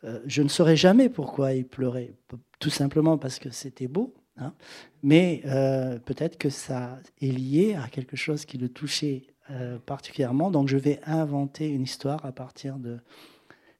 euh, 0.03 0.19
je 0.25 0.41
ne 0.41 0.47
saurais 0.47 0.77
jamais 0.77 1.09
pourquoi 1.09 1.53
il 1.53 1.65
pleurait. 1.65 2.13
Tout 2.59 2.69
simplement 2.69 3.17
parce 3.17 3.39
que 3.39 3.49
c'était 3.49 3.87
beau, 3.87 4.13
hein. 4.37 4.53
mais 5.03 5.43
peut-être 6.05 6.39
que 6.39 6.49
ça 6.49 6.99
est 7.21 7.31
lié 7.31 7.75
à 7.75 7.87
quelque 7.87 8.15
chose 8.15 8.45
qui 8.45 8.57
le 8.57 8.67
touchait 8.67 9.27
particulièrement. 9.85 10.49
Donc 10.49 10.67
je 10.67 10.77
vais 10.77 10.99
inventer 11.05 11.67
une 11.67 11.83
histoire 11.83 12.25
à 12.25 12.31
partir 12.31 12.77
de 12.77 12.97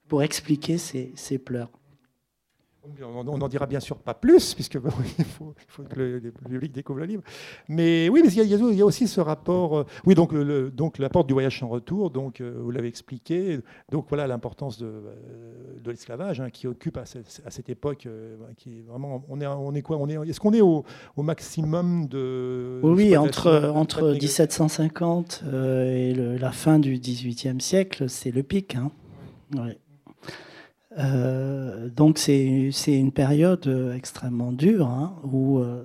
pour 0.07 0.21
expliquer 0.21 0.77
ces 0.77 1.37
pleurs. 1.39 1.71
On 3.03 3.38
n'en 3.38 3.47
dira 3.47 3.65
bien 3.65 3.80
sûr 3.80 3.97
pas 3.97 4.13
plus, 4.13 4.53
puisque 4.53 4.75
il, 5.19 5.25
faut, 5.25 5.53
que 5.89 5.99
le, 5.99 6.32
public 6.32 6.71
découvre 6.71 6.99
le 6.99 7.05
livre. 7.05 7.23
Mais 7.67 8.09
oui, 8.09 8.21
mais 8.23 8.32
il 8.32 8.47
y 8.47 8.82
a, 8.82 8.86
aussi 8.86 9.07
ce 9.07 9.19
rapport. 9.19 9.78
Euh, 9.78 9.86
oui, 10.05 10.15
donc, 10.15 10.32
le, 10.32 10.71
donc 10.71 10.97
la 10.97 11.09
porte 11.09 11.28
du 11.28 11.34
voyage 11.34 11.59
sans 11.59 11.67
retour, 11.67 12.09
donc, 12.09 12.41
euh, 12.41 12.59
vous 12.61 12.71
l'avez 12.71 12.88
expliqué. 12.88 13.59
Donc 13.91 14.05
voilà 14.09 14.28
l'importance 14.28 14.78
de, 14.80 14.86
euh, 14.86 15.80
de 15.84 15.91
l'esclavage 15.91 16.39
hein, 16.39 16.49
qui 16.49 16.67
occupe 16.67 16.97
à 16.97 17.05
cette, 17.05 17.69
époque. 17.69 18.07
qui 18.57 18.80
est 18.80 18.82
vraiment, 18.88 19.23
on 19.30 19.41
est, 19.41 19.47
on 19.47 19.73
est 19.73 19.82
quoi 19.82 19.97
on 19.97 20.07
est, 20.07 20.30
Est-ce 20.30 20.39
qu'on 20.39 20.53
est 20.53 20.61
au, 20.61 20.84
maximum 21.17 22.07
de. 22.07 22.80
Oui, 22.84 23.17
entre, 23.17 23.71
entre 23.75 24.11
1750 24.13 25.43
et 25.53 26.13
la 26.13 26.51
fin 26.51 26.80
du 26.80 26.97
XVIIIe 26.97 27.59
siècle, 27.59 28.09
c'est 28.09 28.32
le 28.32 28.43
pic. 28.43 28.75
Hein. 28.75 28.91
Euh, 30.97 31.89
donc 31.89 32.17
c'est 32.17 32.71
une 32.88 33.11
période 33.11 33.67
euh, 33.67 33.93
extrêmement 33.93 34.53
dure 34.53 34.88
hein, 34.88 35.19
où 35.23 35.59
euh, 35.59 35.83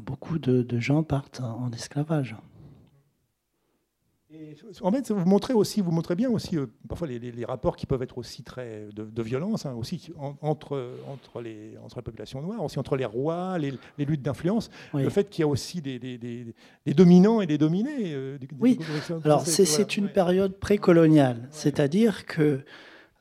beaucoup 0.00 0.38
de, 0.38 0.78
gens 0.78 1.02
partent 1.02 1.40
en 1.40 1.70
esclavage. 1.72 2.36
en 4.82 4.92
fait, 4.92 5.10
vous 5.10 5.24
montrez 5.24 5.54
aussi, 5.54 5.80
vous 5.80 5.92
montrez 5.92 6.14
bien 6.14 6.28
aussi 6.28 6.58
parfois 6.86 7.08
les, 7.08 7.44
rapports 7.46 7.74
qui 7.74 7.86
peuvent 7.86 8.02
être 8.02 8.18
aussi 8.18 8.42
très 8.42 8.88
de, 8.92 9.22
violence, 9.22 9.64
hein, 9.64 9.72
aussi 9.72 10.12
entre 10.42 10.92
entre 11.08 11.40
les 11.40 11.78
entre 11.82 11.96
la 11.96 12.02
population 12.02 12.42
noire, 12.42 12.62
aussi 12.62 12.78
entre 12.78 12.96
les 12.96 13.06
rois, 13.06 13.56
les, 13.58 13.72
luttes 13.98 14.22
d'influence, 14.22 14.68
le 14.92 15.08
fait 15.08 15.30
qu'il 15.30 15.40
y 15.40 15.44
a 15.44 15.48
aussi 15.48 15.80
des, 15.80 15.98
des, 15.98 16.94
dominants 16.94 17.40
et 17.40 17.46
des 17.46 17.56
dominés. 17.56 18.14
oui. 18.60 18.78
Alors 19.24 19.46
c'est 19.46 19.96
une 19.96 20.10
période 20.10 20.58
précoloniale, 20.58 21.48
c'est-à-dire 21.50 22.26
que 22.26 22.62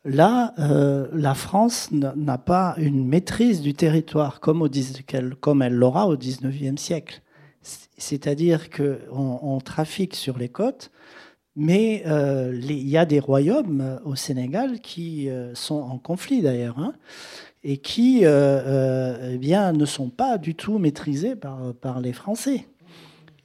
Là, 0.07 0.53
euh, 0.57 1.09
la 1.11 1.33
France 1.33 1.89
n'a 1.91 2.37
pas 2.37 2.75
une 2.77 3.05
maîtrise 3.05 3.59
du 3.59 3.73
territoire 3.73 4.39
comme, 4.39 4.61
elle 5.61 5.73
l'aura 5.73 6.07
au 6.07 6.15
XIXe 6.15 6.81
siècle. 6.81 7.21
C'est-à-dire 7.97 8.69
qu'on 8.69 9.39
on 9.41 9.59
trafique 9.59 10.15
sur 10.15 10.37
les 10.37 10.47
côtes, 10.47 10.91
mais 11.57 12.03
euh, 12.05 12.57
il 12.57 12.87
y 12.87 12.95
a 12.95 13.05
des 13.05 13.19
royaumes 13.19 13.81
euh, 13.81 13.99
au 14.05 14.15
Sénégal 14.15 14.79
qui 14.79 15.27
sont 15.53 15.81
en 15.81 15.97
conflit 15.97 16.41
d'ailleurs, 16.41 16.79
hein, 16.79 16.93
et 17.65 17.75
qui 17.75 18.23
eh 18.23 19.37
bien, 19.37 19.73
ne 19.73 19.85
sont 19.85 20.09
pas 20.09 20.37
du 20.37 20.55
tout 20.55 20.79
maîtrisés 20.79 21.35
par 21.35 21.99
les 21.99 22.13
Français. 22.13 22.65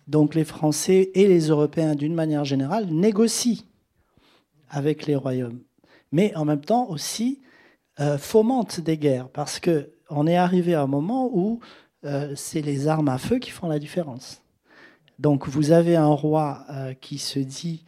Donc 0.07 0.37
les 0.37 0.45
Français 0.45 1.11
et 1.15 1.27
les 1.27 1.49
Européens, 1.49 1.97
d'une 1.97 2.15
manière 2.15 2.45
générale, 2.45 2.87
négocient 2.87 3.65
avec 4.71 5.07
les 5.07 5.17
royaumes 5.17 5.59
mais 6.13 6.35
en 6.37 6.45
même 6.45 6.61
temps 6.61 6.89
aussi 6.89 7.41
euh, 8.01 8.17
fomente 8.17 8.81
des 8.81 8.97
guerres, 8.97 9.29
parce 9.29 9.61
qu'on 9.61 10.27
est 10.27 10.37
arrivé 10.37 10.75
à 10.75 10.83
un 10.83 10.87
moment 10.87 11.29
où 11.33 11.61
euh, 12.05 12.33
c'est 12.37 12.63
les 12.63 12.89
armes 12.89 13.09
à 13.09 13.19
feu 13.19 13.39
qui 13.39 13.51
font 13.51 13.69
la 13.69 13.79
différence. 13.79 14.43
Donc 15.19 15.49
vous 15.49 15.73
avez 15.73 15.97
un 15.97 16.07
roi 16.07 16.65
euh, 16.71 16.95
qui 16.95 17.19
se 17.19 17.39
dit 17.39 17.85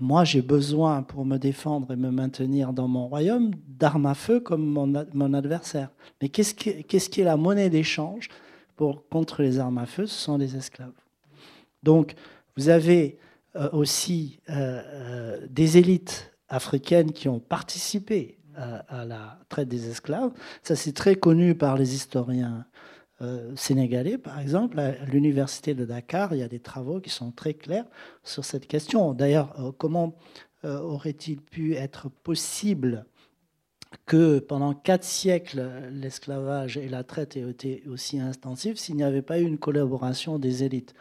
moi 0.00 0.22
j'ai 0.22 0.40
besoin 0.40 1.02
pour 1.02 1.24
me 1.24 1.36
défendre 1.36 1.90
et 1.90 1.96
me 1.96 2.12
maintenir 2.12 2.72
dans 2.72 2.86
mon 2.86 3.08
royaume 3.08 3.50
d'armes 3.66 4.06
à 4.06 4.14
feu 4.14 4.38
comme 4.38 4.64
mon, 4.64 5.34
adversaire. 5.34 5.90
Mais 6.22 6.28
qu'est-ce 6.28 6.54
qui, 6.54 6.84
qui, 6.84 7.20
est 7.20 7.24
la 7.24 7.36
monnaie 7.36 7.70
d'échange 7.70 8.28
pour, 8.76 9.08
contre 9.08 9.42
les 9.42 9.58
armes 9.58 9.78
à 9.78 9.86
feu? 9.86 10.06
Ce 10.06 10.14
sont 10.14 10.38
les 10.38 10.54
esclaves. 10.54 10.92
Donc 11.82 12.14
vous 12.56 12.68
avez 12.68 13.18
aussi 13.72 14.38
des 15.50 15.76
élites 15.76 16.33
africaines 16.48 17.12
qui 17.12 17.28
ont 17.28 17.40
participé 17.40 18.38
à, 18.56 19.04
la 19.04 19.38
traite 19.48 19.68
des 19.68 19.88
esclaves. 19.88 20.32
Ça 20.62 20.76
c'est 20.76 20.92
très 20.92 21.16
connu 21.16 21.54
par 21.54 21.76
les 21.76 21.94
historiens 21.94 22.66
euh, 23.22 23.54
sénégalais, 23.54 24.18
par 24.18 24.40
exemple, 24.40 24.78
à 24.80 25.04
l'université 25.04 25.74
de 25.74 25.84
Dakar, 25.84 26.34
il 26.34 26.40
y 26.40 26.42
a 26.42 26.48
des 26.48 26.58
travaux 26.58 27.00
qui 27.00 27.10
sont 27.10 27.30
très 27.30 27.54
clairs 27.54 27.86
sur 28.24 28.44
cette 28.44 28.66
question. 28.66 29.14
D'ailleurs, 29.14 29.54
euh, 29.60 29.70
comment 29.70 30.16
euh, 30.64 30.80
aurait-il 30.80 31.40
pu 31.40 31.74
être 31.74 32.08
possible 32.08 33.06
que 34.06 34.40
pendant 34.40 34.74
quatre 34.74 35.04
siècles, 35.04 35.70
l'esclavage 35.92 36.76
et 36.76 36.88
la 36.88 37.04
traite 37.04 37.36
aient 37.36 37.48
été 37.48 37.84
aussi 37.88 38.18
intensifs 38.18 38.78
s'il 38.78 38.96
n'y 38.96 39.04
avait 39.04 39.22
pas 39.22 39.38
eu 39.38 39.44
une 39.44 39.58
collaboration 39.58 40.40
des 40.40 40.64
élites? 40.64 40.94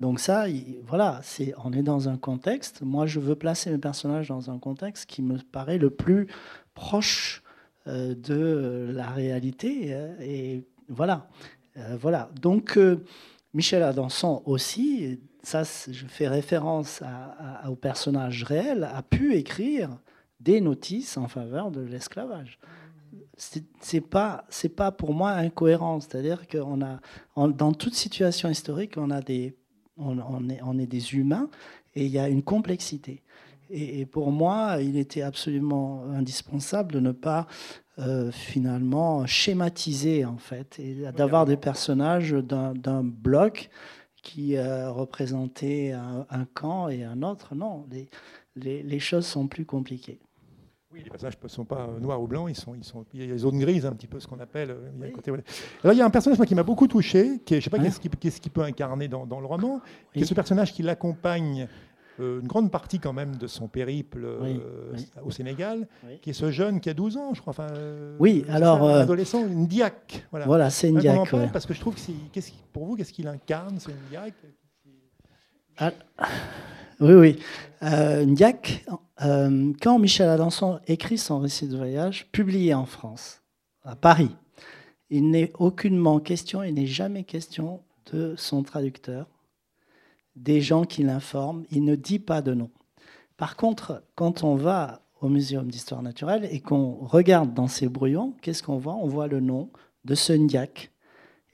Donc 0.00 0.18
ça, 0.18 0.46
voilà, 0.86 1.20
c'est, 1.22 1.54
on 1.62 1.72
est 1.72 1.82
dans 1.82 2.08
un 2.08 2.16
contexte. 2.16 2.82
Moi, 2.82 3.06
je 3.06 3.20
veux 3.20 3.34
placer 3.34 3.70
mes 3.70 3.78
personnages 3.78 4.28
dans 4.28 4.50
un 4.50 4.58
contexte 4.58 5.06
qui 5.06 5.22
me 5.22 5.36
paraît 5.38 5.78
le 5.78 5.90
plus 5.90 6.26
proche 6.74 7.42
de 7.86 8.90
la 8.92 9.08
réalité. 9.08 9.96
Et 10.20 10.64
voilà. 10.88 11.28
Euh, 11.76 11.96
voilà. 12.00 12.30
Donc, 12.40 12.76
euh, 12.76 13.04
Michel 13.54 13.82
Adanson 13.82 14.42
aussi, 14.44 15.20
ça, 15.42 15.62
je 15.62 16.06
fais 16.06 16.28
référence 16.28 17.02
au 17.68 17.74
personnage 17.74 18.44
réel, 18.44 18.84
a 18.84 19.02
pu 19.02 19.34
écrire 19.34 19.90
des 20.40 20.60
notices 20.60 21.16
en 21.16 21.28
faveur 21.28 21.70
de 21.70 21.80
l'esclavage. 21.80 22.58
C'est 23.36 24.02
pas 24.02 24.44
c'est 24.50 24.68
pas 24.68 24.92
pour 24.92 25.14
moi 25.14 25.30
incohérent, 25.30 26.00
c'est-à-dire 26.00 26.46
qu'on 26.46 26.82
a 26.82 27.00
dans 27.48 27.72
toute 27.72 27.94
situation 27.94 28.50
historique 28.50 28.98
on 28.98 29.10
a 29.10 29.22
des 29.22 29.56
on, 30.00 30.48
est, 30.48 30.60
on 30.64 30.78
est 30.78 30.86
des 30.86 31.14
humains 31.14 31.48
et 31.94 32.04
il 32.06 32.10
y 32.10 32.18
a 32.18 32.28
une 32.28 32.42
complexité. 32.42 33.22
Et, 33.72 34.04
pour 34.04 34.32
moi, 34.32 34.78
il 34.80 34.96
était 34.96 35.22
absolument 35.22 36.02
indispensable 36.12 36.92
de 36.92 37.00
ne 37.00 37.12
pas 37.12 37.46
euh, 37.98 38.32
finalement 38.32 39.26
schématiser 39.26 40.24
en 40.24 40.38
fait 40.38 40.78
et 40.80 40.94
d'avoir 41.12 41.44
des 41.44 41.56
personnages 41.56 42.32
d'un 42.32 43.04
bloc 43.04 43.70
qui 44.22 44.56
euh, 44.56 44.90
représentait 44.90 45.92
un, 45.92 46.44
camp 46.52 46.88
et 46.88 47.04
un 47.04 47.22
autre. 47.22 47.54
Non, 47.54 47.86
les, 48.56 48.82
les, 48.82 48.98
choses 48.98 49.26
sont 49.26 49.46
plus 49.46 49.64
compliquées. 49.64 50.18
Oui, 50.92 51.02
les 51.04 51.10
passages 51.10 51.34
ne 51.40 51.48
sont 51.48 51.64
pas 51.64 51.88
noirs 52.00 52.20
ou 52.20 52.26
blancs, 52.26 52.48
ils 52.50 52.56
sont, 52.56 52.74
ils 52.74 52.84
sont, 52.84 53.04
il 53.14 53.20
y 53.20 53.22
a 53.24 53.26
des 53.26 53.38
zones 53.38 53.58
grises, 53.60 53.86
un 53.86 53.92
petit 53.92 54.08
peu 54.08 54.18
ce 54.18 54.26
qu'on 54.26 54.40
appelle. 54.40 54.70
Euh, 54.70 54.90
il 54.96 55.02
y, 55.02 55.30
a 55.30 55.32
Alors, 55.84 55.94
il 55.94 55.98
y 55.98 56.02
a 56.02 56.04
un 56.04 56.10
personnage 56.10 56.40
qui 56.46 56.54
m'a 56.54 56.64
beaucoup 56.64 56.88
touché, 56.88 57.40
qui 57.44 57.54
je 57.54 57.58
ne 57.58 57.60
sais 57.62 57.70
pas 57.70 57.78
qu'est-ce 57.78 58.40
qu'il 58.40 58.50
peut 58.50 58.62
incarner 58.62 59.06
dans, 59.06 59.24
dans 59.24 59.40
le 59.40 59.46
roman, 59.46 59.80
qui 60.12 60.22
est 60.22 60.24
ce 60.24 60.34
personnage 60.34 60.72
qui 60.72 60.82
l'accompagne 60.82 61.68
euh, 62.20 62.40
une 62.40 62.46
grande 62.46 62.70
partie 62.70 62.98
quand 62.98 63.12
même 63.12 63.36
de 63.36 63.46
son 63.46 63.68
périple 63.68 64.24
euh, 64.24 64.94
au 65.24 65.30
Sénégal, 65.30 65.86
qui 66.20 66.30
est 66.30 66.34
ce 66.34 66.50
jeune 66.50 66.80
qui 66.80 66.90
a 66.90 66.94
12 66.94 67.16
ans, 67.16 67.34
je 67.34 67.40
crois. 67.40 67.52
Enfin, 67.52 67.68
euh, 67.72 68.16
oui, 68.18 68.44
alors. 68.48 68.82
Un 68.82 69.00
adolescent, 69.00 69.46
une 69.46 69.66
diac. 69.66 70.26
Voilà, 70.30 70.46
voilà 70.46 70.70
c'est 70.70 70.88
une 70.88 70.98
diac. 70.98 71.18
Parce 71.52 71.66
que 71.66 71.74
je 71.74 71.80
trouve 71.80 71.94
que 71.94 72.00
c'est. 72.00 72.52
Pour 72.72 72.86
vous, 72.86 72.96
qu'est-ce 72.96 73.12
qu'il 73.12 73.28
incarne, 73.28 73.78
ce 73.78 73.90
diac 74.10 74.34
ah, 75.78 75.92
Oui, 77.00 77.14
oui. 77.14 77.38
Euh, 77.82 78.26
Ndiac, 78.26 78.84
quand 79.18 79.98
Michel 79.98 80.28
Adanson 80.28 80.80
écrit 80.86 81.16
son 81.16 81.38
récit 81.38 81.66
de 81.66 81.76
voyage, 81.76 82.26
publié 82.30 82.74
en 82.74 82.84
France, 82.84 83.40
à 83.84 83.96
Paris, 83.96 84.36
il 85.08 85.30
n'est 85.30 85.50
aucunement 85.58 86.20
question, 86.20 86.62
il 86.62 86.74
n'est 86.74 86.86
jamais 86.86 87.24
question 87.24 87.80
de 88.12 88.34
son 88.36 88.62
traducteur, 88.62 89.26
des 90.36 90.60
gens 90.60 90.84
qui 90.84 91.02
l'informent. 91.02 91.64
Il 91.70 91.84
ne 91.84 91.94
dit 91.94 92.18
pas 92.18 92.42
de 92.42 92.52
nom. 92.52 92.70
Par 93.38 93.56
contre, 93.56 94.02
quand 94.14 94.44
on 94.44 94.54
va 94.54 95.00
au 95.22 95.28
Muséum 95.28 95.70
d'histoire 95.70 96.02
naturelle 96.02 96.46
et 96.50 96.60
qu'on 96.60 96.92
regarde 97.00 97.54
dans 97.54 97.66
ces 97.66 97.88
brouillons, 97.88 98.34
qu'est-ce 98.42 98.62
qu'on 98.62 98.78
voit? 98.78 98.94
On 98.94 99.06
voit 99.06 99.26
le 99.26 99.40
nom 99.40 99.70
de 100.04 100.14
Sundiac. 100.14 100.89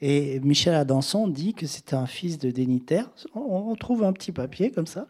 Et 0.00 0.40
Michel 0.40 0.74
Adanson 0.74 1.26
dit 1.26 1.54
que 1.54 1.66
c'est 1.66 1.94
un 1.94 2.06
fils 2.06 2.38
de 2.38 2.50
dignitaire. 2.50 3.10
On 3.34 3.74
trouve 3.76 4.04
un 4.04 4.12
petit 4.12 4.32
papier 4.32 4.70
comme 4.70 4.86
ça. 4.86 5.06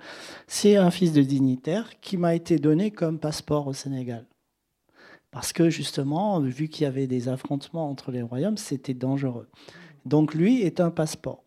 C'est 0.47 0.77
un 0.77 0.91
fils 0.91 1.13
de 1.13 1.23
dignitaire 1.23 1.99
qui 2.01 2.17
m'a 2.17 2.35
été 2.35 2.59
donné 2.59 2.91
comme 2.93 3.19
passeport 3.19 3.67
au 3.67 3.73
Sénégal. 3.73 4.27
Parce 5.33 5.53
que 5.53 5.71
justement, 5.71 6.41
vu 6.41 6.69
qu'il 6.69 6.85
y 6.85 6.87
avait 6.87 7.09
des 7.09 7.29
affrontements 7.29 7.91
entre 7.91 8.13
les 8.13 8.23
royaumes, 8.23 8.57
c'était 8.57 8.95
dangereux. 8.95 9.49
Donc 10.05 10.35
lui 10.35 10.63
est 10.63 10.81
un 10.81 10.91
passeport. 10.91 11.43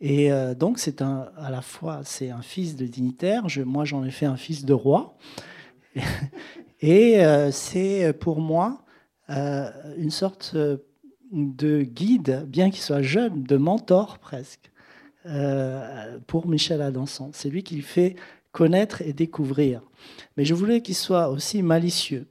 Et 0.00 0.30
euh, 0.30 0.54
donc, 0.54 0.78
c'est 0.78 1.00
un, 1.00 1.30
à 1.36 1.50
la 1.50 1.62
fois, 1.62 2.00
c'est 2.04 2.30
un 2.30 2.42
fils 2.42 2.76
de 2.76 2.86
dignitaire. 2.86 3.46
Moi, 3.64 3.84
j'en 3.84 4.04
ai 4.04 4.10
fait 4.10 4.26
un 4.26 4.36
fils 4.36 4.64
de 4.64 4.74
roi. 4.74 5.16
Et 6.80 7.24
euh, 7.24 7.50
c'est 7.50 8.12
pour 8.12 8.40
moi 8.40 8.84
euh, 9.30 9.70
une 9.96 10.10
sorte 10.10 10.54
de 11.36 11.82
guide, 11.82 12.46
bien 12.48 12.70
qu'il 12.70 12.80
soit 12.80 13.02
jeune, 13.02 13.42
de 13.42 13.56
mentor 13.56 14.18
presque, 14.18 14.70
pour 16.26 16.46
Michel 16.46 16.82
Adanson. 16.82 17.30
C'est 17.32 17.50
lui 17.50 17.62
qui 17.62 17.80
fait 17.82 18.14
connaître 18.52 19.02
et 19.02 19.12
découvrir. 19.12 19.82
Mais 20.36 20.44
je 20.44 20.54
voulais 20.54 20.80
qu'il 20.80 20.94
soit 20.94 21.28
aussi 21.28 21.62
malicieux, 21.62 22.26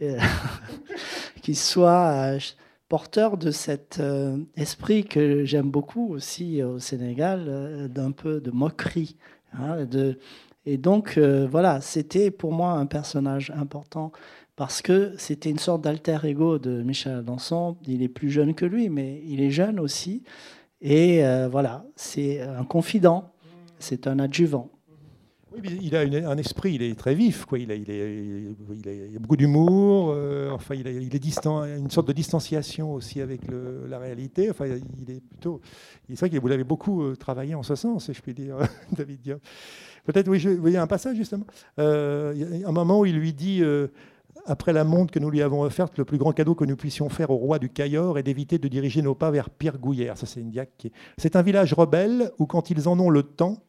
qu'il 1.42 1.56
soit 1.56 2.38
porteur 2.88 3.36
de 3.36 3.50
cet 3.50 3.98
euh, 3.98 4.38
esprit 4.56 5.04
que 5.04 5.44
j'aime 5.44 5.70
beaucoup 5.70 6.14
aussi 6.14 6.62
au 6.62 6.78
Sénégal, 6.78 7.44
euh, 7.48 7.88
d'un 7.88 8.12
peu 8.12 8.40
de 8.40 8.52
moquerie. 8.52 9.16
Hein, 9.52 9.78
et 10.66 10.78
donc, 10.78 11.18
euh, 11.18 11.46
voilà, 11.50 11.80
c'était 11.80 12.30
pour 12.30 12.52
moi 12.52 12.72
un 12.72 12.86
personnage 12.86 13.50
important 13.50 14.12
parce 14.56 14.82
que 14.82 15.14
c'était 15.18 15.50
une 15.50 15.58
sorte 15.58 15.82
d'alter 15.82 16.18
ego 16.24 16.58
de 16.58 16.82
Michel 16.82 17.16
Adanson. 17.16 17.76
Il 17.86 18.02
est 18.02 18.08
plus 18.08 18.30
jeune 18.30 18.54
que 18.54 18.64
lui, 18.64 18.88
mais 18.88 19.22
il 19.26 19.40
est 19.40 19.50
jeune 19.50 19.80
aussi. 19.80 20.22
Et 20.80 21.22
voilà, 21.50 21.86
c'est 21.96 22.42
un 22.42 22.64
confident, 22.64 23.32
c'est 23.78 24.06
un 24.06 24.18
adjuvant 24.18 24.70
il 25.62 25.96
a 25.96 26.00
un 26.28 26.36
esprit, 26.36 26.74
il 26.74 26.82
est 26.82 26.98
très 26.98 27.14
vif, 27.14 27.44
quoi. 27.44 27.58
Il, 27.58 27.70
a, 27.70 27.74
il, 27.74 27.88
il, 27.88 29.16
a, 29.16 29.18
beaucoup 29.18 29.36
d'humour, 29.36 30.10
euh, 30.10 30.50
enfin, 30.50 30.74
il, 30.74 30.86
est 30.86 31.18
distant, 31.18 31.64
une 31.64 31.90
sorte 31.90 32.08
de 32.08 32.12
distanciation 32.12 32.92
aussi 32.92 33.20
avec 33.20 33.42
la 33.88 33.98
réalité. 33.98 34.50
Enfin, 34.50 34.66
il 34.66 35.10
est 35.10 35.20
plutôt. 35.20 35.60
C'est 36.08 36.18
vrai 36.18 36.30
que 36.30 36.38
vous 36.38 36.48
l'avez 36.48 36.64
beaucoup 36.64 37.02
euh, 37.02 37.16
travaillé 37.16 37.54
en 37.54 37.62
ce 37.62 37.74
sens, 37.74 38.06
si 38.06 38.14
je 38.14 38.22
puis 38.22 38.34
dire, 38.34 38.56
David 38.92 39.20
Diop. 39.20 39.40
Peut-être, 40.04 40.28
oui, 40.28 40.42
il 40.42 40.72
y 40.72 40.76
a 40.76 40.82
un 40.82 40.86
passage 40.86 41.16
justement. 41.16 41.46
Euh, 41.78 42.32
il 42.34 42.60
y 42.60 42.64
a 42.64 42.68
un 42.68 42.72
moment 42.72 43.00
où 43.00 43.06
il 43.06 43.16
lui 43.16 43.32
dit. 43.32 43.62
Après 44.46 44.72
la 44.72 44.84
montre 44.84 45.12
que 45.12 45.18
nous 45.18 45.30
lui 45.30 45.42
avons 45.42 45.62
offerte, 45.62 45.96
le 45.98 46.04
plus 46.04 46.18
grand 46.18 46.32
cadeau 46.32 46.54
que 46.54 46.64
nous 46.64 46.76
puissions 46.76 47.08
faire 47.08 47.30
au 47.30 47.36
roi 47.36 47.58
du 47.58 47.70
Cayor 47.70 48.18
est 48.18 48.22
d'éviter 48.22 48.58
de 48.58 48.68
diriger 48.68 49.00
nos 49.02 49.14
pas 49.14 49.30
vers 49.30 49.50
Pierre 49.50 49.78
Gouillère. 49.78 50.18
Ça, 50.18 50.26
c'est. 50.26 50.44
C'est 51.16 51.36
un 51.36 51.42
village 51.42 51.72
rebelle 51.72 52.30
où, 52.38 52.46
quand 52.46 52.70
ils 52.70 52.88
en 52.88 52.98
ont 53.00 53.10
le 53.10 53.22
temps, 53.22 53.62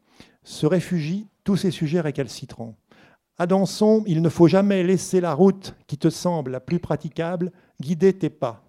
se 0.43 0.65
réfugient 0.65 1.27
tous 1.43 1.57
ces 1.57 1.71
sujets 1.71 2.01
récalcitrants. 2.01 2.75
Adanson, 3.37 4.03
il 4.05 4.21
ne 4.21 4.29
faut 4.29 4.47
jamais 4.47 4.83
laisser 4.83 5.21
la 5.21 5.33
route 5.33 5.75
qui 5.87 5.97
te 5.97 6.09
semble 6.09 6.51
la 6.51 6.59
plus 6.59 6.79
praticable 6.79 7.51
guider 7.81 8.13
tes 8.13 8.29
pas. 8.29 8.63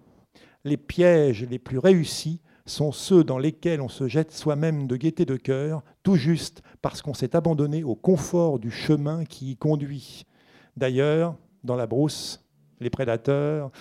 Les 0.65 0.77
pièges 0.77 1.45
les 1.49 1.59
plus 1.59 1.77
réussis 1.77 2.41
sont 2.65 2.91
ceux 2.91 3.23
dans 3.23 3.37
lesquels 3.37 3.79
on 3.79 3.87
se 3.87 4.07
jette 4.07 4.33
soi-même 4.33 4.87
de 4.87 4.97
gaieté 4.97 5.25
de 5.25 5.37
cœur, 5.37 5.83
tout 6.03 6.15
juste 6.15 6.61
parce 6.81 7.01
qu'on 7.01 7.13
s'est 7.13 7.35
abandonné 7.35 7.83
au 7.83 7.95
confort 7.95 8.59
du 8.59 8.71
chemin 8.71 9.23
qui 9.23 9.51
y 9.51 9.55
conduit. 9.57 10.25
D'ailleurs, 10.75 11.35
dans 11.67 11.75
la 11.75 11.85
brousse, 11.85 12.43
les 12.79 12.89
prédateurs. 12.89 13.69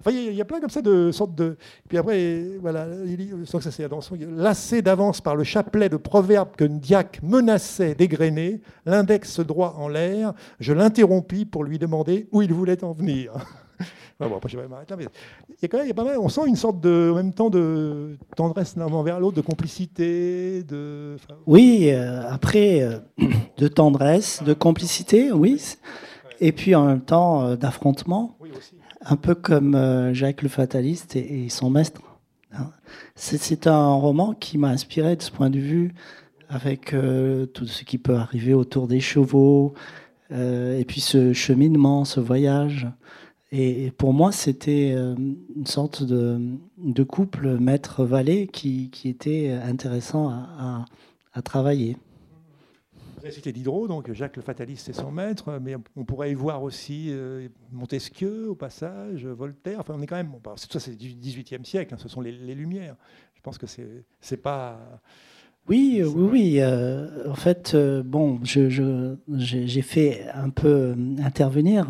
Enfin, 0.00 0.10
il 0.10 0.34
y, 0.34 0.40
a 0.42 0.44
plein 0.44 0.60
comme 0.60 0.68
ça 0.68 0.82
de 0.82 1.10
sortes 1.12 1.34
de. 1.34 1.56
Puis 1.88 1.96
après, 1.96 2.58
voilà, 2.60 2.86
il 3.06 3.46
que 3.50 3.60
ça 3.60 3.70
c'est 3.70 3.88
lassé 4.36 4.82
d'avance 4.82 5.22
par 5.22 5.34
le 5.34 5.44
chapelet 5.44 5.88
de 5.88 5.96
proverbes 5.96 6.54
que 6.54 6.64
Ndiac 6.64 7.22
menaçait 7.22 7.94
d'égrener, 7.94 8.60
l'index 8.84 9.40
droit 9.40 9.76
en 9.78 9.88
l'air, 9.88 10.34
je 10.60 10.74
l'interrompis 10.74 11.46
pour 11.46 11.64
lui 11.64 11.78
demander 11.78 12.28
où 12.32 12.42
il 12.42 12.52
voulait 12.52 12.84
en 12.84 12.92
venir. 12.92 13.32
bon, 14.20 14.36
après, 14.36 14.50
je 14.50 14.58
vais 14.58 14.68
m'arrêter 14.68 14.94
mais 14.94 15.06
il 15.48 15.56
y 15.62 15.64
a 15.64 15.68
quand 15.68 15.78
même, 15.78 15.86
il 15.86 15.88
y 15.88 15.92
a 15.92 15.94
pas 15.94 16.04
mal, 16.04 16.18
on 16.18 16.28
sent 16.28 16.42
une 16.46 16.56
sorte 16.56 16.78
de, 16.80 17.08
en 17.10 17.16
même 17.16 17.32
temps 17.32 17.48
de 17.48 18.18
tendresse 18.36 18.76
l'un 18.76 18.92
envers 18.92 19.20
l'autre, 19.20 19.38
de 19.38 19.40
complicité, 19.40 20.64
de. 20.64 21.16
oui, 21.46 21.88
euh, 21.92 22.30
après, 22.30 22.82
euh, 22.82 22.98
de 23.56 23.68
tendresse, 23.68 24.42
de 24.42 24.52
complicité, 24.52 25.32
oui 25.32 25.58
et 26.42 26.50
puis 26.50 26.74
en 26.74 26.84
même 26.86 27.00
temps 27.00 27.44
euh, 27.44 27.56
d'affrontement, 27.56 28.36
un 29.00 29.16
peu 29.16 29.34
comme 29.34 29.74
euh, 29.76 30.12
Jacques 30.12 30.42
le 30.42 30.48
Fataliste 30.48 31.14
et, 31.16 31.48
son 31.48 31.70
maître. 31.70 32.02
Hein. 32.52 32.70
C'est 33.14 33.66
un 33.66 33.92
roman 33.92 34.34
qui 34.34 34.58
m'a 34.58 34.68
inspiré 34.68 35.16
de 35.16 35.22
ce 35.22 35.30
point 35.30 35.50
de 35.50 35.58
vue 35.58 35.94
avec 36.48 36.94
tout 37.54 37.66
ce 37.66 37.82
qui 37.84 37.96
peut 37.96 38.14
arriver 38.14 38.52
autour 38.52 38.86
des 38.86 39.00
chevaux, 39.00 39.72
et 40.30 40.84
puis 40.86 41.00
ce 41.00 41.32
cheminement, 41.32 42.04
ce 42.04 42.20
voyage. 42.20 42.88
Et 43.52 43.90
pour 43.96 44.12
moi, 44.12 44.32
c'était 44.32 44.90
une 44.90 45.64
sorte 45.64 46.02
de, 46.02 47.02
couple 47.04 47.56
maître-valet 47.58 48.48
qui, 48.48 48.90
était 49.06 49.58
intéressant 49.64 50.28
à, 50.28 50.84
à 51.32 51.40
travailler. 51.40 51.96
Vous 53.22 53.26
avez 53.26 53.36
cité 53.36 53.52
Diderot, 53.52 53.86
donc 53.86 54.12
Jacques 54.12 54.34
le 54.34 54.42
Fataliste 54.42 54.86
c'est 54.86 54.92
son 55.00 55.12
maître, 55.12 55.60
mais 55.62 55.76
on 55.94 56.04
pourrait 56.04 56.32
y 56.32 56.34
voir 56.34 56.64
aussi 56.64 57.06
euh, 57.10 57.46
Montesquieu 57.70 58.48
au 58.48 58.56
passage, 58.56 59.24
Voltaire. 59.26 59.78
Enfin, 59.78 59.94
on 59.96 60.02
est 60.02 60.08
quand 60.08 60.16
même. 60.16 60.32
Bon, 60.42 60.56
ça, 60.56 60.80
c'est 60.80 60.96
du 60.96 61.14
XVIIIe 61.14 61.64
siècle, 61.64 61.94
hein, 61.94 61.98
ce 62.00 62.08
sont 62.08 62.20
les, 62.20 62.32
Lumières. 62.32 62.96
Je 63.36 63.40
pense 63.40 63.58
que 63.58 63.68
c'est, 63.68 63.86
c'est 64.20 64.38
pas. 64.38 65.00
Oui, 65.68 66.02
oui, 66.04 66.28
oui. 66.32 66.56
Euh, 66.58 67.30
en 67.30 67.36
fait, 67.36 67.74
euh, 67.76 68.02
bon, 68.02 68.40
je, 68.42 69.14
j'ai 69.28 69.82
fait 69.82 70.26
un 70.34 70.50
peu 70.50 70.96
intervenir 71.22 71.86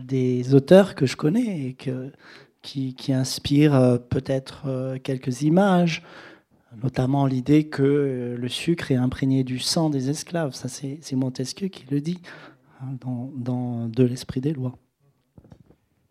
des 0.00 0.54
auteurs 0.54 0.94
que 0.94 1.06
je 1.06 1.16
connais 1.16 1.70
et 1.70 1.74
que, 1.74 2.12
qui, 2.60 2.94
qui 2.94 3.12
inspirent 3.12 3.98
peut-être 4.08 4.96
quelques 5.02 5.42
images 5.42 6.04
notamment 6.80 7.26
l'idée 7.26 7.68
que 7.68 7.82
euh, 7.82 8.36
le 8.36 8.48
sucre 8.48 8.90
est 8.90 8.96
imprégné 8.96 9.44
du 9.44 9.58
sang 9.58 9.90
des 9.90 10.10
esclaves. 10.10 10.54
Ça, 10.54 10.68
c'est 10.68 11.12
Montesquieu 11.14 11.68
qui 11.68 11.86
le 11.90 12.00
dit 12.00 12.20
hein, 12.80 12.96
dans, 13.00 13.88
De 13.88 14.04
l'esprit 14.04 14.40
des 14.40 14.52
lois. 14.52 14.78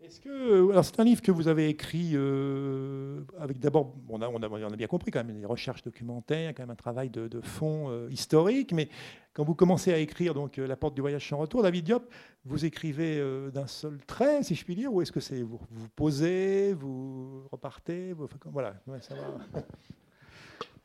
Est-ce 0.00 0.20
que, 0.20 0.70
alors 0.70 0.84
c'est 0.84 1.00
un 1.00 1.04
livre 1.04 1.22
que 1.22 1.32
vous 1.32 1.48
avez 1.48 1.70
écrit 1.70 2.10
euh, 2.12 3.22
avec 3.38 3.58
d'abord, 3.58 3.94
on, 4.10 4.20
a, 4.20 4.76
bien 4.76 4.86
compris 4.86 5.10
quand 5.10 5.24
même 5.24 5.40
des 5.40 5.46
recherches 5.46 5.82
documentaires, 5.82 6.52
quand 6.54 6.64
même 6.64 6.70
un 6.70 6.74
travail 6.74 7.08
de, 7.08 7.40
fond 7.40 7.88
euh, 7.88 8.08
historique, 8.10 8.72
mais 8.74 8.90
quand 9.32 9.42
vous 9.42 9.54
commencez 9.54 9.90
à 9.90 9.96
écrire 9.96 10.34
donc 10.34 10.58
La 10.58 10.76
porte 10.76 10.94
du 10.94 11.00
voyage 11.00 11.26
sans 11.26 11.38
retour, 11.38 11.62
David 11.62 11.86
Diop, 11.86 12.12
vous 12.44 12.66
écrivez 12.66 13.22
d'un 13.54 13.66
seul 13.66 13.98
trait, 14.06 14.42
si 14.42 14.54
je 14.54 14.62
puis 14.62 14.74
dire, 14.74 14.92
ou 14.92 15.00
est-ce 15.00 15.12
que 15.12 15.20
c'est 15.20 15.40
vous, 15.40 15.60
vous 15.70 15.88
posez, 15.96 16.74
vous 16.74 17.48
repartez, 17.50 18.12
voilà, 18.44 18.74
ça 19.00 19.14
va. 19.14 19.62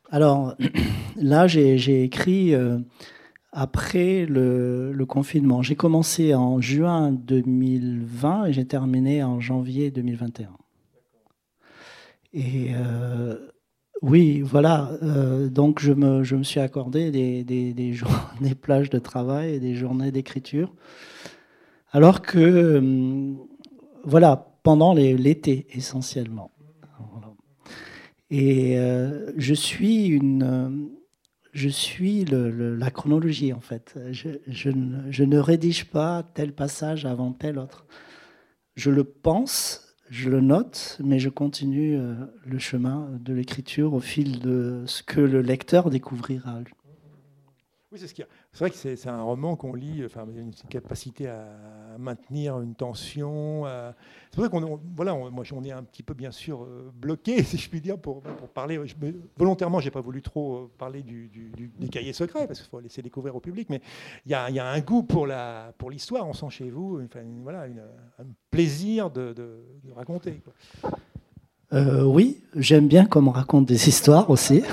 Alors 0.09 0.55
là, 1.17 1.47
j'ai 1.47 2.03
écrit 2.03 2.53
euh, 2.53 2.79
après 3.51 4.25
le, 4.25 5.05
confinement. 5.07 5.61
J'ai 5.61 5.75
commencé 5.75 6.33
en 6.33 6.61
juin 6.61 7.11
2020 7.11 8.45
et 8.45 8.53
j'ai 8.53 8.65
terminé 8.65 9.23
en 9.23 9.39
janvier 9.39 9.91
2021. 9.91 10.49
Et 12.33 12.71
euh, 12.73 13.35
oui, 14.01 14.41
voilà. 14.41 14.91
Euh, 15.03 15.49
donc 15.49 15.79
je 15.79 15.91
me, 15.91 16.23
suis 16.43 16.59
accordé 16.59 17.11
des, 17.11 17.43
des, 17.43 17.73
des, 18.41 18.55
plages 18.55 18.89
de 18.89 18.99
travail 18.99 19.55
et 19.55 19.59
des 19.59 19.75
journées 19.75 20.11
d'écriture. 20.11 20.73
Alors 21.91 22.21
que, 22.21 23.33
voilà, 24.03 24.53
pendant 24.63 24.93
l'été 24.93 25.67
essentiellement. 25.71 26.51
Et 28.29 28.77
euh, 28.77 29.31
je 29.37 29.53
suis, 29.53 30.07
une, 30.07 30.89
je 31.53 31.69
suis 31.69 32.25
la 32.25 32.91
chronologie, 32.91 33.53
en 33.53 33.61
fait. 33.61 33.97
Je, 34.11 34.29
je, 34.47 34.69
ne, 34.69 35.11
je, 35.11 35.23
ne, 35.23 35.37
rédige 35.37 35.85
pas 35.85 36.23
tel 36.33 36.53
passage 36.53 37.05
avant 37.05 37.31
tel 37.31 37.57
autre. 37.57 37.85
Je 38.75 38.91
le 38.91 39.03
pense, 39.05 39.95
je 40.09 40.29
le 40.29 40.41
note, 40.41 40.99
mais 41.03 41.19
je 41.19 41.29
continue 41.29 41.97
euh, 41.97 42.15
le 42.45 42.59
chemin 42.59 43.09
de 43.19 43.33
l'écriture 43.33 43.93
au 43.93 43.99
fil 43.99 44.39
de 44.39 44.83
ce 44.87 45.03
que 45.03 45.21
le 45.21 45.41
lecteur 45.41 45.89
découvrira. 45.89 46.59
Oui, 47.91 47.99
c'est 47.99 48.07
ce 48.07 48.13
qu'il 48.13 48.23
y 48.23 48.27
a. 48.27 48.29
C'est 48.57 48.63
vrai 48.63 48.71
que 48.71 48.95
c'est 48.95 49.07
un 49.07 49.21
roman 49.21 49.55
qu'on 49.55 49.75
lit, 49.75 50.01
enfin, 50.03 50.25
une 50.35 50.51
capacité 50.67 51.27
à 51.27 51.45
maintenir 51.99 52.59
une 52.59 52.73
tension. 52.73 53.65
C'est 54.31 54.39
vrai 54.39 54.49
qu'on 54.49 54.79
voilà, 54.95 55.13
moi, 55.13 55.43
on 55.53 55.63
est 55.63 55.71
un 55.71 55.83
petit 55.83 56.01
peu, 56.01 56.15
bien 56.15 56.31
sûr, 56.31 56.63
euh, 56.63 56.91
bloqué, 56.91 57.43
si 57.43 57.55
je 57.55 57.69
puis 57.69 57.81
dire, 57.81 57.99
pour, 57.99 58.23
pour 58.23 58.47
parler. 58.49 58.79
Je, 58.83 58.95
volontairement, 59.37 59.79
j'ai 59.79 59.91
pas 59.91 60.01
voulu 60.01 60.23
trop 60.23 60.55
euh, 60.55 60.71
parler 60.75 61.03
du, 61.03 61.29
des 61.77 61.87
cahiers 61.87 62.13
secrets, 62.13 62.47
parce 62.47 62.59
qu'il 62.59 62.67
faut 62.67 62.79
laisser 62.79 63.03
découvrir 63.03 63.35
au 63.35 63.39
public, 63.39 63.69
mais 63.69 63.79
il 64.25 64.31
y 64.31 64.33
a, 64.33 64.67
un 64.67 64.79
goût 64.79 65.03
pour 65.03 65.27
l'histoire, 65.27 66.23
pour 66.23 66.29
on 66.31 66.33
sent 66.33 66.49
chez 66.49 66.71
vous, 66.71 66.99
voilà, 67.43 67.67
un 68.17 68.25
plaisir 68.49 69.11
de, 69.11 69.33
de, 69.33 69.61
raconter. 69.95 70.41
Euh, 71.73 72.05
oui, 72.05 72.41
j'aime 72.55 72.87
bien 72.87 73.05
qu'on 73.05 73.21
me 73.21 73.29
raconte 73.29 73.67
des 73.67 73.87
histoires 73.87 74.31
aussi. 74.31 74.63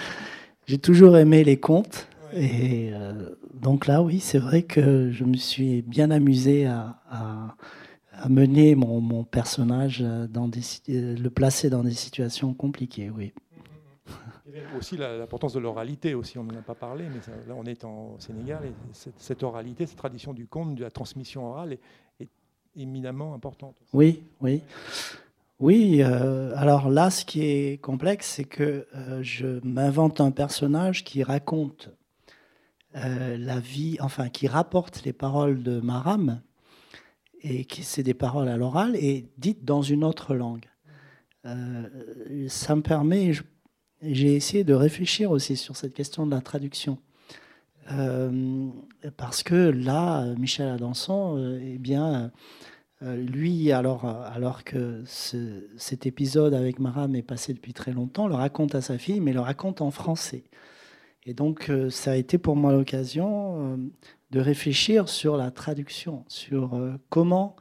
j'ai 0.66 0.78
toujours 0.78 1.18
aimé 1.18 1.44
les 1.44 1.60
contes. 1.60 2.07
Et 2.32 2.90
euh, 2.92 3.34
donc 3.54 3.86
là, 3.86 4.02
oui, 4.02 4.20
c'est 4.20 4.38
vrai 4.38 4.62
que 4.62 5.10
je 5.10 5.24
me 5.24 5.36
suis 5.36 5.82
bien 5.82 6.10
amusé 6.10 6.66
à, 6.66 7.00
à, 7.10 8.28
mener 8.28 8.74
mon, 8.74 9.00
mon, 9.00 9.24
personnage, 9.24 10.00
dans 10.00 10.48
des, 10.48 10.60
euh, 10.90 11.16
le 11.16 11.30
placer 11.30 11.70
dans 11.70 11.84
des 11.84 11.92
situations 11.92 12.52
compliquées, 12.54 13.10
oui. 13.10 13.32
aussi 14.76 14.96
l'importance 14.96 15.52
de 15.52 15.60
l'oralité, 15.60 16.14
aussi, 16.14 16.38
on 16.38 16.44
n'en 16.44 16.58
a 16.58 16.62
pas 16.62 16.74
parlé, 16.74 17.04
mais 17.04 17.20
là 17.46 17.54
on 17.56 17.64
est 17.64 17.84
en 17.84 18.18
Sénégal 18.18 18.64
et 18.64 18.72
cette, 18.92 19.42
oralité, 19.42 19.86
cette 19.86 19.98
tradition 19.98 20.32
du 20.32 20.46
conte, 20.46 20.74
de 20.74 20.82
la 20.82 20.90
transmission 20.90 21.46
orale 21.46 21.74
est, 21.74 22.28
éminemment 22.76 23.34
importante. 23.34 23.74
Oui, 23.92 24.22
oui. 24.40 24.62
Oui, 25.58 26.00
euh, 26.00 26.52
alors 26.54 26.88
là, 26.88 27.10
ce 27.10 27.24
qui 27.24 27.44
est 27.44 27.80
complexe, 27.80 28.34
c'est 28.36 28.44
que 28.44 28.86
je 29.22 29.58
m'invente 29.66 30.20
un 30.20 30.30
personnage 30.30 31.02
qui 31.02 31.24
raconte 31.24 31.90
euh, 32.96 33.36
la 33.36 33.60
vie, 33.60 33.98
enfin, 34.00 34.28
qui 34.30 34.48
rapporte 34.48 35.02
les 35.04 35.12
paroles 35.12 35.62
de 35.62 35.80
Maram, 35.80 36.40
et 37.42 37.64
qui 37.64 37.82
c'est 37.82 38.02
des 38.02 38.14
paroles 38.14 38.48
à 38.48 38.56
l'oral, 38.56 38.96
et 38.96 39.28
dites 39.36 39.64
dans 39.64 39.82
une 39.82 40.04
autre 40.04 40.34
langue. 40.34 40.66
Euh, 41.44 42.48
ça 42.48 42.74
me 42.74 42.82
permet, 42.82 43.32
j'ai 44.02 44.34
essayé 44.34 44.64
de 44.64 44.74
réfléchir 44.74 45.30
aussi 45.30 45.56
sur 45.56 45.76
cette 45.76 45.94
question 45.94 46.26
de 46.26 46.30
la 46.30 46.40
traduction. 46.40 46.98
Euh, 47.92 48.68
parce 49.16 49.42
que 49.42 49.54
là, 49.54 50.24
Michel 50.36 50.68
Adanson, 50.68 51.58
eh 51.62 51.78
bien, 51.78 52.32
lui, 53.02 53.70
alors, 53.70 54.04
alors 54.06 54.64
que 54.64 55.04
cet 55.06 56.06
épisode 56.06 56.54
avec 56.54 56.80
Maram 56.80 57.14
est 57.14 57.22
passé 57.22 57.54
depuis 57.54 57.72
très 57.72 57.92
longtemps, 57.92 58.28
le 58.28 58.34
raconte 58.34 58.74
à 58.74 58.80
sa 58.80 58.98
fille, 58.98 59.20
mais 59.20 59.32
le 59.32 59.40
raconte 59.40 59.80
en 59.80 59.90
français. 59.90 60.44
Et 61.28 61.34
donc, 61.34 61.68
euh, 61.68 61.90
ça 61.90 62.12
a 62.12 62.14
été 62.16 62.38
pour 62.38 62.56
moi 62.56 62.72
l'occasion 62.72 63.74
euh, 63.74 63.76
de 64.30 64.40
réfléchir 64.40 65.10
sur 65.10 65.36
la 65.36 65.50
traduction, 65.50 66.24
sur 66.26 66.74
euh, 66.74 66.94
comment 67.10 67.54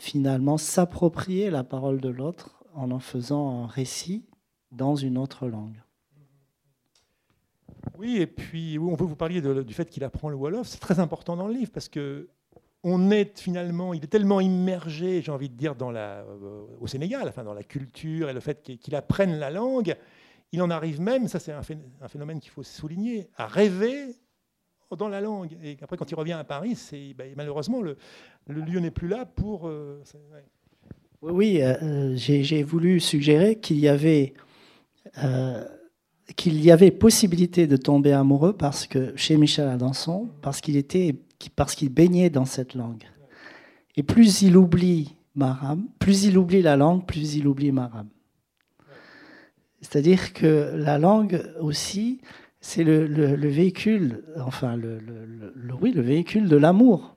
finalement 0.00 0.58
s'approprier 0.58 1.48
la 1.48 1.62
parole 1.62 2.00
de 2.00 2.08
l'autre 2.08 2.64
en 2.74 2.90
en 2.90 2.98
faisant 2.98 3.62
un 3.62 3.66
récit 3.68 4.24
dans 4.72 4.96
une 4.96 5.16
autre 5.16 5.46
langue. 5.46 5.80
Oui, 7.96 8.16
et 8.16 8.26
puis 8.26 8.80
on 8.80 8.96
peut 8.96 9.04
vous 9.04 9.14
parler 9.14 9.40
du 9.40 9.74
fait 9.74 9.88
qu'il 9.88 10.02
apprend 10.02 10.28
le 10.28 10.34
Wolof. 10.34 10.66
C'est 10.66 10.80
très 10.80 10.98
important 10.98 11.36
dans 11.36 11.46
le 11.46 11.54
livre 11.54 11.70
parce 11.72 11.88
que 11.88 12.28
on 12.82 13.12
est 13.12 13.38
finalement, 13.38 13.94
il 13.94 14.02
est 14.02 14.08
tellement 14.08 14.40
immergé, 14.40 15.22
j'ai 15.22 15.30
envie 15.30 15.48
de 15.50 15.56
dire, 15.56 15.76
dans 15.76 15.92
la, 15.92 16.24
au 16.80 16.88
Sénégal, 16.88 17.28
enfin 17.28 17.44
dans 17.44 17.54
la 17.54 17.62
culture 17.62 18.28
et 18.28 18.32
le 18.32 18.40
fait 18.40 18.60
qu'il 18.80 18.96
apprenne 18.96 19.38
la 19.38 19.50
langue, 19.50 19.96
il 20.52 20.62
en 20.62 20.70
arrive 20.70 21.00
même, 21.00 21.28
ça 21.28 21.38
c'est 21.38 21.52
un 21.52 21.62
phénomène 22.08 22.40
qu'il 22.40 22.50
faut 22.50 22.62
souligner, 22.62 23.28
à 23.36 23.46
rêver 23.46 24.16
dans 24.96 25.08
la 25.08 25.20
langue. 25.20 25.56
Et 25.62 25.76
après, 25.82 25.96
quand 25.96 26.10
il 26.10 26.14
revient 26.14 26.32
à 26.32 26.44
Paris, 26.44 26.74
c'est 26.76 27.14
ben, 27.14 27.32
malheureusement 27.36 27.82
le, 27.82 27.96
lieu 28.46 28.80
n'est 28.80 28.90
plus 28.90 29.08
là 29.08 29.26
pour. 29.26 29.68
Euh, 29.68 30.02
oui, 31.20 31.60
euh, 31.60 32.14
j'ai 32.16 32.62
voulu 32.62 33.00
suggérer 33.00 33.56
qu'il 33.56 33.78
y 33.78 33.88
avait 33.88 34.34
euh, 35.22 35.64
qu'il 36.36 36.62
y 36.62 36.70
avait 36.70 36.90
possibilité 36.90 37.66
de 37.66 37.76
tomber 37.76 38.12
amoureux 38.12 38.52
parce 38.52 38.86
que 38.86 39.16
chez 39.16 39.36
Michel 39.36 39.68
Adanson, 39.68 40.28
parce 40.42 40.60
qu'il 40.60 40.76
était, 40.76 41.16
parce 41.56 41.74
qu'il 41.74 41.88
baignait 41.88 42.30
dans 42.30 42.44
cette 42.44 42.74
langue. 42.74 43.04
Et 43.96 44.02
plus 44.02 44.42
il 44.42 44.56
oublie 44.56 45.16
Maram, 45.34 45.88
plus 45.98 46.24
il 46.24 46.38
oublie 46.38 46.62
la 46.62 46.76
langue, 46.76 47.04
plus 47.06 47.34
il 47.34 47.46
oublie 47.46 47.72
Maram. 47.72 48.08
C'est-à-dire 49.80 50.32
que 50.32 50.72
la 50.74 50.98
langue 50.98 51.42
aussi, 51.60 52.20
c'est 52.60 52.84
le, 52.84 53.04
véhicule, 53.48 54.24
enfin, 54.44 54.76
le, 54.76 55.00
oui, 55.80 55.92
le 55.92 56.02
véhicule 56.02 56.48
de 56.48 56.56
l'amour. 56.56 57.16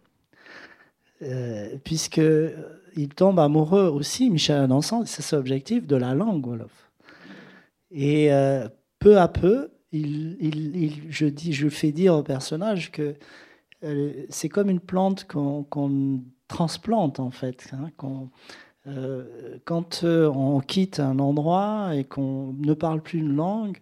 Euh, 1.23 1.75
Puisqu'il 1.83 3.09
tombe 3.15 3.39
amoureux 3.39 3.87
aussi, 3.87 4.29
Michel 4.29 4.57
Adanson, 4.57 5.03
c'est 5.05 5.21
son 5.21 5.37
objectif, 5.37 5.87
de 5.87 5.95
la 5.95 6.13
langue 6.13 6.45
Wolof. 6.45 6.91
Et 7.91 8.31
euh, 8.31 8.67
peu 8.99 9.17
à 9.17 9.27
peu, 9.27 9.69
il, 9.91 10.93
je, 11.09 11.25
dis, 11.25 11.53
je 11.53 11.67
fais 11.67 11.91
dire 11.91 12.15
au 12.15 12.23
personnage 12.23 12.91
que 12.91 13.15
euh, 13.83 14.13
c'est 14.29 14.49
comme 14.49 14.69
une 14.69 14.79
plante 14.79 15.25
qu'on 15.27 16.23
transplante, 16.47 17.19
en 17.19 17.31
fait. 17.31 17.71
Hein, 17.73 17.89
euh, 18.87 19.57
quand 19.65 20.03
euh, 20.03 20.27
on 20.27 20.59
quitte 20.59 20.99
un 20.99 21.19
endroit 21.19 21.95
et 21.95 22.03
qu'on 22.03 22.53
ne 22.53 22.73
parle 22.73 23.01
plus 23.01 23.19
une 23.19 23.35
langue, 23.35 23.77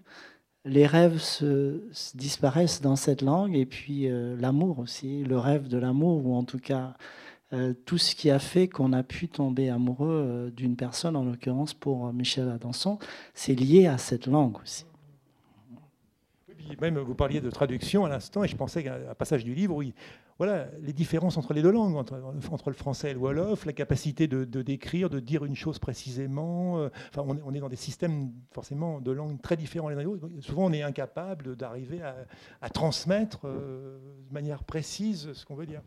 les 0.66 0.86
rêves 0.86 1.20
se, 1.20 1.82
disparaissent 2.16 2.82
dans 2.82 2.95
cette 2.95 3.22
langue 3.22 3.56
et 3.56 3.66
puis 3.66 4.10
l'amour 4.38 4.80
aussi, 4.80 5.24
le 5.24 5.38
rêve 5.38 5.68
de 5.68 5.78
l'amour 5.78 6.26
ou 6.26 6.36
en 6.36 6.43
tout 6.43 6.60
cas 6.60 6.95
tout 7.86 7.97
ce 7.97 8.14
qui 8.14 8.30
a 8.30 8.38
fait 8.38 8.68
qu'on 8.68 8.93
a 8.93 9.02
pu 9.02 9.30
tomber 9.30 9.70
amoureux 9.70 10.52
d'une 10.56 10.76
personne, 10.76 11.16
en 11.16 11.24
l'occurrence 11.24 11.74
pour 11.74 12.14
Michel 12.14 12.50
Adanson, 12.50 13.00
c'est 13.34 13.56
lié 13.56 13.88
à 13.88 13.97
cette 13.97 14.28
langue 14.28 14.58
aussi. 14.62 14.86
Même 16.82 17.00
vous 17.00 17.16
parliez 17.16 17.41
de 17.41 17.50
traduction 17.50 18.06
à 18.06 18.10
l'instant, 18.10 18.43
et 18.43 18.47
je 18.47 18.56
pensais 18.56 18.84
qu'à 18.84 18.95
un 19.10 19.16
passage 19.16 19.43
du 19.43 19.56
livre, 19.56 19.76
oui, 19.76 19.93
voilà, 20.40 20.68
les 20.82 20.94
différences 20.94 21.38
entre 21.38 21.54
les 21.54 21.62
deux 21.62 21.70
langues, 21.70 21.98
entre, 21.98 22.16
le 22.68 22.74
français 22.74 23.12
et 23.12 23.14
le 23.14 23.20
wolof, 23.20 23.66
la 23.66 23.74
capacité 23.74 24.26
de, 24.28 24.46
décrire, 24.62 25.10
de 25.10 25.20
dire 25.20 25.44
une 25.44 25.56
chose 25.56 25.80
précisément. 25.80 26.80
Euh, 26.80 26.90
enfin, 27.10 27.26
on, 27.46 27.54
est 27.54 27.60
dans 27.60 27.68
des 27.68 27.76
systèmes 27.76 28.32
forcément 28.54 29.02
de 29.02 29.12
langues 29.12 29.42
très 29.42 29.58
différents. 29.58 29.90
Souvent, 30.40 30.68
on 30.68 30.72
est 30.72 30.82
incapable 30.82 31.58
d'arriver 31.58 32.00
à, 32.62 32.70
transmettre 32.70 33.42
euh, 33.44 33.98
de 34.30 34.34
manière 34.34 34.64
précise 34.64 35.34
ce 35.34 35.46
qu'on 35.46 35.56
veut 35.56 35.66
dire. 35.66 35.82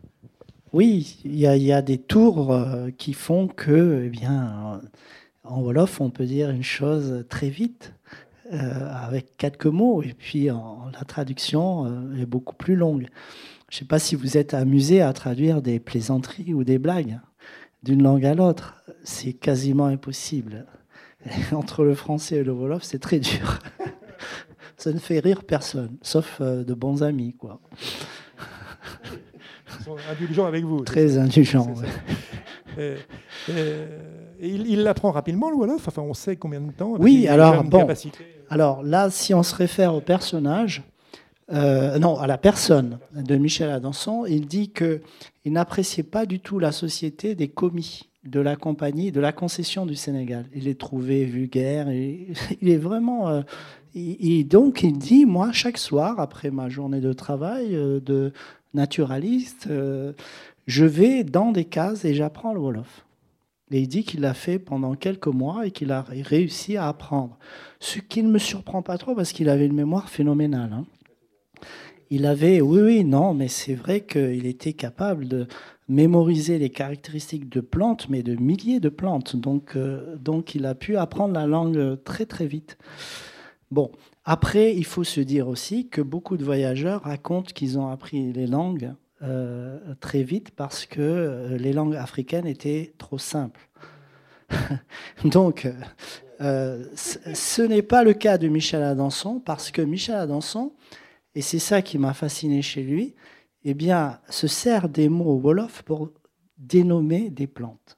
Oui, 0.71 1.19
il 1.25 1.35
y, 1.35 1.73
a 1.73 1.81
des 1.81 1.97
tours 1.97 2.51
euh, 2.51 2.91
qui 2.91 3.13
font 3.13 3.47
que, 3.47 4.03
eh 4.05 4.09
bien, 4.09 4.81
en 5.43 5.61
wolof, 5.61 5.99
on 5.99 6.11
peut 6.11 6.25
dire 6.25 6.51
une 6.51 6.63
chose 6.63 7.25
très 7.27 7.49
vite. 7.49 7.93
Avec 8.51 9.35
quelques 9.37 9.65
mots, 9.65 10.03
et 10.03 10.13
puis 10.13 10.49
la 10.93 11.05
traduction 11.07 11.85
euh, 11.85 12.21
est 12.21 12.25
beaucoup 12.25 12.55
plus 12.55 12.75
longue. 12.75 13.07
Je 13.73 13.77
ne 13.77 13.79
sais 13.79 13.85
pas 13.85 13.97
si 13.97 14.13
vous 14.13 14.37
êtes 14.37 14.53
amusé 14.53 15.01
à 15.01 15.11
traduire 15.13 15.63
des 15.63 15.79
plaisanteries 15.79 16.53
ou 16.53 16.63
des 16.63 16.77
blagues 16.77 17.19
d'une 17.81 18.03
langue 18.03 18.23
à 18.23 18.35
l'autre. 18.35 18.83
C'est 19.03 19.33
quasiment 19.33 19.87
impossible. 19.87 20.67
Entre 21.51 21.83
le 21.83 21.95
français 21.95 22.35
et 22.35 22.43
le 22.43 22.51
wolof, 22.51 22.83
c'est 22.83 22.99
très 22.99 23.17
dur. 23.17 23.57
Ça 24.77 24.93
ne 24.93 24.99
fait 24.99 25.17
rire 25.17 25.43
personne, 25.43 25.97
sauf 26.03 26.37
euh, 26.39 26.63
de 26.63 26.75
bons 26.75 27.01
amis, 27.01 27.33
quoi. 27.33 27.59
Ils 29.79 29.83
sont 29.83 29.95
indulgents 30.07 30.45
avec 30.45 30.63
vous. 30.65 30.81
Très 30.81 31.17
indulgents. 31.17 31.73
Et, 32.77 32.95
il 34.39 34.83
l'apprend 34.83 35.09
rapidement, 35.09 35.49
le 35.49 35.55
Wolof? 35.55 35.87
Enfin, 35.87 36.03
on 36.03 36.13
sait 36.13 36.35
combien 36.35 36.61
de 36.61 36.71
temps 36.71 36.93
Oui, 36.99 37.27
alors, 37.27 37.63
bon, 37.63 37.87
alors 38.51 38.83
là, 38.83 39.09
si 39.09 39.33
on 39.33 39.41
se 39.41 39.55
réfère 39.55 39.95
au 39.95 40.01
personnage, 40.01 40.83
euh, 41.51 41.99
non, 41.99 42.17
à 42.17 42.27
la 42.27 42.37
personne 42.37 42.99
de 43.13 43.35
Michel 43.35 43.69
Adanson, 43.69 44.25
il 44.25 44.47
dit 44.47 44.69
qu'il 44.69 45.01
n'appréciait 45.45 46.03
pas 46.03 46.25
du 46.25 46.39
tout 46.39 46.59
la 46.59 46.71
société 46.71 47.35
des 47.35 47.49
commis 47.49 48.09
de 48.23 48.39
la 48.39 48.55
compagnie, 48.55 49.11
de 49.11 49.19
la 49.19 49.33
concession 49.33 49.85
du 49.85 49.95
Sénégal. 49.95 50.45
Il 50.55 50.67
est 50.67 50.79
trouvé 50.79 51.25
vulgaire, 51.25 51.91
il 51.91 52.69
est 52.69 52.77
vraiment... 52.77 53.29
Euh, 53.29 53.41
et, 53.95 54.43
donc 54.43 54.81
il 54.81 54.97
dit, 54.97 55.25
moi, 55.25 55.51
chaque 55.51 55.77
soir, 55.77 56.19
après 56.19 56.49
ma 56.49 56.67
journée 56.67 57.01
de 57.01 57.13
travail 57.13 57.75
euh, 57.75 57.99
de 57.99 58.33
naturaliste, 58.73 59.69
je 60.65 60.85
vais 60.85 61.23
dans 61.23 61.51
des 61.51 61.65
cases 61.65 62.05
et 62.05 62.15
j'apprends 62.15 62.53
le 62.53 62.59
Wolof. 62.59 63.05
Et 63.71 63.81
il 63.81 63.87
dit 63.87 64.03
qu'il 64.03 64.21
l'a 64.21 64.33
fait 64.33 64.59
pendant 64.59 64.95
quelques 64.95 65.27
mois 65.27 65.65
et 65.65 65.71
qu'il 65.71 65.91
a 65.91 66.05
réussi 66.09 66.77
à 66.77 66.87
apprendre. 66.87 67.37
Ce 67.79 67.99
qui 67.99 68.21
ne 68.23 68.29
me 68.29 68.39
surprend 68.39 68.81
pas 68.81 68.97
trop 68.97 69.15
parce 69.15 69.31
qu'il 69.31 69.49
avait 69.49 69.65
une 69.65 69.75
mémoire 69.75 70.09
phénoménale. 70.09 70.71
Hein. 70.73 70.85
Il 72.15 72.27
avait, 72.27 72.61
oui, 72.61 72.79
oui, 72.79 73.03
non, 73.03 73.33
mais 73.33 73.47
c'est 73.47 73.73
vrai 73.73 74.01
qu'il 74.01 74.45
était 74.45 74.73
capable 74.73 75.27
de 75.27 75.47
mémoriser 75.87 76.59
les 76.59 76.69
caractéristiques 76.69 77.49
de 77.49 77.59
plantes, 77.59 78.07
mais 78.07 78.21
de 78.21 78.35
milliers 78.35 78.79
de 78.79 78.89
plantes. 78.89 79.35
Donc, 79.35 79.75
euh, 79.75 80.15
donc 80.17 80.53
il 80.53 80.67
a 80.67 80.75
pu 80.75 80.95
apprendre 80.95 81.33
la 81.33 81.47
langue 81.47 81.97
très, 82.03 82.27
très 82.27 82.45
vite. 82.45 82.77
Bon, 83.71 83.89
après, 84.25 84.75
il 84.75 84.85
faut 84.85 85.03
se 85.03 85.21
dire 85.21 85.47
aussi 85.47 85.87
que 85.89 86.01
beaucoup 86.03 86.37
de 86.37 86.45
voyageurs 86.45 87.01
racontent 87.01 87.51
qu'ils 87.51 87.79
ont 87.79 87.87
appris 87.87 88.31
les 88.31 88.45
langues 88.45 88.93
euh, 89.23 89.79
très 89.99 90.21
vite 90.21 90.51
parce 90.51 90.85
que 90.85 91.01
euh, 91.01 91.57
les 91.57 91.73
langues 91.73 91.95
africaines 91.95 92.45
étaient 92.45 92.93
trop 92.99 93.17
simples. 93.17 93.71
Donc, 95.25 95.67
ce 96.39 97.61
n'est 97.63 97.81
pas 97.81 98.03
le 98.03 98.13
cas 98.13 98.37
de 98.37 98.49
Michel 98.49 98.83
Adanson 98.83 99.39
parce 99.39 99.71
que 99.71 99.81
Michel 99.81 100.13
Adanson, 100.13 100.73
et 101.35 101.41
c'est 101.41 101.59
ça 101.59 101.81
qui 101.81 101.97
m'a 101.97 102.13
fasciné 102.13 102.61
chez 102.61 102.83
lui, 102.83 103.15
eh 103.65 103.73
bien, 103.73 104.19
se 104.29 104.47
sert 104.47 104.89
des 104.89 105.09
mots 105.09 105.39
wolof 105.39 105.83
pour 105.83 106.11
dénommer 106.57 107.29
des 107.29 107.47
plantes. 107.47 107.97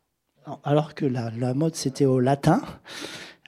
Alors 0.64 0.94
que 0.94 1.06
la, 1.06 1.32
la 1.32 1.54
mode, 1.54 1.76
c'était 1.76 2.06
au 2.06 2.20
latin. 2.20 2.62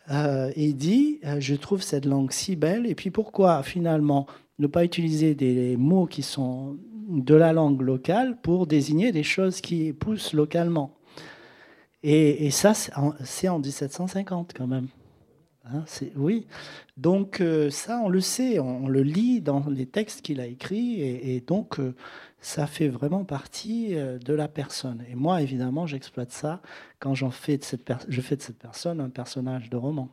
il 0.10 0.76
dit, 0.76 1.20
je 1.40 1.56
trouve 1.56 1.82
cette 1.82 2.06
langue 2.06 2.32
si 2.32 2.56
belle, 2.56 2.88
et 2.88 2.96
puis 2.96 3.12
pourquoi 3.12 3.62
finalement 3.64 4.26
ne 4.60 4.68
pas 4.68 4.84
utiliser 4.84 5.36
des 5.36 5.78
mots 5.78 6.08
qui 6.08 6.24
sont 6.24 6.78
de 7.10 7.36
la 7.36 7.54
langue 7.54 7.82
locale 7.82 8.38
pour 8.42 8.68
désigner 8.68 9.12
des 9.12 9.24
choses 9.24 9.62
qui 9.62 9.94
poussent 9.94 10.34
localement? 10.34 10.98
Et, 12.04 12.52
ça, 12.52 12.74
c'est 12.74 13.50
en, 13.50 13.60
1750 13.60 14.54
quand 14.56 14.68
même. 14.68 14.88
Hein, 15.74 15.84
oui. 16.16 16.48
Donc 16.96 17.42
euh, 17.42 17.70
ça, 17.70 18.00
on 18.04 18.10
le 18.10 18.22
sait, 18.22 18.60
on, 18.60 18.88
le 18.88 19.02
lit 19.02 19.42
dans 19.42 19.66
les 19.70 19.86
textes 19.86 20.22
qu'il 20.22 20.40
a 20.40 20.46
écrits, 20.46 21.02
et, 21.02 21.42
donc 21.42 21.80
euh, 21.80 21.96
ça 22.40 22.68
fait 22.68 22.88
vraiment 22.88 23.26
partie 23.26 23.96
euh, 23.96 24.18
de 24.20 24.34
la 24.34 24.48
personne. 24.48 25.04
Et 25.10 25.16
moi, 25.16 25.42
évidemment, 25.42 25.86
j'exploite 25.86 26.32
ça 26.32 26.62
quand 27.00 27.16
j'en 27.16 27.32
fais 27.32 27.58
de 27.58 27.64
cette 27.64 27.92
je 28.08 28.22
fais 28.22 28.36
de 28.36 28.42
cette 28.42 28.60
personne 28.60 29.02
un 29.02 29.10
personnage 29.10 29.70
de 29.70 29.78
roman. 29.78 30.10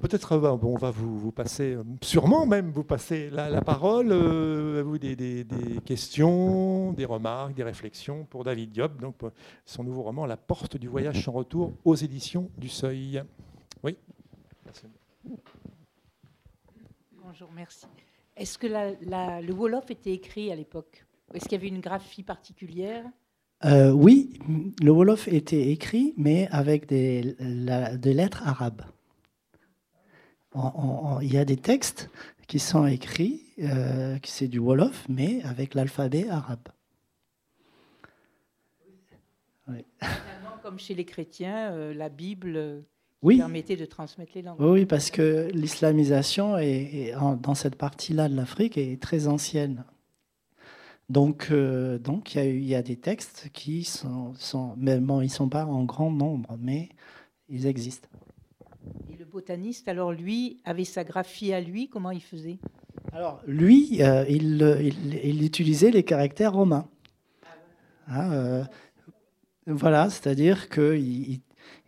Peut-être 0.00 0.32
euh, 0.32 0.56
bon, 0.56 0.74
on 0.74 0.78
va 0.78 0.90
vous, 0.90 1.32
passer, 1.32 1.74
euh, 1.74 1.82
sûrement 2.02 2.46
même 2.46 2.70
vous 2.70 2.84
passer 2.84 3.30
la, 3.30 3.62
parole, 3.62 4.08
euh, 4.10 4.82
vous 4.84 4.98
des, 4.98 5.46
questions, 5.84 6.92
des 6.92 7.04
remarques, 7.04 7.54
des 7.54 7.62
réflexions 7.62 8.24
pour 8.24 8.44
David 8.44 8.70
Diop, 8.70 9.00
donc 9.00 9.16
son 9.64 9.84
nouveau 9.84 10.02
roman 10.02 10.26
La 10.26 10.36
porte 10.36 10.76
du 10.76 10.88
voyage 10.88 11.24
sans 11.24 11.32
retour 11.32 11.72
aux 11.84 11.94
éditions 11.94 12.50
du 12.58 12.68
Seuil. 12.68 13.22
Oui. 13.82 13.96
Bonjour, 17.22 17.50
merci. 17.54 17.86
Est-ce 18.36 18.58
que 18.58 18.66
le 18.66 19.52
Wolof 19.52 19.90
était 19.90 20.12
écrit 20.12 20.52
à 20.52 20.56
l'époque? 20.56 21.04
Est-ce 21.32 21.44
qu'il 21.44 21.52
y 21.52 21.60
avait 21.60 21.68
une 21.68 21.80
graphie 21.80 22.22
particulière? 22.22 23.04
Oui, 23.64 24.38
le 24.82 24.90
Wolof 24.90 25.26
était 25.28 25.70
écrit, 25.70 26.12
mais 26.16 26.48
avec 26.50 26.86
des 26.86 27.34
lettres 28.04 28.46
arabes 28.46 28.82
il 31.22 31.32
y 31.32 31.38
a 31.38 31.44
des 31.44 31.56
textes 31.56 32.10
qui 32.46 32.58
sont 32.58 32.86
écrits, 32.86 33.42
euh, 33.58 34.18
c'est 34.24 34.48
du 34.48 34.58
Wolof, 34.58 35.06
mais 35.08 35.42
avec 35.42 35.74
l'alphabet 35.74 36.28
arabe. 36.28 36.68
Comme 40.62 40.78
chez 40.78 40.94
les 40.94 41.04
chrétiens, 41.04 41.72
euh, 41.72 41.94
la 41.94 42.08
Bible 42.08 42.54
euh, 42.56 42.80
oui. 43.22 43.38
permettait 43.38 43.76
de 43.76 43.84
transmettre 43.84 44.32
les 44.34 44.42
langues. 44.42 44.60
Oui, 44.60 44.84
parce 44.84 45.10
que 45.10 45.48
l'islamisation 45.52 46.56
est, 46.58 47.14
dans 47.40 47.54
cette 47.54 47.76
partie-là 47.76 48.28
de 48.28 48.34
l'Afrique 48.34 48.76
est 48.76 49.00
très 49.00 49.28
ancienne. 49.28 49.84
Donc, 51.08 51.52
donc 51.52 52.34
il 52.34 52.64
y, 52.64 52.74
a, 52.74 52.82
des 52.82 52.96
textes 52.96 53.48
qui 53.52 53.84
sont, 53.84 54.34
sont 54.34 54.74
même 54.76 55.08
ils 55.20 55.26
ne 55.26 55.28
sont 55.28 55.48
pas 55.48 55.64
en 55.64 55.84
grand 55.84 56.10
nombre, 56.10 56.56
mais 56.58 56.88
ils 57.48 57.66
existent. 57.66 58.08
Et 59.12 59.16
le 59.16 59.24
botaniste, 59.24 59.88
alors 59.88 60.12
lui, 60.12 60.58
avait 60.64 60.84
sa 60.84 61.04
graphie 61.04 61.52
à 61.52 61.60
lui, 61.60 61.88
comment 61.88 62.10
il 62.10 62.22
faisait? 62.22 62.58
Alors 63.12 63.40
lui, 63.46 64.02
euh, 64.02 64.24
il, 64.28 64.62
il, 65.24 65.42
utilisait 65.42 65.90
les 65.90 66.02
caractères 66.02 66.52
romains. 66.52 66.88
Hein, 68.08 68.32
euh, 68.32 68.64
voilà, 69.66 70.10
c'est-à-dire 70.10 70.68
qu'il 70.68 71.40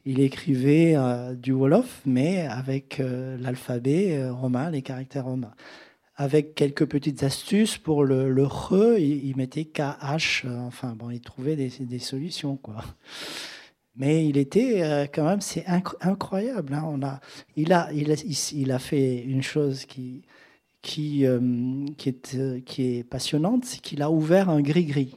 il 0.06 0.20
écrivait 0.20 0.94
euh, 0.96 1.34
du 1.34 1.52
Wolof, 1.52 2.00
mais 2.06 2.46
avec 2.46 3.00
l'alphabet 3.00 4.28
romain, 4.30 4.70
les 4.70 4.82
caractères 4.82 5.26
romains. 5.26 5.54
Avec 6.16 6.54
quelques 6.54 6.86
petites 6.86 7.22
astuces 7.22 7.78
pour 7.78 8.04
le, 8.04 8.32
le 8.32 8.44
re, 8.44 8.98
il, 8.98 9.36
mettait 9.36 9.66
KH, 9.66 10.46
enfin 10.46 10.94
bon, 10.96 11.10
il 11.10 11.20
trouvait 11.20 11.56
des, 11.56 11.70
des 11.80 11.98
solutions, 11.98 12.56
quoi. 12.56 12.84
Mais 13.98 14.26
il 14.28 14.38
était 14.38 14.82
euh, 14.82 15.06
quand 15.12 15.24
même, 15.24 15.40
c'est 15.40 15.66
incroyable. 16.00 16.72
Hein. 16.72 16.84
On 16.86 17.02
a, 17.02 17.20
il, 17.56 17.72
a, 17.72 17.92
il, 17.92 18.72
a, 18.72 18.78
fait 18.78 19.22
une 19.24 19.42
chose 19.42 19.84
qui, 19.86 20.22
qui, 20.82 21.26
euh, 21.26 21.40
euh, 22.34 22.60
qui 22.60 22.82
est 22.82 23.04
passionnante, 23.04 23.64
c'est 23.64 23.80
qu'il 23.80 24.00
a 24.02 24.10
ouvert 24.10 24.50
un 24.50 24.60
gris-gris. 24.60 25.16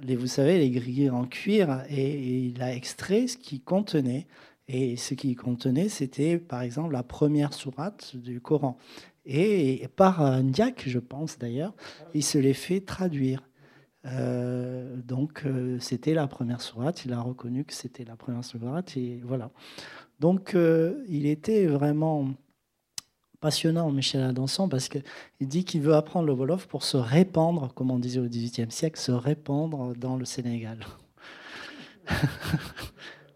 vous 0.00 0.26
savez, 0.26 0.58
les 0.58 0.70
gris-gris 0.70 1.10
en 1.10 1.26
cuir, 1.26 1.84
et, 1.90 2.46
il 2.46 2.62
a 2.62 2.74
extrait 2.74 3.26
ce 3.26 3.36
qui 3.36 3.60
contenait. 3.60 4.26
Et 4.70 4.96
ce 4.96 5.14
qui 5.14 5.34
contenait, 5.34 5.88
c'était 5.88 6.38
par 6.38 6.62
exemple 6.62 6.92
la 6.92 7.02
première 7.02 7.54
sourate 7.54 8.16
du 8.16 8.40
Coran. 8.40 8.78
Et, 9.24 9.82
et 9.82 9.88
par 9.88 10.22
un 10.22 10.42
diacre, 10.42 10.84
je 10.86 10.98
pense 10.98 11.38
d'ailleurs, 11.38 11.74
il 12.14 12.24
se 12.24 12.38
les 12.38 12.54
fait 12.54 12.80
traduire. 12.80 13.47
Euh, 14.06 14.96
donc 15.02 15.42
euh, 15.44 15.78
c'était 15.80 16.14
la 16.14 16.26
première 16.28 16.60
sourate, 16.60 17.04
il 17.04 17.12
a 17.12 17.20
reconnu 17.20 17.64
que 17.64 17.74
c'était 17.74 18.04
la 18.04 18.16
première 18.16 18.44
sourate 18.44 18.96
et 18.96 19.20
voilà. 19.24 19.50
Donc 20.20 20.54
euh, 20.54 21.04
il 21.08 21.26
était 21.26 21.66
vraiment 21.66 22.28
passionnant, 23.40 23.90
Michel 23.90 24.22
Adanson, 24.22 24.68
parce 24.68 24.88
qu'il 24.88 25.02
dit 25.40 25.64
qu'il 25.64 25.80
veut 25.82 25.94
apprendre 25.94 26.26
le 26.26 26.32
Wolof 26.32 26.66
pour 26.66 26.82
se 26.82 26.96
répandre, 26.96 27.72
comme 27.74 27.90
on 27.90 27.98
disait 27.98 28.20
au 28.20 28.26
XVIIIe 28.28 28.70
siècle, 28.70 28.98
se 28.98 29.12
répandre 29.12 29.94
dans 29.96 30.16
le 30.16 30.24
Sénégal. 30.24 30.80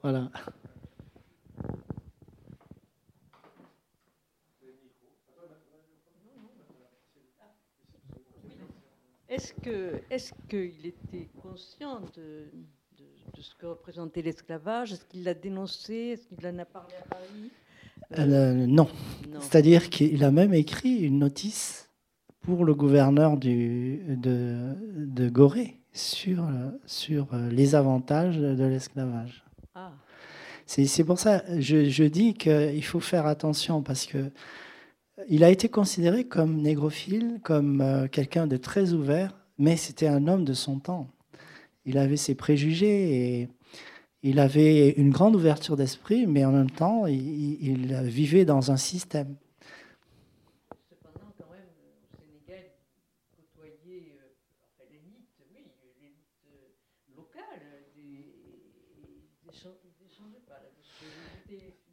voilà. 0.03 0.31
Est-ce 9.33 10.33
qu'il 10.49 10.85
était 10.85 11.29
conscient 11.41 12.01
de, 12.15 12.51
ce 13.41 13.55
que 13.55 13.65
représentait 13.65 14.21
l'esclavage? 14.21 14.93
Est-ce 14.93 15.07
qu'il 15.07 15.25
l'a 15.25 15.33
dénoncé? 15.33 15.95
Est-ce 15.95 16.27
qu'il 16.27 16.47
en 16.47 16.59
a 16.59 16.67
parlé 16.67 16.95
à 17.03 17.15
Paris? 17.15 17.51
Euh, 18.19 18.67
non. 18.67 18.89
C'est-à-dire 19.41 19.89
qu'il 19.89 20.23
a 20.23 20.31
même 20.31 20.53
écrit 20.53 20.99
une 20.99 21.19
notice 21.19 21.89
pour 22.43 22.67
le 22.67 22.75
gouverneur 22.75 23.39
du, 23.39 24.03
de, 24.07 24.75
de 24.97 25.29
Gorée 25.31 25.79
sur, 25.95 26.47
sur 26.85 27.29
les 27.51 27.75
avantages 27.75 28.37
de 28.37 28.65
l'esclavage. 28.65 29.45
Ah. 29.75 29.93
C'est 30.67 31.05
pour 31.05 31.19
ça 31.19 31.43
je, 31.59 31.89
je 31.89 32.05
dis 32.05 32.35
qu'il 32.35 32.85
faut 32.85 33.01
faire 33.01 33.27
attention 33.27 33.83
parce 33.83 34.05
que 34.05 34.31
il 35.29 35.45
a 35.45 35.51
été 35.51 35.69
considéré 35.69 36.25
comme 36.25 36.57
négrophile, 36.57 37.41
comme 37.43 37.81
euh, 37.81 38.09
quelqu'un 38.09 38.47
de 38.47 38.57
très 38.57 38.93
ouvert, 38.93 39.37
mais 39.59 39.77
c'était 39.77 40.07
un 40.07 40.27
homme 40.29 40.45
de 40.45 40.55
son 40.55 40.79
temps. 40.79 41.09
Il 41.85 41.99
avait 41.99 42.17
ses 42.17 42.35
préjugés 42.35 43.41
et 43.41 43.49
il 44.23 44.39
avait 44.39 44.91
une 44.91 45.11
grande 45.11 45.35
ouverture 45.35 45.77
d'esprit, 45.77 46.27
mais 46.27 46.45
en 46.45 46.53
même 46.53 46.71
temps, 46.71 47.07
il, 47.07 47.97
vivait 48.05 48.45
dans 48.45 48.71
un 48.71 48.77
système. 48.77 49.35
Cependant, 50.89 51.33
quand 51.39 51.51
même, 51.51 51.67
au 51.85 52.17
Sénégal, 52.17 52.71
côtoyer 53.37 54.13
euh, 54.19 54.85
l'élite, 54.91 55.29
oui, 55.53 55.69
l'élite 56.01 56.17
locale, 57.17 57.61
des, 57.97 58.37
pas. 60.47 60.63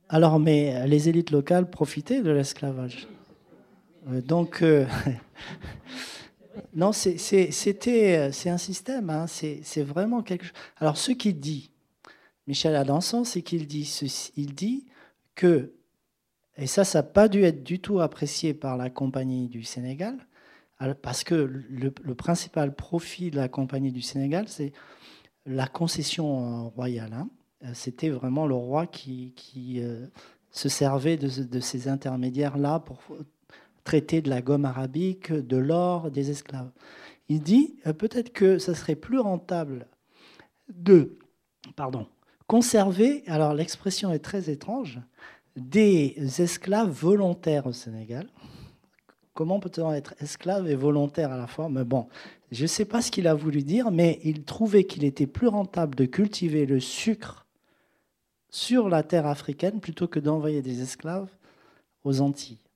Alors, 0.09 0.39
mais 0.39 0.87
les 0.87 1.09
élites 1.09 1.31
locales 1.31 1.69
profitaient 1.69 2.21
de 2.21 2.31
l'esclavage. 2.31 3.07
Euh, 4.07 4.21
donc, 4.21 4.63
non, 6.73 6.91
c'était, 6.91 8.31
c'est 8.31 8.49
un 8.49 8.57
système, 8.57 9.09
hein, 9.09 9.25
c'est 9.27 9.83
vraiment 9.83 10.23
quelque 10.23 10.45
chose. 10.45 10.53
Alors, 10.77 10.97
ce 10.97 11.11
qui 11.11 11.33
dit 11.33 11.71
Michel 12.47 12.75
Adanson, 12.75 13.23
c'est 13.23 13.43
qu'il 13.43 13.67
dit, 13.67 13.87
il 14.35 14.55
dit 14.55 14.85
que, 15.35 15.73
et 16.57 16.65
ça, 16.65 16.83
ça 16.83 16.99
n'a 16.99 17.03
pas 17.03 17.27
dû 17.27 17.43
être 17.43 17.63
du 17.63 17.79
tout 17.79 17.99
apprécié 17.99 18.53
par 18.55 18.75
la 18.75 18.89
Compagnie 18.89 19.47
du 19.47 19.63
Sénégal, 19.63 20.17
parce 21.01 21.23
que 21.23 21.35
le, 21.35 22.15
principal 22.15 22.73
profit 22.73 23.31
de 23.31 23.35
la 23.35 23.49
Compagnie 23.49 23.91
du 23.91 24.01
Sénégal, 24.01 24.47
c'est 24.47 24.71
la 25.45 25.67
concession 25.67 26.69
royale. 26.69 27.13
Hein. 27.13 27.29
C'était 27.73 28.09
vraiment 28.09 28.47
le 28.47 28.55
roi 28.55 28.87
qui, 28.87 29.33
euh, 29.77 30.07
se 30.51 30.69
servait 30.69 31.17
de, 31.17 31.59
ces 31.59 31.87
intermédiaires-là 31.87 32.79
pour 32.79 32.99
traiter 33.89 34.21
de 34.21 34.29
la 34.29 34.43
gomme 34.43 34.65
arabique, 34.65 35.33
de 35.33 35.57
l'or, 35.57 36.11
des 36.11 36.29
esclaves. 36.29 36.69
Il 37.27 37.41
dit 37.41 37.77
euh, 37.87 37.93
peut-être 37.93 38.31
que 38.31 38.59
ça 38.59 38.75
serait 38.75 38.95
plus 38.95 39.17
rentable 39.17 39.87
de, 40.71 41.17
pardon, 41.75 42.05
conserver, 42.45 43.23
alors 43.25 43.55
l'expression 43.55 44.11
est 44.11 44.19
très 44.19 44.51
étrange, 44.51 44.99
des 45.55 46.13
esclaves 46.39 46.91
volontaires 46.91 47.65
au 47.65 47.73
Sénégal. 47.73 48.29
Comment 49.33 49.59
peut-on 49.59 49.91
être 49.91 50.13
esclave 50.19 50.69
et 50.69 50.75
volontaire 50.75 51.31
à 51.31 51.37
la 51.37 51.47
fois? 51.47 51.67
Mais 51.67 51.83
bon, 51.83 52.09
je 52.51 52.61
ne 52.61 52.67
sais 52.67 52.85
pas 52.85 53.01
ce 53.01 53.09
qu'il 53.09 53.27
a 53.27 53.33
voulu 53.33 53.63
dire, 53.63 53.89
mais 53.89 54.19
il 54.23 54.43
trouvait 54.43 54.83
qu'il 54.83 55.03
était 55.03 55.25
plus 55.25 55.47
rentable 55.47 55.95
de 55.95 56.05
cultiver 56.05 56.67
le 56.67 56.79
sucre 56.79 57.47
sur 58.51 58.87
la 58.87 59.01
terre 59.01 59.25
africaine 59.25 59.79
plutôt 59.79 60.07
que 60.07 60.19
d'envoyer 60.19 60.61
des 60.61 60.83
esclaves 60.83 61.31
aux 62.03 62.21
Antilles. 62.21 62.68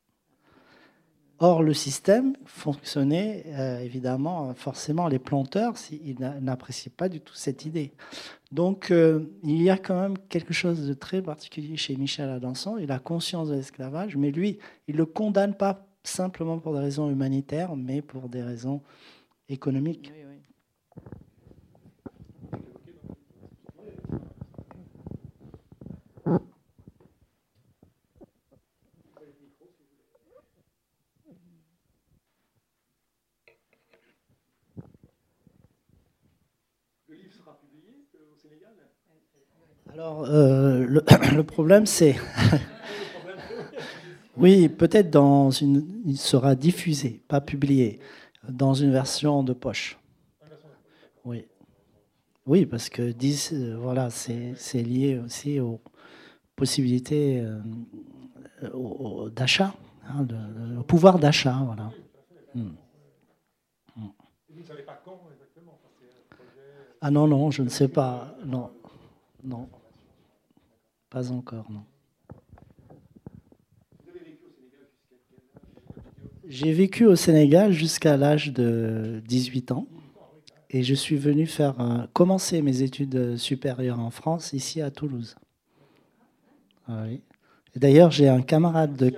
Or, 1.39 1.63
le 1.63 1.73
système 1.73 2.35
fonctionnait 2.45 3.43
euh, 3.47 3.79
évidemment, 3.79 4.53
forcément, 4.53 5.07
les 5.07 5.19
planteurs, 5.19 5.73
ils 5.91 6.15
n'apprécient 6.41 6.91
pas 6.95 7.09
du 7.09 7.19
tout 7.19 7.33
cette 7.33 7.65
idée. 7.65 7.91
Donc, 8.51 8.91
euh, 8.91 9.25
il 9.43 9.61
y 9.61 9.69
a 9.69 9.77
quand 9.77 9.99
même 9.99 10.17
quelque 10.29 10.53
chose 10.53 10.87
de 10.87 10.93
très 10.93 11.21
particulier 11.21 11.75
chez 11.75 11.95
Michel 11.95 12.29
Adanson. 12.29 12.77
Il 12.77 12.91
a 12.91 12.99
conscience 12.99 13.49
de 13.49 13.55
l'esclavage, 13.55 14.15
mais 14.15 14.31
lui, 14.31 14.59
il 14.87 14.93
ne 14.93 14.99
le 14.99 15.05
condamne 15.05 15.55
pas 15.55 15.87
simplement 16.03 16.59
pour 16.59 16.73
des 16.73 16.79
raisons 16.79 17.09
humanitaires, 17.09 17.75
mais 17.75 18.01
pour 18.01 18.29
des 18.29 18.43
raisons 18.43 18.81
économiques. 19.49 20.11
Alors, 39.93 40.25
euh, 40.25 40.87
le, 40.87 41.43
problème, 41.43 41.85
c'est. 41.85 42.15
oui, 44.37 44.67
peut-être 44.67 45.11
dans 45.11 45.51
une. 45.51 46.01
Il 46.05 46.17
sera 46.17 46.55
diffusé, 46.55 47.21
pas 47.27 47.41
publié, 47.41 47.99
dans 48.49 48.73
une 48.73 48.91
version 48.91 49.43
de 49.43 49.53
poche. 49.53 49.99
Oui. 51.25 51.45
Oui, 52.47 52.65
parce 52.65 52.89
que 52.89 53.11
10, 53.11 53.53
euh, 53.53 53.77
voilà, 53.77 54.09
c'est 54.09 54.81
lié 54.81 55.19
aussi 55.23 55.59
aux 55.59 55.79
possibilités 56.55 57.39
euh, 57.39 59.29
d'achat, 59.29 59.75
hein, 60.09 60.25
au 60.79 60.83
pouvoir 60.83 61.19
d'achat. 61.19 61.61
Voilà. 61.65 61.91
Hmm. 62.55 62.71
Hmm. 63.95 64.09
Ah 66.99 67.11
non, 67.11 67.27
non, 67.27 67.51
je 67.51 67.61
ne 67.61 67.69
sais 67.69 67.87
pas. 67.87 68.35
Non, 68.43 68.71
non. 69.43 69.69
Pas 71.13 71.31
encore, 71.31 71.67
non. 71.69 71.83
J'ai 76.47 76.73
vécu 76.73 77.05
au 77.05 77.15
Sénégal 77.15 77.71
jusqu'à 77.71 78.17
l'âge 78.17 78.51
de 78.51 79.21
18 79.27 79.73
ans 79.73 79.85
et 80.71 80.81
je 80.81 80.95
suis 80.95 81.17
venu 81.17 81.45
faire 81.45 82.07
commencer 82.13 82.63
mes 82.63 82.81
études 82.81 83.37
supérieures 83.37 83.99
en 83.99 84.09
France, 84.09 84.53
ici 84.53 84.81
à 84.81 84.89
Toulouse. 84.89 85.35
Ah 86.87 87.03
d'ailleurs, 87.75 88.09
j'ai 88.09 88.27
un 88.27 88.41
camarade 88.41 88.95
de... 88.95 89.13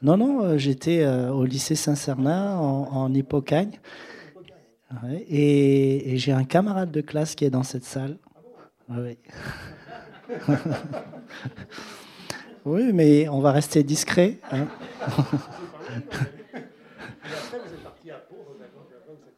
Non, 0.00 0.16
non, 0.16 0.42
euh, 0.42 0.58
j'étais 0.58 1.02
euh, 1.02 1.30
au 1.30 1.44
lycée 1.44 1.76
Saint-Cernin 1.76 2.56
en, 2.56 2.88
en 2.90 3.14
Hippocagne. 3.14 3.78
Et, 5.28 6.14
j'ai 6.16 6.32
un 6.32 6.44
camarade 6.44 6.90
de 6.90 7.02
classe 7.02 7.34
qui 7.34 7.44
est 7.44 7.50
dans 7.50 7.62
cette 7.62 7.84
salle. 7.84 8.16
Oui. 8.96 9.18
oui, 12.64 12.92
mais 12.92 13.28
on 13.28 13.40
va 13.40 13.52
rester 13.52 13.82
discret. 13.82 14.38
Hein. 14.50 14.66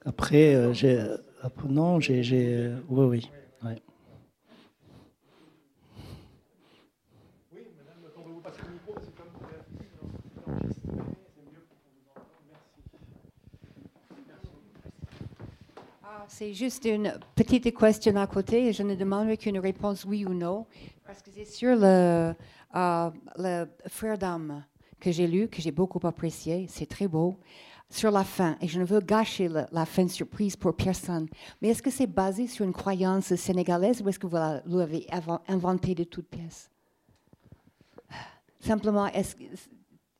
Après, 0.05 0.55
euh, 0.55 0.73
j'ai. 0.73 1.03
Non, 1.69 2.01
j'ai. 2.01 2.23
Euh, 2.35 2.77
oui, 2.89 3.05
oui. 3.07 3.31
Ouais. 3.65 3.81
C'est 16.37 16.53
juste 16.53 16.85
une 16.85 17.17
petite 17.37 17.79
question 17.79 18.17
à 18.17 18.27
côté 18.27 18.67
et 18.67 18.73
je 18.73 18.83
ne 18.83 18.97
demande 18.97 19.37
qu'une 19.37 19.61
réponse 19.61 20.05
oui 20.05 20.25
ou 20.27 20.35
non. 20.35 20.67
Parce 21.07 21.23
que 21.23 21.31
c'est 21.33 21.45
sur 21.45 21.77
le, 21.77 22.35
euh, 22.75 23.11
le 23.37 23.67
Frère 23.87 24.19
d'âme 24.19 24.65
que 24.99 25.13
j'ai 25.13 25.29
lu, 25.29 25.47
que 25.47 25.63
j'ai 25.63 25.71
beaucoup 25.71 26.05
apprécié. 26.05 26.67
C'est 26.69 26.87
très 26.87 27.07
beau. 27.07 27.37
Sur 27.89 28.11
la 28.11 28.25
fin, 28.25 28.57
et 28.61 28.67
je 28.67 28.81
ne 28.81 28.85
veux 28.85 28.99
gâcher 28.99 29.49
la, 29.49 29.87
fin 29.87 30.09
surprise 30.09 30.57
pour 30.57 30.75
personne, 30.75 31.29
mais 31.63 31.69
est-ce 31.69 31.83
que 31.83 31.91
c'est 31.91 32.09
basé 32.09 32.49
sur 32.49 32.65
une 32.65 32.73
croyance 32.73 33.33
sénégalaise 33.37 34.03
ou 34.03 34.09
est-ce 34.09 34.19
que 34.19 34.27
vous 34.27 34.77
l'avez 34.77 35.07
inventé 35.47 35.95
de 35.95 36.03
toutes 36.03 36.27
pièces? 36.27 36.69
Simplement, 38.59 39.07
est-ce 39.07 39.37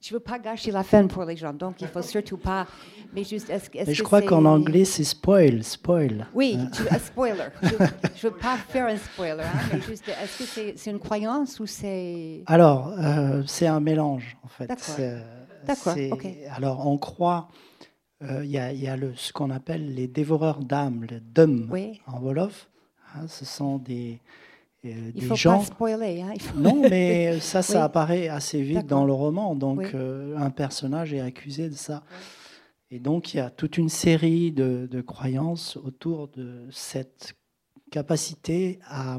je 0.07 0.13
veux 0.15 0.21
pas 0.21 0.39
gâcher 0.39 0.71
la 0.71 0.83
fin 0.83 1.07
pour 1.07 1.25
les 1.25 1.37
gens, 1.37 1.53
donc 1.55 1.81
il 1.81 1.87
faut 1.89 2.03
surtout 2.03 2.37
pas. 2.37 2.67
Mais 3.15 3.25
juste, 3.25 3.49
est-ce, 3.49 3.71
est 3.75 3.87
Mais 3.87 3.95
je 3.95 4.03
que 4.03 4.07
crois 4.07 4.21
c'est- 4.21 4.27
qu'en 4.27 4.45
anglais, 4.45 4.85
c'est 4.85 5.05
spoil, 5.05 5.63
spoil. 5.63 6.27
Oui, 6.35 6.59
tu- 6.75 6.83
un 6.95 6.99
spoiler. 6.99 7.45
Je, 7.63 7.69
je 8.17 8.27
veux 8.29 8.35
pas 8.35 8.57
faire 8.57 8.87
un 8.87 8.97
spoiler, 8.97 9.43
hein, 9.45 9.59
mais 9.73 9.81
juste, 9.81 10.07
est-ce 10.09 10.39
que 10.39 10.45
c'est, 10.45 10.75
c'est 10.77 10.91
une 10.91 10.99
croyance 10.99 11.59
ou 11.61 11.67
c'est 11.67 12.43
Alors, 12.47 12.93
euh, 12.99 13.43
c'est 13.47 13.67
un 13.67 13.81
mélange, 13.81 14.37
en 14.43 14.49
fait. 14.49 14.67
D'accord. 14.67 14.85
C'est- 14.85 15.23
D'accord, 15.67 15.95
c'est- 15.95 16.13
ok. 16.13 16.27
Alors, 16.55 16.87
on 16.87 16.99
croit, 16.99 17.49
euh, 18.23 18.45
il 18.45 18.51
y 18.51 18.59
a, 18.59 18.73
il 18.73 18.81
y 18.83 18.89
a 18.89 18.97
le, 18.97 19.15
ce 19.17 19.33
qu'on 19.33 19.51
appelle 19.51 19.95
les 19.95 20.07
dévoreurs 20.09 20.59
d'âmes, 20.59 21.07
les 21.09 21.21
dum 21.21 21.69
Oui. 21.71 22.01
en 22.07 22.21
Wolof. 22.21 22.69
Hein, 23.17 23.27
ce 23.29 23.45
sont 23.47 23.79
des, 23.79 24.19
euh, 24.21 24.44
Il 24.91 25.13
des 25.13 25.21
faut 25.23 25.35
gens. 25.35 25.59
pas 25.59 25.65
spoiler. 25.65 26.21
Hein, 26.23 26.35
faut- 26.39 26.59
Non, 26.59 26.83
mais 26.91 27.41
ça, 27.41 27.63
ça 27.63 27.79
Oui. 27.79 27.85
apparaît 27.85 28.29
assez 28.29 28.61
vite 28.63 28.87
dans 28.87 29.05
le 29.05 29.13
roman. 29.13 29.55
Donc, 29.55 29.79
Oui. 29.79 29.87
euh, 29.95 30.37
un 30.37 30.51
personnage 30.51 31.13
est 31.15 31.21
accusé 31.21 31.69
de 31.69 31.75
ça. 31.75 32.03
Et 32.91 32.99
donc, 33.01 33.33
il 33.35 33.39
y 33.39 33.41
a 33.41 33.51
toute 33.51 33.79
une 33.79 33.89
série 33.89 34.53
de, 34.53 34.87
de 34.91 35.01
croyances 35.01 35.77
autour 35.79 36.29
de 36.29 36.67
cette 36.71 37.35
capacité 37.91 38.79
à 38.87 39.19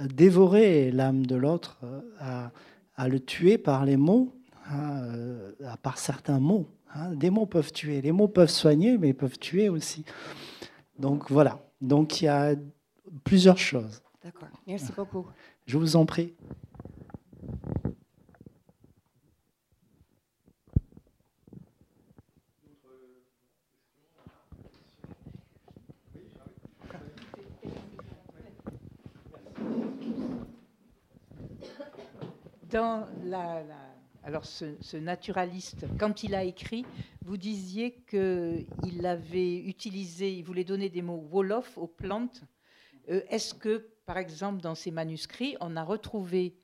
dévorer 0.00 0.90
l'âme 0.90 1.26
de 1.26 1.36
l'autre, 1.36 1.78
euh, 1.84 2.00
à, 2.18 2.50
à 2.96 3.08
le 3.08 3.20
tuer 3.20 3.58
par 3.58 3.84
les 3.84 3.96
mots, 3.96 4.34
hein, 4.70 5.02
euh, 5.12 5.52
à 5.66 5.76
par 5.76 5.98
certains 5.98 6.40
mots. 6.40 6.68
hein. 6.94 7.14
Des 7.14 7.30
mots 7.30 7.46
peuvent 7.46 7.72
tuer. 7.72 8.00
Les 8.00 8.12
mots 8.12 8.28
peuvent 8.28 8.50
soigner, 8.50 8.96
mais 8.98 9.08
ils 9.08 9.14
peuvent 9.14 9.38
tuer 9.38 9.68
aussi. 9.68 10.04
Donc, 10.98 11.30
voilà. 11.30 11.60
Donc, 11.80 12.20
il 12.22 12.26
y 12.26 12.28
a 12.28 12.54
plusieurs 13.24 13.58
choses. 13.58 14.00
D'accord. 14.24 14.48
Merci 14.66 14.90
beaucoup. 14.92 15.26
Je 15.66 15.76
vous 15.78 15.96
en 15.96 16.06
prie. 16.06 16.34
Dans 32.70 33.06
la, 33.24 33.62
la- 33.62 33.94
alors 34.24 34.46
ce, 34.46 34.64
ce 34.80 34.96
naturaliste, 34.96 35.86
quand 35.98 36.22
il 36.22 36.34
a 36.34 36.44
écrit, 36.44 36.84
vous 37.24 37.36
disiez 37.36 38.02
qu'il 38.08 39.06
avait 39.06 39.56
utilisé, 39.58 40.32
il 40.32 40.42
voulait 40.44 40.64
donner 40.64 40.88
des 40.88 41.02
mots 41.02 41.26
wolof 41.30 41.76
aux 41.78 41.86
plantes. 41.86 42.42
Euh, 43.10 43.20
Est-ce 43.28 43.54
que, 43.54 43.86
par 44.06 44.18
exemple, 44.18 44.60
dans 44.60 44.74
ses 44.74 44.90
manuscrits, 44.90 45.56
on 45.60 45.76
a 45.76 45.82
retrouvé 45.82 46.54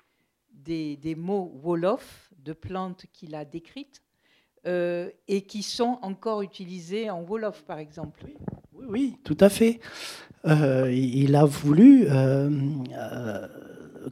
des, 0.52 1.14
mots 1.16 1.52
wolof 1.62 2.30
de 2.38 2.52
plantes 2.52 3.06
qu'il 3.12 3.34
a 3.34 3.44
décrites 3.44 4.02
euh, 4.66 5.10
et 5.28 5.42
qui 5.42 5.62
sont 5.62 5.98
encore 6.02 6.42
utilisés 6.42 7.08
en 7.08 7.22
wolof, 7.22 7.62
par 7.64 7.78
exemple 7.78 8.20
Oui, 8.74 8.86
oui, 8.88 9.16
tout 9.24 9.36
à 9.40 9.48
fait. 9.48 9.80
Euh, 10.46 10.90
il 10.92 11.34
a 11.36 11.44
voulu 11.44 12.06
euh, 12.08 12.50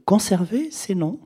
conserver 0.05 0.71
ces 0.71 0.95
noms. 0.95 1.21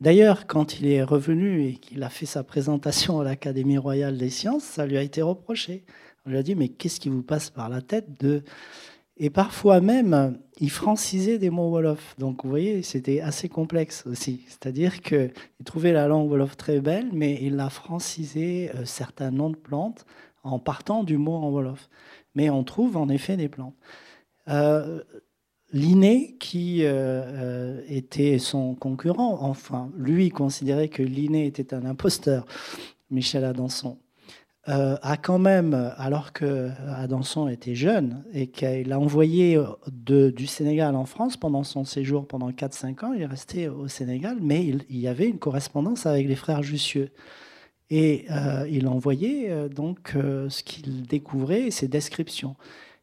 D'ailleurs, 0.00 0.46
quand 0.46 0.80
il 0.80 0.86
est 0.88 1.02
revenu 1.02 1.66
et 1.66 1.74
qu'il 1.74 2.02
a 2.02 2.08
fait 2.08 2.26
sa 2.26 2.42
présentation 2.42 3.20
à 3.20 3.24
l'Académie 3.24 3.78
royale 3.78 4.18
des 4.18 4.30
sciences, 4.30 4.64
ça 4.64 4.86
lui 4.86 4.96
a 4.96 5.02
été 5.02 5.22
reproché. 5.22 5.84
On 6.26 6.30
lui 6.30 6.36
a 6.36 6.42
dit, 6.42 6.54
mais 6.54 6.68
qu'est-ce 6.68 7.00
qui 7.00 7.08
vous 7.08 7.22
passe 7.22 7.50
par 7.50 7.68
la 7.68 7.80
tête 7.80 8.20
de... 8.20 8.42
Et 9.16 9.30
parfois 9.30 9.80
même, 9.80 10.38
il 10.58 10.70
francisait 10.70 11.38
des 11.38 11.50
mots 11.50 11.70
Wolof. 11.70 12.16
Donc, 12.18 12.42
vous 12.42 12.50
voyez, 12.50 12.82
c'était 12.82 13.20
assez 13.20 13.48
complexe 13.48 14.04
aussi. 14.06 14.44
C'est-à-dire 14.48 15.02
qu'il 15.02 15.32
trouvait 15.64 15.92
la 15.92 16.08
langue 16.08 16.30
Wolof 16.30 16.56
très 16.56 16.80
belle, 16.80 17.10
mais 17.12 17.38
il 17.40 17.58
a 17.60 17.70
francisé 17.70 18.70
euh, 18.74 18.84
certains 18.84 19.30
noms 19.30 19.50
de 19.50 19.56
plantes 19.56 20.04
en 20.42 20.58
partant 20.58 21.04
du 21.04 21.16
mot 21.16 21.34
en 21.34 21.50
Wolof. 21.50 21.88
Mais 22.34 22.50
on 22.50 22.64
trouve 22.64 22.96
en 22.96 23.08
effet 23.08 23.36
des 23.36 23.48
plantes. 23.48 23.76
Euh, 24.48 25.02
Linné, 25.74 26.36
qui 26.38 26.84
euh, 26.84 26.92
euh, 26.92 27.80
était 27.88 28.38
son 28.38 28.76
concurrent, 28.76 29.38
enfin, 29.40 29.90
lui 29.96 30.28
considérait 30.28 30.88
que 30.88 31.02
Linné 31.02 31.46
était 31.46 31.74
un 31.74 31.84
imposteur, 31.84 32.46
Michel 33.10 33.44
Adanson, 33.44 33.98
euh, 34.68 34.96
a 35.02 35.16
quand 35.16 35.38
même, 35.38 35.92
alors 35.96 36.32
que 36.32 36.70
Adanson 36.88 37.48
était 37.48 37.74
jeune 37.74 38.24
et 38.32 38.46
qu'il 38.46 38.92
a 38.92 38.98
envoyé 38.98 39.62
de- 39.90 40.30
du 40.30 40.46
Sénégal 40.46 40.96
en 40.96 41.04
France 41.04 41.36
pendant 41.36 41.64
son 41.64 41.84
séjour 41.84 42.26
pendant 42.26 42.50
4-5 42.50 43.04
ans, 43.04 43.12
il 43.12 43.22
est 43.22 43.26
resté 43.26 43.68
au 43.68 43.88
Sénégal, 43.88 44.38
mais 44.40 44.64
il, 44.64 44.98
y 44.98 45.06
avait 45.08 45.28
une 45.28 45.38
correspondance 45.38 46.06
avec 46.06 46.26
les 46.26 46.34
frères 46.34 46.62
Jussieu. 46.62 47.10
Et 47.90 48.24
euh, 48.30 48.66
il 48.70 48.88
envoyait 48.88 49.50
euh, 49.50 49.68
donc 49.68 50.14
euh, 50.16 50.48
ce 50.48 50.62
qu'il 50.62 51.02
découvrait 51.02 51.70
ses 51.70 51.86
descriptions. 51.86 52.56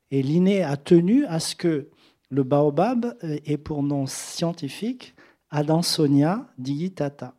Et 0.10 0.24
Linné 0.24 0.64
a 0.64 0.76
tenu 0.78 1.26
à 1.26 1.40
ce 1.40 1.56
que 1.56 1.90
le 2.32 2.44
baobab 2.44 3.16
euh, 3.24 3.38
ait 3.46 3.58
pour 3.58 3.84
nom 3.84 4.08
scientifique 4.08 5.14
Adansonia 5.52 6.48
digitata. 6.58 7.36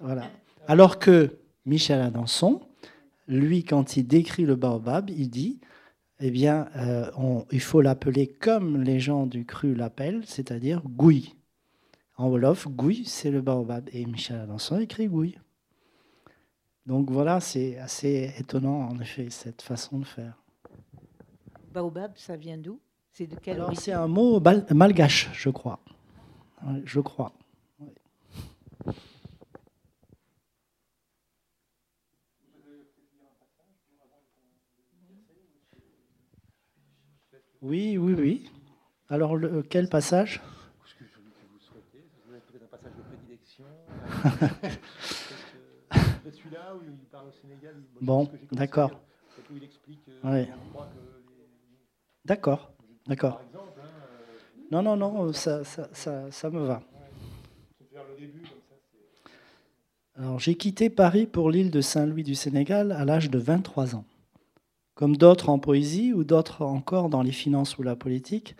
Voilà. 0.00 0.22
Alors 0.66 0.98
que 0.98 1.36
Michel 1.66 2.00
Adanson, 2.00 2.62
lui, 3.30 3.64
quand 3.64 3.96
il 3.96 4.06
décrit 4.06 4.44
le 4.44 4.56
baobab, 4.56 5.08
il 5.10 5.30
dit 5.30 5.60
eh 6.20 6.30
bien, 6.30 6.68
euh, 6.76 7.10
on- 7.16 7.46
il 7.50 7.60
faut 7.60 7.80
l'appeler 7.80 8.26
comme 8.26 8.82
les 8.82 9.00
gens 9.00 9.26
du 9.26 9.46
cru 9.46 9.74
l'appellent, 9.74 10.22
c'est-à-dire 10.26 10.82
gouille. 10.84 11.34
En 12.18 12.28
Wolof, 12.28 12.68
gouille, 12.68 13.06
c'est 13.06 13.30
le 13.30 13.40
baobab. 13.40 13.88
Et 13.94 14.04
Michel 14.04 14.40
Adanson 14.40 14.78
écrit 14.78 15.08
gouille. 15.08 15.38
Donc 16.84 17.10
voilà, 17.10 17.40
c'est 17.40 17.78
assez 17.78 18.34
étonnant, 18.38 18.88
en 18.88 18.98
effet, 19.00 19.30
cette 19.30 19.62
façon 19.62 19.98
de 20.00 20.04
faire. 20.04 20.42
Baobab, 21.72 22.12
ça 22.16 22.36
vient 22.36 22.58
d'où? 22.58 22.80
C'est 23.12 23.26
de 23.26 23.36
quelle 23.36 23.56
Alors, 23.56 23.76
c'est 23.78 23.92
un 23.92 24.06
mot 24.08 24.42
malgache, 24.74 25.30
je 25.32 25.50
crois. 25.50 25.80
Je 26.84 27.00
crois. 27.00 27.32
Oui, 37.62 37.98
oui, 37.98 38.14
oui. 38.14 38.50
Alors, 39.08 39.36
le- 39.36 39.62
quel 39.62 39.88
passage? 39.88 40.40
Celui-là 46.30 46.74
où 46.74 46.80
il 46.86 46.92
parle 47.10 47.28
au 47.28 47.32
Sénégal. 47.32 47.74
Bon, 48.00 48.28
d'accord. 48.52 48.90
il 49.54 49.64
explique. 49.64 50.00
euh, 50.08 50.30
Ouais. 50.30 50.44
les- 50.46 50.52
D'accord, 52.24 52.70
d'accord. 53.06 53.40
Hein, 53.54 53.58
euh, 53.58 54.64
Non, 54.70 54.82
non, 54.82 54.96
non, 54.96 55.32
ça, 55.32 55.64
ça, 55.64 55.88
ça, 55.92 56.30
ça 56.30 56.50
me 56.50 56.60
va. 56.64 56.82
Alors, 60.16 60.38
j'ai 60.38 60.54
quitté 60.54 60.90
Paris 60.90 61.26
pour 61.26 61.50
l'île 61.50 61.70
de 61.70 61.80
Saint-Louis 61.80 62.22
du 62.24 62.34
Sénégal 62.34 62.92
à 62.92 63.04
l'âge 63.04 63.30
de 63.30 63.38
23 63.38 63.94
ans. 63.96 64.04
Comme 65.00 65.16
d'autres 65.16 65.48
en 65.48 65.58
poésie 65.58 66.12
ou 66.12 66.24
d'autres 66.24 66.60
encore 66.60 67.08
dans 67.08 67.22
les 67.22 67.32
finances 67.32 67.78
ou 67.78 67.82
la 67.82 67.96
politique, 67.96 68.54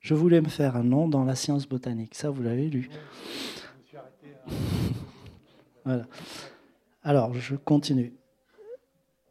je 0.00 0.12
voulais 0.14 0.40
me 0.40 0.48
faire 0.48 0.74
un 0.74 0.82
nom 0.82 1.06
dans 1.06 1.22
la 1.22 1.36
science 1.36 1.68
botanique. 1.68 2.16
Ça, 2.16 2.30
vous 2.30 2.42
l'avez 2.42 2.68
lu. 2.68 2.90
Voilà. 5.84 6.06
Alors, 7.02 7.32
je 7.34 7.54
continue. 7.54 8.12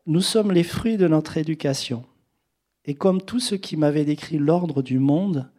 Nous 0.05 0.21
sommes 0.21 0.53
les 0.53 0.63
fruits 0.63 0.97
de 0.97 1.07
notre 1.07 1.37
éducation. 1.37 2.05
Et 2.85 2.93
comme 2.93 3.21
tout 3.21 3.41
ce 3.41 3.55
qui 3.55 3.75
m'avait 3.75 4.05
décrit 4.05 4.37
l'ordre 4.37 4.81
du 4.81 4.99
monde, 4.99 5.51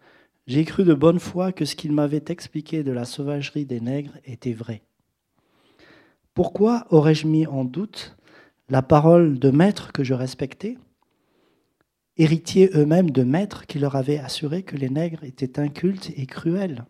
j'ai 0.47 0.65
cru 0.65 0.85
de 0.85 0.95
bonne 0.95 1.19
foi 1.19 1.53
que 1.53 1.67
ce 1.67 1.77
qu'il 1.77 1.93
m'avait 1.93 2.25
expliqué 2.29 2.83
de 2.83 2.93
la 2.93 3.05
sauvagerie 3.05 3.67
des 3.67 3.81
nègres 3.81 4.17
était 4.25 4.55
vrai. 4.55 4.83
Pourquoi 6.33 6.87
aurais-je 6.89 7.27
mis 7.27 7.47
en 7.47 7.65
doute 7.65 8.17
la 8.71 8.81
parole 8.81 9.39
de 9.39 9.51
maîtres 9.51 9.93
que 9.93 10.05
je 10.05 10.15
respectais, 10.15 10.79
héritiers 12.17 12.71
eux-mêmes 12.75 13.11
de 13.11 13.23
maîtres 13.23 13.67
qui 13.67 13.79
leur 13.79 13.97
avaient 13.97 14.19
assuré 14.19 14.63
que 14.63 14.77
les 14.77 14.91
nègres 14.91 15.25
étaient 15.25 15.59
incultes 15.59 16.13
et 16.17 16.27
cruels 16.27 16.85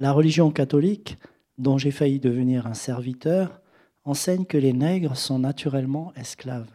La 0.00 0.12
religion 0.12 0.50
catholique 0.50 1.16
dont 1.58 1.78
j'ai 1.78 1.90
failli 1.90 2.20
devenir 2.20 2.66
un 2.66 2.74
serviteur, 2.74 3.60
enseigne 4.04 4.44
que 4.44 4.58
les 4.58 4.72
nègres 4.72 5.16
sont 5.16 5.38
naturellement 5.38 6.12
esclaves. 6.14 6.70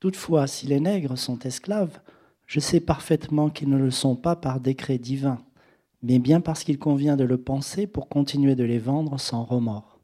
Toutefois, 0.00 0.46
si 0.46 0.66
les 0.66 0.80
nègres 0.80 1.16
sont 1.16 1.38
esclaves, 1.40 2.00
je 2.46 2.60
sais 2.60 2.80
parfaitement 2.80 3.50
qu'ils 3.50 3.68
ne 3.68 3.78
le 3.78 3.90
sont 3.90 4.16
pas 4.16 4.36
par 4.36 4.60
décret 4.60 4.98
divin, 4.98 5.44
mais 6.02 6.18
bien 6.18 6.40
parce 6.40 6.64
qu'il 6.64 6.78
convient 6.78 7.16
de 7.16 7.24
le 7.24 7.38
penser 7.38 7.86
pour 7.86 8.08
continuer 8.08 8.56
de 8.56 8.64
les 8.64 8.78
vendre 8.78 9.20
sans 9.20 9.44
remords. 9.44 10.00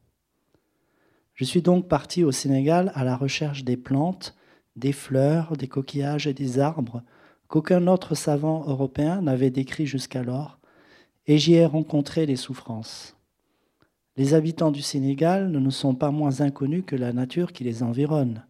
Je 1.33 1.43
suis 1.43 1.61
donc 1.61 1.87
parti 1.87 2.23
au 2.23 2.31
Sénégal 2.31 2.91
à 2.95 3.03
la 3.03 3.15
recherche 3.17 3.63
des 3.63 3.77
plantes, 3.77 4.35
des 4.79 4.93
fleurs, 4.93 5.55
des 5.57 5.67
coquillages 5.67 6.25
et 6.25 6.33
des 6.33 6.59
arbres 6.59 7.03
qu'aucun 7.47 7.87
autre 7.87 8.15
savant 8.15 8.63
européen 8.67 9.21
n'avait 9.21 9.49
décrits 9.49 9.87
jusqu'alors, 9.87 10.59
et 11.27 11.37
j'y 11.37 11.53
ai 11.53 11.65
rencontré 11.65 12.25
les 12.25 12.35
souffrances. 12.35 13.15
Les 14.17 14.33
habitants 14.33 14.71
du 14.71 14.81
Sénégal 14.81 15.49
ne 15.49 15.59
nous 15.59 15.71
sont 15.71 15.95
pas 15.95 16.11
moins 16.11 16.41
inconnus 16.41 16.83
que 16.85 16.95
la 16.95 17.13
nature 17.13 17.53
qui 17.53 17.63
les 17.63 17.83
environne. 17.83 18.43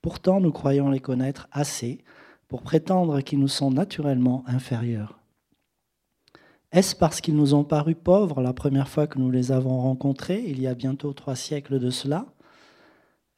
Pourtant, 0.00 0.40
nous 0.40 0.52
croyons 0.52 0.90
les 0.90 1.00
connaître 1.00 1.48
assez 1.52 1.98
pour 2.48 2.62
prétendre 2.62 3.20
qu'ils 3.20 3.38
nous 3.38 3.48
sont 3.48 3.70
naturellement 3.70 4.44
inférieurs. 4.46 5.18
Est-ce 6.72 6.96
parce 6.96 7.20
qu'ils 7.20 7.36
nous 7.36 7.54
ont 7.54 7.64
paru 7.64 7.94
pauvres 7.94 8.40
la 8.40 8.52
première 8.52 8.88
fois 8.88 9.06
que 9.06 9.18
nous 9.18 9.30
les 9.30 9.52
avons 9.52 9.80
rencontrés, 9.80 10.42
il 10.46 10.60
y 10.60 10.66
a 10.66 10.74
bientôt 10.74 11.12
trois 11.12 11.36
siècles 11.36 11.78
de 11.78 11.90
cela 11.90 12.26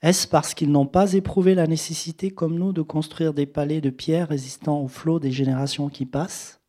Est-ce 0.05 0.28
parce 0.28 0.52
qu'ils 0.52 0.70
n'ont 0.70 0.84
pas 0.84 1.14
éprouvé 1.14 1.55
la 1.55 1.66
nécessité, 1.66 2.30
comme 2.30 2.59
nous, 2.59 2.74
de 2.74 2.82
construire 2.82 3.32
des 3.32 3.46
palais 3.46 3.80
de 3.80 3.88
pierre 3.88 4.28
résistants 4.28 4.82
au 4.82 4.86
flot 4.86 5.18
des 5.18 5.30
générations 5.30 5.88
qui 5.88 6.05
passent? 6.05 6.61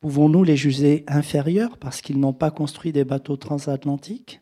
Pouvons-nous 0.00 0.42
les 0.42 0.56
juger 0.56 1.04
inférieurs 1.06 1.78
parce 1.78 2.00
qu'ils 2.00 2.18
n'ont 2.18 2.32
pas 2.32 2.50
construit 2.50 2.90
des 2.90 3.04
bateaux 3.04 3.36
transatlantiques? 3.36 4.40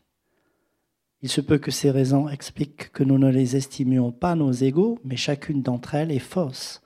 Il 1.21 1.29
se 1.29 1.39
peut 1.39 1.59
que 1.59 1.69
ces 1.69 1.91
raisons 1.91 2.27
expliquent 2.29 2.91
que 2.91 3.03
nous 3.03 3.19
ne 3.19 3.29
les 3.29 3.55
estimions 3.55 4.11
pas 4.11 4.33
nos 4.33 4.51
égaux, 4.51 4.97
mais 5.03 5.15
chacune 5.15 5.61
d'entre 5.61 5.93
elles 5.93 6.11
est 6.11 6.17
fausse. 6.17 6.81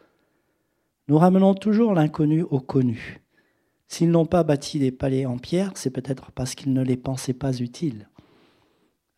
Nous 1.07 1.17
ramenons 1.17 1.53
toujours 1.53 1.93
l'inconnu 1.93 2.41
au 2.41 2.59
connu. 2.59 3.21
S'ils 3.87 4.11
n'ont 4.11 4.25
pas 4.25 4.43
bâti 4.43 4.77
des 4.77 4.91
palais 4.91 5.25
en 5.25 5.37
pierre, 5.37 5.71
c'est 5.75 5.89
peut-être 5.89 6.33
parce 6.33 6.53
qu'ils 6.53 6.73
ne 6.73 6.83
les 6.83 6.97
pensaient 6.97 7.31
pas 7.31 7.57
utiles. 7.59 8.09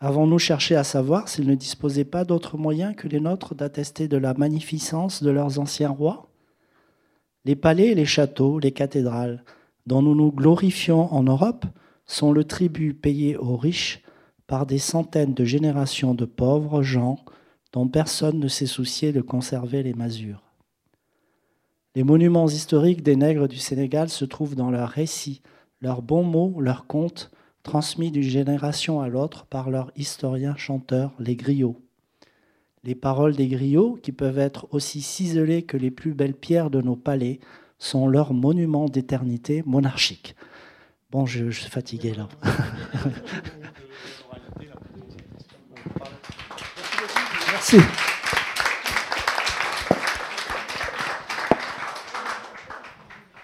Avons-nous 0.04 0.40
cherché 0.40 0.76
à 0.76 0.84
savoir 0.84 1.30
s'ils 1.30 1.46
ne 1.46 1.54
disposaient 1.54 2.06
pas 2.06 2.26
d'autres 2.26 2.58
moyens 2.58 2.96
que 2.96 3.08
les 3.08 3.20
nôtres 3.20 3.54
d'attester 3.54 4.08
de 4.08 4.18
la 4.18 4.34
magnificence 4.34 5.22
de 5.22 5.30
leurs 5.30 5.60
anciens 5.60 5.92
rois 5.92 6.28
Les 7.46 7.56
palais, 7.56 7.94
les 7.94 8.06
châteaux, 8.06 8.58
les 8.58 8.72
cathédrales, 8.72 9.44
dont 9.86 10.02
nous 10.02 10.16
nous 10.16 10.32
glorifions 10.32 11.14
en 11.14 11.22
Europe, 11.22 11.68
sont 12.08 12.32
le 12.32 12.44
tribut 12.46 12.96
payé 12.96 13.38
aux 13.38 13.56
riches 13.56 14.02
par 14.48 14.66
des 14.66 14.80
centaines 14.80 15.36
de 15.36 15.46
générations 15.46 16.16
de 16.16 16.26
pauvres 16.26 16.82
gens 16.82 17.20
dont 17.72 17.88
personne 17.88 18.40
ne 18.40 18.48
s'est 18.48 18.66
soucié 18.66 19.12
de 19.14 19.22
conserver 19.22 19.84
les 19.84 19.94
masures. 19.94 20.42
Les 21.94 22.04
monuments 22.04 22.48
historiques 22.48 23.04
des 23.04 23.16
nègres 23.16 23.48
du 23.48 23.58
Sénégal 23.58 24.10
se 24.10 24.26
trouvent 24.26 24.56
dans 24.56 24.72
leurs 24.72 24.90
récits, 24.90 25.44
leurs 25.80 26.02
bons 26.02 26.24
mots, 26.24 26.60
leurs 26.60 26.88
contes, 26.88 27.30
transmis 27.64 28.12
d'une 28.12 28.24
génération 28.24 29.02
à 29.02 29.08
l'autre 29.08 29.46
par 29.46 29.70
leurs 29.70 29.92
historiens 29.96 30.56
chanteurs, 30.56 31.14
les 31.20 31.36
griots. 31.36 31.80
Les 32.84 32.96
paroles 32.96 33.36
des 33.36 33.48
griots, 33.48 34.00
qui 34.02 34.12
peuvent 34.12 34.40
être 34.40 34.68
aussi 34.72 35.02
ciselées 35.02 35.64
que 35.64 35.78
les 35.78 35.92
plus 35.92 36.14
belles 36.14 36.34
pierres 36.34 36.72
de 36.72 36.82
nos 36.82 36.96
palais, 36.96 37.40
sont 37.78 38.08
leurs 38.08 38.34
monuments 38.34 38.90
d'éternité 38.90 39.64
monarchique. 39.66 40.36
Bon, 41.12 41.26
je, 41.26 41.50
je 41.50 41.62
suis 41.62 41.70
fatigué 41.70 42.14
là. 42.14 42.30
Merci. 47.52 47.78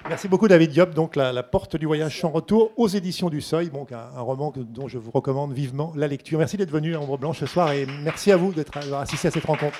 Merci 0.09 0.29
beaucoup 0.29 0.47
David 0.47 0.71
Diop. 0.71 0.93
Donc 0.93 1.15
la, 1.17 1.43
porte 1.43 1.75
du 1.75 1.85
voyage 1.85 2.19
sans 2.21 2.29
retour 2.29 2.71
aux 2.77 2.87
éditions 2.87 3.29
du 3.29 3.41
Seuil, 3.41 3.69
donc 3.69 3.91
un, 3.91 4.19
roman 4.21 4.53
dont 4.55 4.87
je 4.87 4.97
vous 4.97 5.11
recommande 5.11 5.53
vivement 5.53 5.91
la 5.95 6.07
lecture. 6.07 6.39
Merci 6.39 6.55
d'être 6.55 6.71
venu 6.71 6.95
à 6.95 7.01
Ombre 7.01 7.17
Blanche 7.17 7.39
ce 7.39 7.45
soir 7.45 7.71
et 7.73 7.85
merci 8.03 8.31
à 8.31 8.37
vous 8.37 8.53
d'être 8.53 8.77
assisté 8.93 9.27
à 9.27 9.31
cette 9.31 9.45
rencontre. 9.45 9.77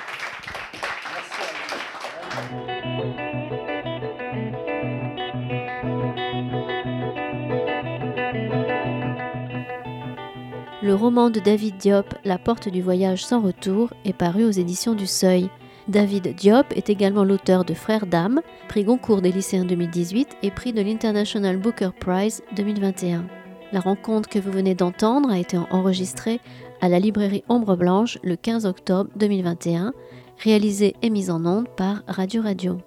Le 10.84 10.94
roman 10.94 11.30
de 11.30 11.40
David 11.40 11.78
Diop, 11.78 12.14
La 12.26 12.38
porte 12.38 12.70
du 12.70 12.82
voyage 12.82 13.26
sans 13.26 13.42
retour, 13.42 13.94
est 14.06 14.14
paru 14.14 14.44
aux 14.44 14.52
éditions 14.52 14.94
du 14.94 15.08
Seuil. 15.08 15.50
David 15.88 16.36
Diop 16.36 16.66
est 16.76 16.90
également 16.90 17.24
l'auteur 17.24 17.64
de 17.64 17.74
Frères 17.74 18.08
d'âme, 18.08 18.42
prix 18.68 18.84
Goncourt 18.84 19.22
des 19.22 19.32
lycéens 19.32 19.64
2018 19.64 20.38
et 20.44 20.52
prix 20.52 20.74
de 20.74 20.82
l'International 20.82 21.58
Booker 21.58 21.92
Prize 21.98 22.44
2021. 22.56 23.26
La 23.72 23.80
rencontre 23.80 24.28
que 24.28 24.40
vous 24.40 24.52
venez 24.52 24.76
d'entendre 24.76 25.30
a 25.30 25.40
été 25.40 25.58
enregistrée 25.58 26.40
à 26.82 26.90
la 26.90 27.00
librairie 27.00 27.44
Ombre 27.48 27.76
Blanche 27.78 28.18
le 28.24 28.36
15 28.36 28.66
octobre 28.66 29.10
2021, 29.16 29.94
réalisée 30.38 30.96
et 31.02 31.10
mise 31.10 31.30
en 31.30 31.46
onde 31.46 31.68
par 31.70 32.04
Radio 32.08 32.42
Radio. 32.42 32.78